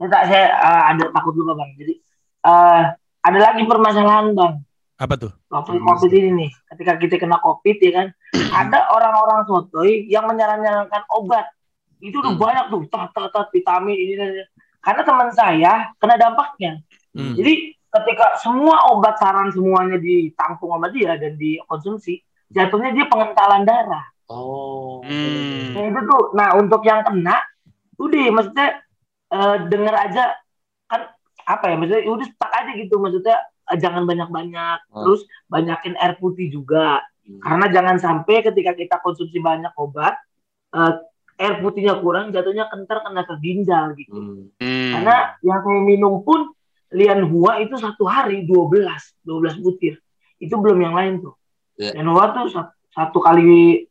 Saya, 0.00 0.08
tak- 0.08 0.26
saya 0.26 0.44
eh, 0.50 0.82
ada 0.96 1.04
takut 1.12 1.34
juga 1.36 1.52
bang. 1.54 1.70
Jadi 1.76 1.94
eh, 2.42 2.82
ada 3.22 3.38
lagi 3.38 3.62
permasalahan 3.68 4.32
bang. 4.32 4.54
Apa 4.96 5.14
tuh? 5.18 5.32
Waktu 5.50 5.76
Hmm. 5.76 5.84
covid 5.84 6.12
ini 6.14 6.30
nih, 6.32 6.50
ketika 6.72 6.92
kita 6.94 7.14
kena 7.18 7.42
covid 7.42 7.76
ya 7.76 7.90
kan, 7.92 8.06
ada 8.54 8.86
orang-orang 8.88 9.42
sotoy 9.44 10.06
yang 10.06 10.24
menyarankan 10.24 11.02
obat. 11.10 11.50
Itu 11.98 12.18
udah 12.18 12.34
Hmm. 12.34 12.42
banyak 12.42 12.64
tuh, 12.70 12.82
tat, 12.86 13.10
tat, 13.10 13.30
tat, 13.30 13.46
vitamin 13.50 13.94
ini, 13.94 14.14
dan 14.14 14.28
ini. 14.30 14.44
Karena 14.78 15.02
teman 15.02 15.28
saya 15.30 15.72
kena 15.98 16.14
dampaknya. 16.18 16.82
Hmm. 17.14 17.34
Jadi 17.34 17.74
ketika 17.92 18.38
semua 18.40 18.90
obat 18.90 19.18
saran 19.18 19.50
semuanya 19.50 19.98
ditampung 19.98 20.72
sama 20.74 20.88
dia 20.90 21.14
dan 21.18 21.34
dikonsumsi, 21.34 22.18
jatuhnya 22.48 22.90
dia 22.90 23.06
pengentalan 23.06 23.62
darah. 23.62 24.06
Oh. 24.32 25.04
Hmm. 25.04 25.72
Nah, 25.72 25.84
itu 25.86 26.00
tuh. 26.02 26.22
Nah, 26.32 26.48
untuk 26.54 26.80
yang 26.82 27.02
kena, 27.02 27.36
udah 27.96 28.24
maksudnya 28.30 28.68
eh, 29.28 29.56
denger 29.64 29.94
aja 29.94 30.24
kan 30.86 31.08
apa 31.42 31.64
ya 31.64 31.74
maksudnya 31.74 32.02
udah 32.06 32.26
stuck 32.26 32.52
aja 32.52 32.70
gitu 32.74 32.94
maksudnya 32.96 33.36
eh, 33.64 33.78
jangan 33.78 34.02
banyak-banyak 34.02 34.78
Hmm. 34.86 35.02
terus 35.02 35.22
banyakin 35.46 35.96
air 35.96 36.16
putih 36.16 36.48
juga 36.48 37.00
karena 37.38 37.66
jangan 37.66 37.96
sampai 37.96 38.42
ketika 38.42 38.72
kita 38.72 38.96
konsumsi 38.98 39.38
banyak 39.38 39.72
obat 39.74 40.18
eh, 40.70 40.92
air 41.38 41.54
putihnya 41.58 41.96
kurang 41.96 42.28
jatuhnya 42.28 42.66
kentar 42.66 43.00
kena 43.00 43.22
ke 43.22 43.34
ginjal 43.38 43.94
gitu 43.94 44.12
Hmm. 44.12 44.52
Hmm. 44.54 44.90
karena 44.92 45.16
yang 45.40 45.60
saya 45.60 45.80
minum 45.80 46.20
pun 46.20 46.52
lian 46.90 47.24
hua 47.24 47.56
itu 47.58 47.72
satu 47.74 48.04
hari 48.04 48.44
12 48.44 48.84
12 49.22 49.56
butir 49.58 49.96
itu 50.36 50.52
belum 50.52 50.76
yang 50.78 50.92
lain 50.92 51.14
tuh 51.20 51.34
Ya. 51.74 51.94
lian 51.94 52.04
hua 52.06 52.30
tuh 52.32 52.50
sat- 52.50 52.76
satu 52.90 53.16
kali 53.18 53.88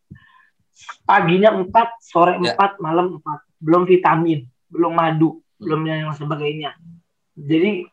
paginya 1.03 1.51
empat 1.51 1.99
sore 1.99 2.37
Ya. 2.37 2.53
empat 2.53 2.77
malam 2.77 3.17
empat 3.17 3.39
belum 3.57 3.83
vitamin 3.85 4.43
belum 4.67 4.93
madu 4.93 5.39
Hmm. 5.61 5.69
belum 5.69 5.81
yang 5.85 6.11
sebagainya 6.11 6.73
jadi 7.37 7.85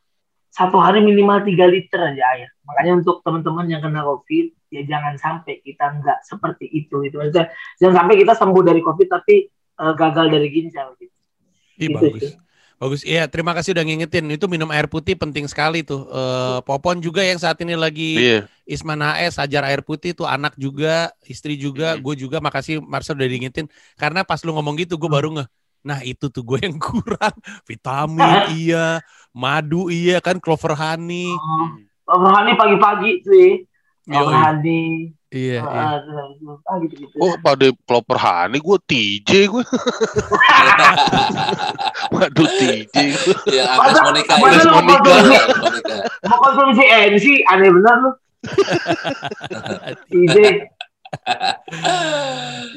satu 0.48 0.80
hari 0.80 1.04
minimal 1.04 1.44
3 1.44 1.68
liter 1.68 2.00
aja 2.00 2.24
air 2.32 2.48
makanya 2.64 2.96
untuk 2.96 3.20
teman-teman 3.20 3.68
yang 3.68 3.78
kena 3.78 4.00
covid 4.00 4.56
ya 4.68 4.80
jangan 4.82 5.14
sampai 5.14 5.60
kita 5.60 5.84
nggak 5.94 6.18
seperti 6.22 6.64
itu 6.66 6.96
gitu 7.02 7.16
Maksudnya, 7.16 7.52
jangan 7.76 7.94
sampai 8.02 8.14
kita 8.16 8.32
sembuh 8.34 8.62
dari 8.62 8.80
covid 8.80 9.06
tapi 9.06 9.34
eh, 9.52 9.92
gagal 9.94 10.26
dari 10.28 10.48
ginjal 10.48 10.96
gitu 10.96 11.12
Ih, 11.76 11.86
Gitu 11.86 11.94
bagus. 11.94 12.22
sih. 12.24 12.32
Bagus. 12.74 13.02
Iya, 13.02 13.26
terima 13.26 13.52
kasih 13.52 13.70
udah 13.70 13.82
ngingetin. 13.82 14.26
Itu 14.28 14.46
minum 14.46 14.70
air 14.70 14.86
putih 14.86 15.14
penting 15.14 15.46
sekali 15.46 15.82
tuh. 15.82 16.06
Eh, 16.06 16.58
Popon 16.62 16.98
juga 16.98 17.22
yang 17.22 17.34
saat 17.34 17.58
ini 17.58 17.74
lagi 17.74 18.14
Iya. 18.16 18.40
Isman 18.68 19.00
AS 19.00 19.40
ajar 19.40 19.64
air 19.64 19.80
putih 19.80 20.12
tuh 20.12 20.28
anak 20.28 20.52
juga, 20.54 21.08
istri 21.24 21.56
juga, 21.56 21.96
Hmm. 21.96 22.04
gue 22.04 22.14
juga 22.18 22.36
makasih 22.38 22.78
Marcel 22.78 23.16
udah 23.16 23.24
diingetin. 23.26 23.64
Karena 23.96 24.20
pas 24.22 24.44
lu 24.44 24.52
ngomong 24.52 24.76
gitu 24.76 24.94
gue 24.94 25.08
baru 25.08 25.32
ngeh. 25.32 25.48
Nah 25.80 26.04
itu 26.04 26.28
tuh 26.28 26.44
gue 26.44 26.60
yang 26.60 26.76
kurang. 26.76 27.32
Vitamin 27.64 28.20
iya, 28.60 29.00
madu 29.32 29.88
iya 29.88 30.20
kan, 30.20 30.36
clover 30.36 30.74
honey. 30.74 31.32
Oh, 32.04 32.16
rohani 32.18 32.52
pagi-pagi 32.54 33.10
cuy 33.20 33.64
Yoi. 34.04 34.16
rohani 34.18 34.82
Iya, 35.28 35.60
iya. 35.60 35.60
ah, 35.60 36.00
terus, 36.00 36.40
ah, 36.64 36.76
gitu-gitu 36.80 37.12
Oh 37.18 37.36
pada 37.38 37.68
pelopor 37.84 38.16
honey 38.16 38.56
gue 38.58 38.78
TJ 38.82 39.30
gue. 39.46 39.60
Waduh 42.10 42.48
TJ 42.50 42.94
gue. 42.96 43.36
Ya, 43.50 43.64
Agnes 43.70 44.00
Monica. 44.00 44.32
Agnes 44.34 44.64
Monica. 44.66 44.96
konsumsi- 45.04 45.36
Agnes 45.36 45.58
Monica. 45.60 45.96
mau 46.24 46.38
konsumsi 46.42 46.82
NC 46.84 47.24
aneh 47.46 47.68
bener 47.70 47.94
lu 47.98 48.10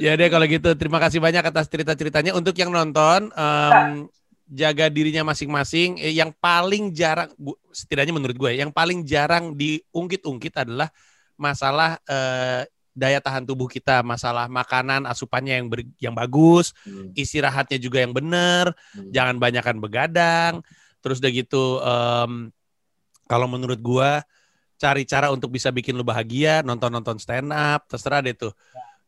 Ya 0.02 0.18
deh 0.18 0.30
kalau 0.32 0.46
gitu 0.48 0.70
terima 0.80 0.98
kasih 0.98 1.20
banyak 1.22 1.44
atas 1.46 1.68
cerita-ceritanya. 1.70 2.34
Untuk 2.34 2.56
yang 2.58 2.72
nonton 2.74 3.30
em, 3.36 4.08
jaga 4.52 4.92
dirinya 4.92 5.32
masing-masing. 5.32 6.00
Eh, 6.02 6.16
yang 6.16 6.36
paling 6.36 6.92
jarang, 6.92 7.32
setidaknya 7.72 8.14
menurut 8.16 8.36
gue, 8.36 8.52
yang 8.60 8.72
paling 8.72 9.04
jarang 9.08 9.56
diungkit-ungkit 9.56 10.54
adalah 10.60 10.92
masalah 11.40 11.98
eh, 12.06 12.68
daya 12.92 13.24
tahan 13.24 13.48
tubuh 13.48 13.72
kita, 13.72 14.04
masalah 14.04 14.52
makanan 14.52 15.08
asupannya 15.08 15.64
yang 15.64 15.68
ber- 15.72 15.96
yang 15.96 16.12
bagus, 16.12 16.76
Hmm. 16.84 17.16
istirahatnya 17.16 17.80
juga 17.80 18.04
yang 18.04 18.12
benar, 18.12 18.76
Hmm. 18.92 19.08
jangan 19.16 19.40
banyakan 19.40 19.80
begadang. 19.80 20.54
Terus 21.00 21.24
udah 21.24 21.32
gitu, 21.32 21.80
em, 21.80 22.52
kalau 23.32 23.48
menurut 23.48 23.80
gua 23.80 24.28
cari 24.82 25.06
cara 25.06 25.30
untuk 25.30 25.54
bisa 25.54 25.70
bikin 25.70 25.94
lu 25.94 26.02
bahagia, 26.02 26.66
nonton-nonton 26.66 27.22
stand 27.22 27.54
up, 27.54 27.86
terserah 27.86 28.26
deh 28.26 28.34
tuh. 28.34 28.50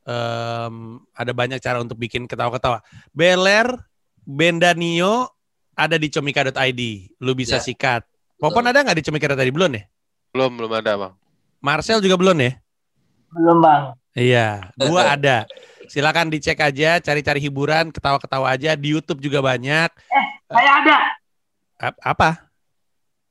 Em, 0.05 1.01
ada 1.09 1.31
banyak 1.33 1.57
cara 1.57 1.81
untuk 1.81 1.97
bikin 1.97 2.29
ketawa-ketawa. 2.29 2.85
Beler, 3.09 3.73
Bendanio 4.21 5.33
ada 5.73 5.97
di 5.97 6.13
comika.id. 6.13 6.81
Lu 7.17 7.33
bisa 7.33 7.57
Ya. 7.57 7.63
sikat. 7.63 8.05
Popon 8.37 8.67
ada 8.67 8.83
nggak 8.83 9.01
di 9.01 9.03
comika.id 9.03 9.49
belum 9.49 9.71
ya? 9.73 9.83
Belum 10.29 10.51
belum 10.53 10.71
ada 10.75 10.91
bang. 10.93 11.13
Marcel 11.57 11.97
juga 11.97 12.19
belum 12.19 12.37
ya? 12.37 12.53
belum 13.33 13.65
bang 13.65 13.83
Iya, 14.13 14.69
gua 14.77 15.09
ada. 15.17 15.49
Silakan 15.89 16.29
dicek 16.29 16.61
aja, 16.61 17.01
cari-cari 17.01 17.41
hiburan, 17.41 17.89
ketawa-ketawa 17.89 18.53
aja. 18.53 18.77
Di 18.77 18.93
YouTube 18.93 19.17
juga 19.17 19.41
banyak. 19.41 19.89
saya 20.45 20.71
ada 20.85 20.97
Ap- 21.81 21.97
Apa? 21.99 22.29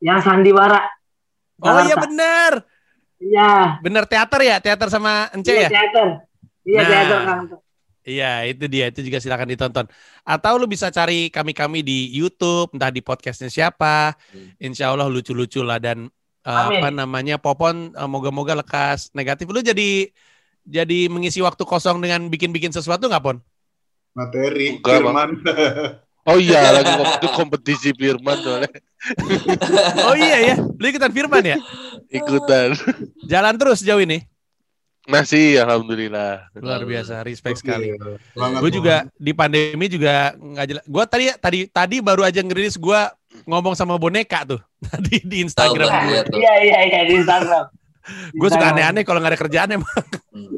yang 0.03 0.19
sandiwara 0.19 0.83
Oh 1.63 1.79
iya 1.87 1.95
benar. 1.95 2.53
iya 3.23 3.79
Bener 3.79 4.03
teater 4.11 4.41
ya, 4.43 4.57
teater 4.59 4.89
sama 4.91 5.31
Ence 5.31 5.47
iya 5.49 5.67
ya? 5.67 5.71
teater 5.71 6.09
iya 6.67 6.81
Nah. 6.83 6.89
teater 6.91 7.21
kan 7.23 7.39
Iya, 8.03 8.51
itu 8.51 8.67
dia. 8.67 8.91
Itu 8.91 8.99
juga 8.99 9.23
silakan 9.23 9.47
ditonton. 9.47 9.87
Atau 10.27 10.59
lu 10.59 10.67
bisa 10.67 10.91
cari 10.91 11.31
kami-kami 11.31 11.87
di 11.87 12.11
YouTube, 12.11 12.75
entah 12.75 12.91
di 12.91 12.99
podcastnya 12.99 13.47
siapa. 13.47 14.19
Hmm. 14.35 14.51
Insya 14.59 14.91
Allah 14.91 15.07
lucu-lucu 15.07 15.63
lah 15.63 15.79
dan 15.79 16.11
uh, 16.43 16.51
Amin. 16.67 16.83
apa 16.83 16.89
namanya 16.91 17.39
Popon 17.39 17.95
uh, 17.95 18.11
moga-moga 18.11 18.59
lekas 18.59 19.15
negatif. 19.15 19.47
Lu 19.47 19.63
jadi 19.63 20.11
jadi 20.67 21.07
mengisi 21.15 21.39
waktu 21.47 21.63
kosong 21.63 22.03
dengan 22.03 22.27
bikin-bikin 22.27 22.75
sesuatu 22.75 23.07
nggak 23.07 23.23
Pon? 23.23 23.39
Materi, 24.19 24.83
Enggak, 24.83 24.99
Firman. 24.99 25.31
Oh 26.23 26.39
iya 26.39 26.71
lagi 26.71 26.93
waktu 26.95 27.27
kompetisi 27.35 27.91
Firman 27.99 28.39
soalnya 28.39 28.71
Oh 30.09 30.15
iya 30.15 30.55
ya, 30.55 30.57
lu 30.63 30.87
ikutan 30.87 31.11
Firman 31.11 31.43
ya? 31.43 31.59
ikutan. 32.13 32.79
Jalan 33.27 33.59
terus 33.59 33.83
sejauh 33.83 33.99
ini. 33.99 34.23
Masih 35.03 35.59
alhamdulillah. 35.59 36.47
Luar 36.63 36.87
biasa, 36.87 37.27
respect 37.27 37.59
Oke, 37.59 37.63
sekali. 37.67 37.99
Gue 38.63 38.71
juga 38.71 39.03
banget. 39.03 39.19
di 39.19 39.33
pandemi 39.35 39.87
juga 39.91 40.31
nggak 40.39 40.67
jelas. 40.71 40.85
Gue 40.87 41.05
tadi 41.11 41.25
tadi 41.43 41.61
tadi 41.67 41.97
baru 41.99 42.23
aja 42.23 42.39
ngerilis 42.39 42.79
gue 42.79 43.01
ngomong 43.51 43.75
sama 43.75 43.99
boneka 43.99 44.47
tuh 44.47 44.63
tadi 44.87 45.19
di 45.27 45.43
Instagram 45.43 45.89
lihat 46.07 46.31
tuh. 46.31 46.39
iya 46.39 46.53
iya 46.63 46.79
iya 46.87 47.01
di 47.09 47.19
Instagram 47.19 47.67
Gue 48.39 48.49
suka 48.51 48.71
aneh-aneh 48.75 49.03
kalau 49.03 49.19
nggak 49.23 49.35
ada 49.35 49.41
kerjaan 49.41 49.69
emang. 49.79 49.91
Hmm. 50.31 50.51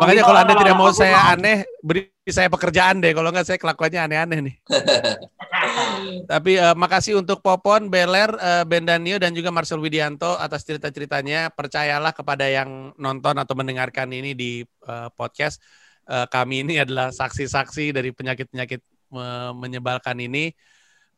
Makanya 0.00 0.22
kalau 0.24 0.38
anda 0.40 0.54
tidak 0.56 0.76
mau 0.76 0.92
saya 0.92 1.36
aneh, 1.36 1.64
beri 1.84 2.08
saya 2.30 2.48
pekerjaan 2.52 3.00
deh. 3.02 3.12
Kalau 3.12 3.30
nggak 3.32 3.46
saya 3.46 3.58
kelakuannya 3.60 4.00
aneh-aneh 4.04 4.38
nih. 4.44 4.56
Tapi 6.32 6.52
eh, 6.60 6.76
makasih 6.76 7.18
untuk 7.20 7.40
Popon, 7.40 7.88
Beler, 7.88 8.30
eh, 8.38 8.64
Bendanio 8.64 9.16
dan 9.18 9.32
juga 9.32 9.48
Marcel 9.50 9.80
Widianto 9.80 10.36
atas 10.38 10.64
cerita-ceritanya. 10.64 11.50
Percayalah 11.52 12.12
kepada 12.12 12.46
yang 12.46 12.92
nonton 12.96 13.36
atau 13.36 13.54
mendengarkan 13.56 14.08
ini 14.12 14.32
di 14.36 14.62
eh, 14.64 15.08
podcast. 15.16 15.60
Eh, 16.08 16.26
kami 16.28 16.64
ini 16.64 16.80
adalah 16.80 17.12
saksi-saksi 17.12 17.92
dari 17.92 18.10
penyakit-penyakit 18.12 18.80
eh, 19.14 19.52
menyebalkan 19.52 20.16
ini. 20.22 20.52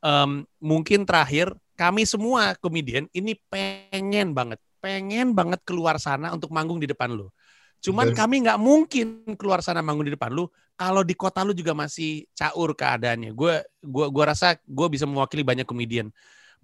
Em, 0.00 0.48
mungkin 0.64 1.04
terakhir, 1.04 1.52
kami 1.76 2.08
semua 2.08 2.56
komedian 2.56 3.04
ini 3.12 3.36
pengen 3.52 4.32
banget, 4.32 4.56
pengen 4.80 5.36
banget 5.36 5.60
keluar 5.64 6.00
sana 6.00 6.32
untuk 6.32 6.48
manggung 6.48 6.80
di 6.80 6.88
depan 6.88 7.12
lu. 7.12 7.28
Cuman 7.80 8.12
Dan- 8.12 8.16
kami 8.16 8.34
nggak 8.44 8.60
mungkin 8.60 9.06
keluar 9.36 9.64
sana 9.64 9.80
manggung 9.80 10.08
di 10.08 10.12
depan 10.12 10.32
lu 10.32 10.48
kalau 10.80 11.04
di 11.04 11.12
kota 11.12 11.44
lu 11.44 11.52
juga 11.52 11.76
masih 11.76 12.24
caur 12.32 12.72
keadaannya. 12.72 13.36
Gue 13.36 13.60
gua 13.84 14.08
gua 14.08 14.32
rasa 14.32 14.56
gue 14.64 14.88
bisa 14.88 15.04
mewakili 15.04 15.44
banyak 15.44 15.68
komedian. 15.68 16.08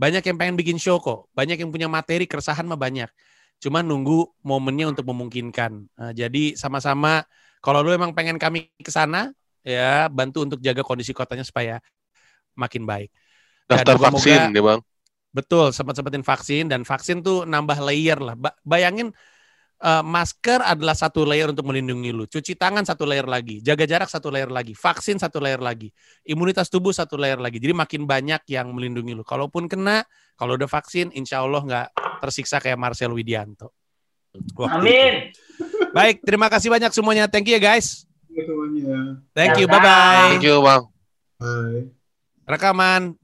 Banyak 0.00 0.24
yang 0.24 0.40
pengen 0.40 0.56
bikin 0.56 0.80
show 0.80 0.96
kok. 0.96 1.28
Banyak 1.36 1.60
yang 1.60 1.68
punya 1.68 1.84
materi 1.84 2.24
keresahan 2.24 2.64
mah 2.64 2.80
banyak. 2.80 3.12
Cuma 3.60 3.84
nunggu 3.84 4.24
momennya 4.40 4.96
untuk 4.96 5.04
memungkinkan. 5.12 5.72
Nah, 6.00 6.12
jadi 6.16 6.56
sama-sama 6.56 7.28
kalau 7.60 7.84
lu 7.84 7.92
emang 7.92 8.16
pengen 8.16 8.40
kami 8.40 8.72
ke 8.80 8.88
sana 8.88 9.36
ya 9.60 10.08
bantu 10.08 10.48
untuk 10.48 10.64
jaga 10.64 10.80
kondisi 10.80 11.12
kotanya 11.12 11.44
supaya 11.44 11.76
makin 12.56 12.88
baik. 12.88 13.12
Daftar 13.68 14.00
vaksin 14.00 14.56
ya, 14.56 14.62
Bang. 14.64 14.80
Betul, 15.28 15.76
sempat-sempatin 15.76 16.24
vaksin 16.24 16.64
dan 16.72 16.88
vaksin 16.88 17.20
tuh 17.20 17.44
nambah 17.44 17.84
layer 17.84 18.16
lah. 18.16 18.32
Bayangin 18.64 19.12
uh, 19.82 20.04
masker 20.04 20.62
adalah 20.62 20.96
satu 20.96 21.26
layer 21.26 21.52
untuk 21.52 21.68
melindungi 21.68 22.10
lu. 22.14 22.24
Cuci 22.24 22.56
tangan 22.56 22.84
satu 22.86 23.04
layer 23.04 23.26
lagi, 23.28 23.60
jaga 23.60 23.84
jarak 23.84 24.08
satu 24.08 24.32
layer 24.32 24.48
lagi, 24.48 24.72
vaksin 24.72 25.20
satu 25.20 25.42
layer 25.42 25.60
lagi, 25.60 25.92
imunitas 26.24 26.72
tubuh 26.72 26.94
satu 26.94 27.18
layer 27.18 27.40
lagi. 27.40 27.60
Jadi 27.60 27.72
makin 27.76 28.08
banyak 28.08 28.42
yang 28.48 28.72
melindungi 28.72 29.12
lu. 29.12 29.24
Kalaupun 29.26 29.68
kena, 29.68 30.04
kalau 30.36 30.56
udah 30.56 30.68
vaksin, 30.68 31.12
insya 31.12 31.44
Allah 31.44 31.60
nggak 31.64 31.88
tersiksa 32.22 32.60
kayak 32.62 32.78
Marcel 32.80 33.12
Widianto. 33.12 33.72
Waktu 34.56 34.84
Amin. 34.84 35.14
Itu. 35.32 35.40
Baik, 35.96 36.20
terima 36.28 36.52
kasih 36.52 36.68
banyak 36.68 36.92
semuanya. 36.92 37.24
Thank 37.24 37.48
you 37.48 37.56
ya 37.56 37.62
guys. 37.72 38.04
Thank 39.32 39.56
you, 39.56 39.64
bye 39.64 39.80
bye. 39.80 40.36
Thank 40.36 40.44
you 40.44 40.60
bang. 40.60 40.82
Bye. 41.40 41.88
Rekaman. 42.44 43.16